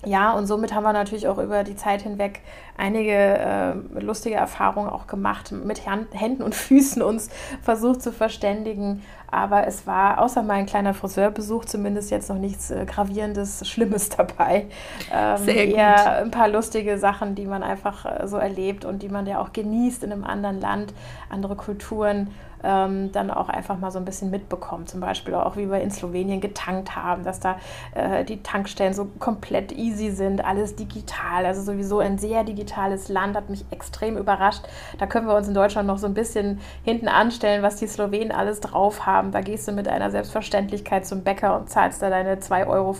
ja, 0.04 0.32
und 0.32 0.46
somit 0.46 0.74
haben 0.74 0.84
wir 0.84 0.92
natürlich 0.92 1.26
auch 1.26 1.38
über 1.38 1.64
die 1.64 1.74
Zeit 1.74 2.02
hinweg 2.02 2.40
einige 2.76 3.12
äh, 3.12 3.72
lustige 4.00 4.36
Erfahrungen 4.36 4.90
auch 4.90 5.06
gemacht, 5.06 5.52
mit 5.52 5.82
Händen 5.86 6.42
und 6.42 6.54
Füßen 6.54 7.02
uns 7.02 7.30
versucht 7.62 8.02
zu 8.02 8.12
verständigen. 8.12 9.02
Aber 9.30 9.66
es 9.66 9.86
war 9.86 10.20
außer 10.20 10.42
mein 10.42 10.66
kleiner 10.66 10.94
Friseurbesuch 10.94 11.64
zumindest 11.64 12.10
jetzt 12.10 12.28
noch 12.28 12.38
nichts 12.38 12.70
äh, 12.70 12.84
Gravierendes, 12.86 13.66
Schlimmes 13.68 14.08
dabei. 14.16 14.66
Ähm, 15.12 15.38
Sehr 15.38 15.66
gut. 15.66 15.76
Eher 15.76 16.18
ein 16.18 16.30
paar 16.30 16.48
lustige 16.48 16.98
Sachen, 16.98 17.34
die 17.34 17.46
man 17.46 17.62
einfach 17.62 18.04
äh, 18.04 18.28
so 18.28 18.36
erlebt 18.36 18.84
und 18.84 19.02
die 19.02 19.08
man 19.08 19.26
ja 19.26 19.40
auch 19.40 19.52
genießt 19.52 20.04
in 20.04 20.12
einem 20.12 20.24
anderen 20.24 20.60
Land, 20.60 20.92
andere 21.30 21.56
Kulturen 21.56 22.28
ähm, 22.64 23.12
dann 23.12 23.30
auch 23.30 23.48
einfach 23.48 23.78
mal 23.78 23.90
so 23.90 23.98
ein 23.98 24.04
bisschen 24.04 24.30
mitbekommen. 24.30 24.86
Zum 24.86 25.00
Beispiel 25.00 25.34
auch, 25.34 25.56
wie 25.56 25.70
wir 25.70 25.80
in 25.80 25.90
Slowenien 25.90 26.40
getankt 26.40 26.96
haben, 26.96 27.24
dass 27.24 27.40
da 27.40 27.56
äh, 27.94 28.24
die 28.24 28.42
Tankstellen 28.42 28.94
so 28.94 29.06
komplett 29.18 29.72
easy 29.72 30.10
sind, 30.10 30.44
alles 30.44 30.76
digital, 30.76 31.46
also 31.46 31.62
sowieso 31.62 31.98
ein 31.98 32.18
sehr 32.18 32.44
digitales 32.44 33.08
Land, 33.08 33.36
hat 33.36 33.50
mich 33.50 33.64
extrem 33.70 34.16
überrascht. 34.16 34.62
Da 34.98 35.06
können 35.06 35.26
wir 35.26 35.34
uns 35.34 35.48
in 35.48 35.54
Deutschland 35.54 35.86
noch 35.86 35.98
so 35.98 36.06
ein 36.06 36.14
bisschen 36.14 36.60
hinten 36.84 37.08
anstellen, 37.08 37.62
was 37.62 37.76
die 37.76 37.86
Slowenen 37.86 38.32
alles 38.32 38.60
drauf 38.60 39.06
haben. 39.06 39.32
Da 39.32 39.40
gehst 39.40 39.68
du 39.68 39.72
mit 39.72 39.88
einer 39.88 40.10
Selbstverständlichkeit 40.10 41.06
zum 41.06 41.22
Bäcker 41.22 41.58
und 41.58 41.70
zahlst 41.70 42.02
da 42.02 42.10
deine 42.10 42.36
2,50 42.36 42.66
Euro, 42.68 42.94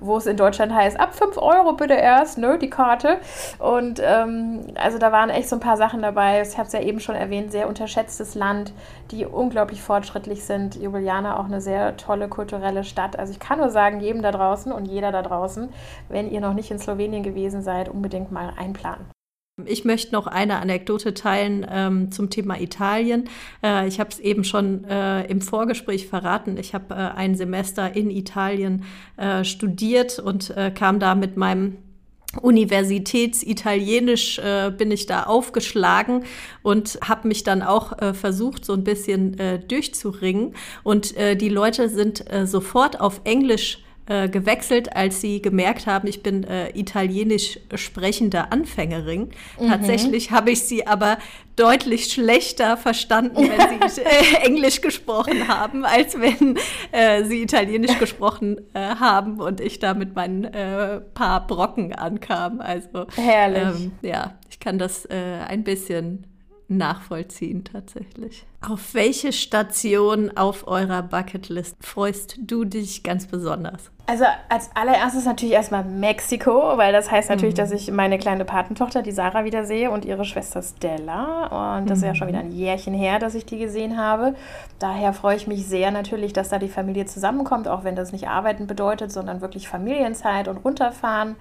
wo 0.00 0.16
es 0.16 0.26
in 0.26 0.36
Deutschland 0.36 0.74
heißt, 0.74 0.98
ab 0.98 1.14
5 1.14 1.38
Euro 1.38 1.72
bitte 1.72 1.94
erst, 1.94 2.38
ne, 2.38 2.58
die 2.58 2.70
Karte. 2.70 3.18
Und 3.58 4.00
ähm, 4.04 4.66
also 4.74 4.98
da 4.98 5.12
waren 5.12 5.30
echt 5.30 5.48
so 5.48 5.56
ein 5.56 5.60
paar 5.60 5.76
Sachen 5.76 6.02
dabei. 6.02 6.42
Ich 6.42 6.56
habe 6.56 6.66
es 6.66 6.72
ja 6.72 6.80
eben 6.80 7.00
schon 7.00 7.14
erwähnt, 7.14 7.52
sehr 7.52 7.68
unterschätztes 7.68 8.34
Land 8.34 8.59
die 9.10 9.26
unglaublich 9.26 9.82
fortschrittlich 9.82 10.44
sind. 10.44 10.76
Ljubljana 10.76 11.38
auch 11.38 11.44
eine 11.44 11.60
sehr 11.60 11.96
tolle 11.96 12.28
kulturelle 12.28 12.84
Stadt. 12.84 13.18
Also 13.18 13.32
ich 13.32 13.40
kann 13.40 13.58
nur 13.58 13.70
sagen, 13.70 14.00
jedem 14.00 14.22
da 14.22 14.30
draußen 14.32 14.72
und 14.72 14.86
jeder 14.86 15.12
da 15.12 15.22
draußen, 15.22 15.68
wenn 16.08 16.30
ihr 16.30 16.40
noch 16.40 16.54
nicht 16.54 16.70
in 16.70 16.78
Slowenien 16.78 17.22
gewesen 17.22 17.62
seid, 17.62 17.88
unbedingt 17.88 18.32
mal 18.32 18.52
einplanen. 18.56 19.06
Ich 19.66 19.84
möchte 19.84 20.12
noch 20.12 20.26
eine 20.26 20.58
Anekdote 20.58 21.12
teilen 21.14 21.66
ähm, 21.70 22.12
zum 22.12 22.30
Thema 22.30 22.58
Italien. 22.58 23.28
Äh, 23.62 23.88
ich 23.88 24.00
habe 24.00 24.10
es 24.10 24.18
eben 24.18 24.44
schon 24.44 24.84
äh, 24.84 25.24
im 25.26 25.40
Vorgespräch 25.40 26.08
verraten. 26.08 26.56
Ich 26.56 26.74
habe 26.74 26.94
äh, 26.94 26.96
ein 26.96 27.34
Semester 27.34 27.94
in 27.94 28.10
Italien 28.10 28.84
äh, 29.16 29.44
studiert 29.44 30.18
und 30.18 30.50
äh, 30.56 30.70
kam 30.70 30.98
da 30.98 31.14
mit 31.14 31.36
meinem 31.36 31.76
Universitätsitalienisch 32.40 34.38
äh, 34.38 34.70
bin 34.76 34.90
ich 34.92 35.06
da 35.06 35.24
aufgeschlagen 35.24 36.24
und 36.62 36.98
habe 37.02 37.26
mich 37.28 37.42
dann 37.42 37.62
auch 37.62 37.98
äh, 37.98 38.14
versucht, 38.14 38.64
so 38.64 38.72
ein 38.72 38.84
bisschen 38.84 39.38
äh, 39.38 39.58
durchzuringen. 39.58 40.54
Und 40.84 41.16
äh, 41.16 41.34
die 41.36 41.48
Leute 41.48 41.88
sind 41.88 42.30
äh, 42.32 42.46
sofort 42.46 43.00
auf 43.00 43.22
Englisch 43.24 43.78
äh, 44.06 44.28
gewechselt, 44.28 44.96
als 44.96 45.20
sie 45.20 45.40
gemerkt 45.40 45.86
haben, 45.86 46.08
ich 46.08 46.22
bin 46.22 46.42
äh, 46.42 46.70
italienisch 46.76 47.60
sprechende 47.74 48.50
Anfängerin. 48.50 49.30
Mhm. 49.60 49.68
Tatsächlich 49.68 50.32
habe 50.32 50.50
ich 50.50 50.62
sie 50.62 50.86
aber 50.86 51.18
deutlich 51.54 52.12
schlechter 52.12 52.76
verstanden, 52.76 53.36
wenn 53.36 53.88
sie 53.88 54.00
äh, 54.00 54.44
Englisch 54.44 54.80
gesprochen 54.80 55.46
haben, 55.46 55.84
als 55.84 56.18
wenn 56.18 56.58
äh, 56.90 57.24
sie 57.24 57.42
Italienisch 57.42 57.98
gesprochen 57.98 58.60
äh, 58.74 58.80
haben 58.80 59.40
und 59.40 59.60
ich 59.60 59.78
da 59.78 59.94
mit 59.94 60.16
meinen 60.16 60.50
paar 61.14 61.46
Brocken 61.46 61.94
ankam. 61.94 62.60
Also 62.60 63.06
herrlich. 63.14 63.84
Ähm, 63.84 63.92
ja, 64.02 64.34
ich 64.48 64.58
kann 64.58 64.78
das 64.78 65.06
ein 65.06 65.62
bisschen 65.62 66.26
nachvollziehen 66.68 67.64
tatsächlich. 67.64 68.44
Auf 68.62 68.92
welche 68.92 69.32
Station 69.32 70.36
auf 70.36 70.68
eurer 70.68 71.02
Bucketlist 71.02 71.76
freust 71.80 72.36
du 72.38 72.66
dich 72.66 73.02
ganz 73.02 73.26
besonders? 73.26 73.90
Also 74.06 74.24
als 74.50 74.70
allererstes 74.74 75.24
natürlich 75.24 75.54
erstmal 75.54 75.84
Mexiko, 75.84 76.76
weil 76.76 76.92
das 76.92 77.10
heißt 77.10 77.30
natürlich, 77.30 77.54
mhm. 77.54 77.58
dass 77.58 77.70
ich 77.70 77.90
meine 77.90 78.18
kleine 78.18 78.44
Patentochter, 78.44 79.02
die 79.02 79.12
Sarah, 79.12 79.44
wieder 79.44 79.64
sehe 79.64 79.90
und 79.90 80.04
ihre 80.04 80.24
Schwester 80.24 80.62
Stella. 80.62 81.78
Und 81.78 81.88
das 81.88 81.98
mhm. 81.98 82.04
ist 82.04 82.08
ja 82.08 82.14
schon 82.16 82.28
wieder 82.28 82.40
ein 82.40 82.52
Jährchen 82.52 82.92
her, 82.92 83.18
dass 83.18 83.34
ich 83.34 83.46
die 83.46 83.58
gesehen 83.58 83.96
habe. 83.96 84.34
Daher 84.78 85.12
freue 85.12 85.36
ich 85.36 85.46
mich 85.46 85.66
sehr 85.66 85.90
natürlich, 85.90 86.32
dass 86.32 86.48
da 86.50 86.58
die 86.58 86.68
Familie 86.68 87.06
zusammenkommt, 87.06 87.66
auch 87.66 87.84
wenn 87.84 87.96
das 87.96 88.12
nicht 88.12 88.28
Arbeiten 88.28 88.66
bedeutet, 88.66 89.10
sondern 89.10 89.40
wirklich 89.40 89.68
Familienzeit 89.68 90.48
und 90.48 90.58
runterfahren. 90.58 91.36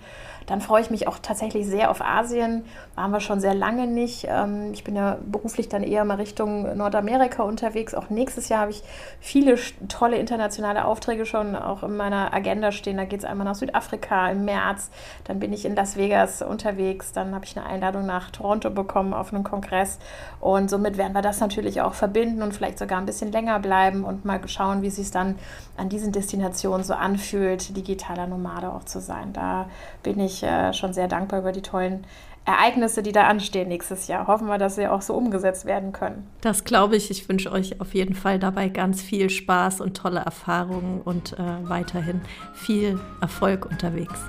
Dann 0.45 0.61
freue 0.61 0.81
ich 0.81 0.89
mich 0.89 1.07
auch 1.07 1.19
tatsächlich 1.19 1.67
sehr 1.67 1.91
auf 1.91 2.01
Asien. 2.01 2.65
Waren 2.95 3.11
wir 3.11 3.19
schon 3.19 3.39
sehr 3.39 3.53
lange 3.53 3.87
nicht. 3.87 4.27
Ähm, 4.29 4.71
ich 4.73 4.83
bin 4.83 4.95
ja 4.95 5.17
beruflich 5.25 5.69
dann 5.69 5.83
eher 5.83 6.05
mal 6.05 6.15
Richtung 6.15 6.75
Nordamerika 6.75 7.08
unterwegs. 7.43 7.93
Auch 7.93 8.09
nächstes 8.09 8.49
Jahr 8.49 8.61
habe 8.61 8.71
ich 8.71 8.83
viele 9.19 9.57
tolle 9.87 10.17
internationale 10.17 10.85
Aufträge 10.85 11.25
schon 11.25 11.55
auch 11.55 11.83
in 11.83 11.95
meiner 11.97 12.33
Agenda 12.33 12.71
stehen. 12.71 12.97
Da 12.97 13.05
geht 13.05 13.19
es 13.19 13.25
einmal 13.25 13.45
nach 13.45 13.55
Südafrika 13.55 14.29
im 14.29 14.45
März. 14.45 14.91
Dann 15.23 15.39
bin 15.39 15.53
ich 15.53 15.65
in 15.65 15.75
Las 15.75 15.97
Vegas 15.97 16.41
unterwegs. 16.41 17.11
Dann 17.11 17.33
habe 17.33 17.45
ich 17.45 17.57
eine 17.57 17.65
Einladung 17.65 18.05
nach 18.05 18.31
Toronto 18.31 18.69
bekommen 18.69 19.13
auf 19.13 19.33
einen 19.33 19.43
Kongress. 19.43 19.99
Und 20.39 20.69
somit 20.69 20.97
werden 20.97 21.13
wir 21.13 21.21
das 21.21 21.39
natürlich 21.39 21.81
auch 21.81 21.93
verbinden 21.93 22.41
und 22.41 22.53
vielleicht 22.53 22.79
sogar 22.79 22.99
ein 22.99 23.05
bisschen 23.05 23.31
länger 23.31 23.59
bleiben 23.59 24.03
und 24.03 24.25
mal 24.25 24.39
schauen, 24.47 24.81
wie 24.81 24.87
es 24.87 24.95
sich 24.97 25.11
dann 25.11 25.37
an 25.77 25.89
diesen 25.89 26.11
Destinationen 26.11 26.83
so 26.83 26.93
anfühlt, 26.93 27.75
digitaler 27.75 28.27
Nomade 28.27 28.71
auch 28.71 28.83
zu 28.83 28.99
sein. 28.99 29.33
Da 29.33 29.69
bin 30.03 30.19
ich 30.19 30.43
äh, 30.43 30.73
schon 30.73 30.93
sehr 30.93 31.07
dankbar 31.07 31.39
über 31.39 31.51
die 31.51 31.61
tollen 31.61 32.05
Ereignisse, 32.49 33.03
die 33.03 33.11
da 33.11 33.27
anstehen 33.27 33.67
nächstes 33.67 34.07
Jahr. 34.07 34.27
Hoffen 34.27 34.47
wir, 34.47 34.57
dass 34.57 34.75
sie 34.75 34.87
auch 34.87 35.01
so 35.01 35.13
umgesetzt 35.13 35.65
werden 35.65 35.91
können. 35.91 36.27
Das 36.41 36.63
glaube 36.63 36.95
ich. 36.95 37.11
Ich 37.11 37.29
wünsche 37.29 37.51
euch 37.51 37.79
auf 37.79 37.93
jeden 37.93 38.15
Fall 38.15 38.39
dabei 38.39 38.69
ganz 38.69 39.01
viel 39.01 39.29
Spaß 39.29 39.81
und 39.81 39.95
tolle 39.95 40.19
Erfahrungen 40.19 41.01
und 41.01 41.33
äh, 41.33 41.43
weiterhin 41.63 42.21
viel 42.53 42.99
Erfolg 43.21 43.65
unterwegs. 43.65 44.19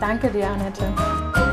Danke 0.00 0.28
dir, 0.28 0.46
Annette. 0.48 1.49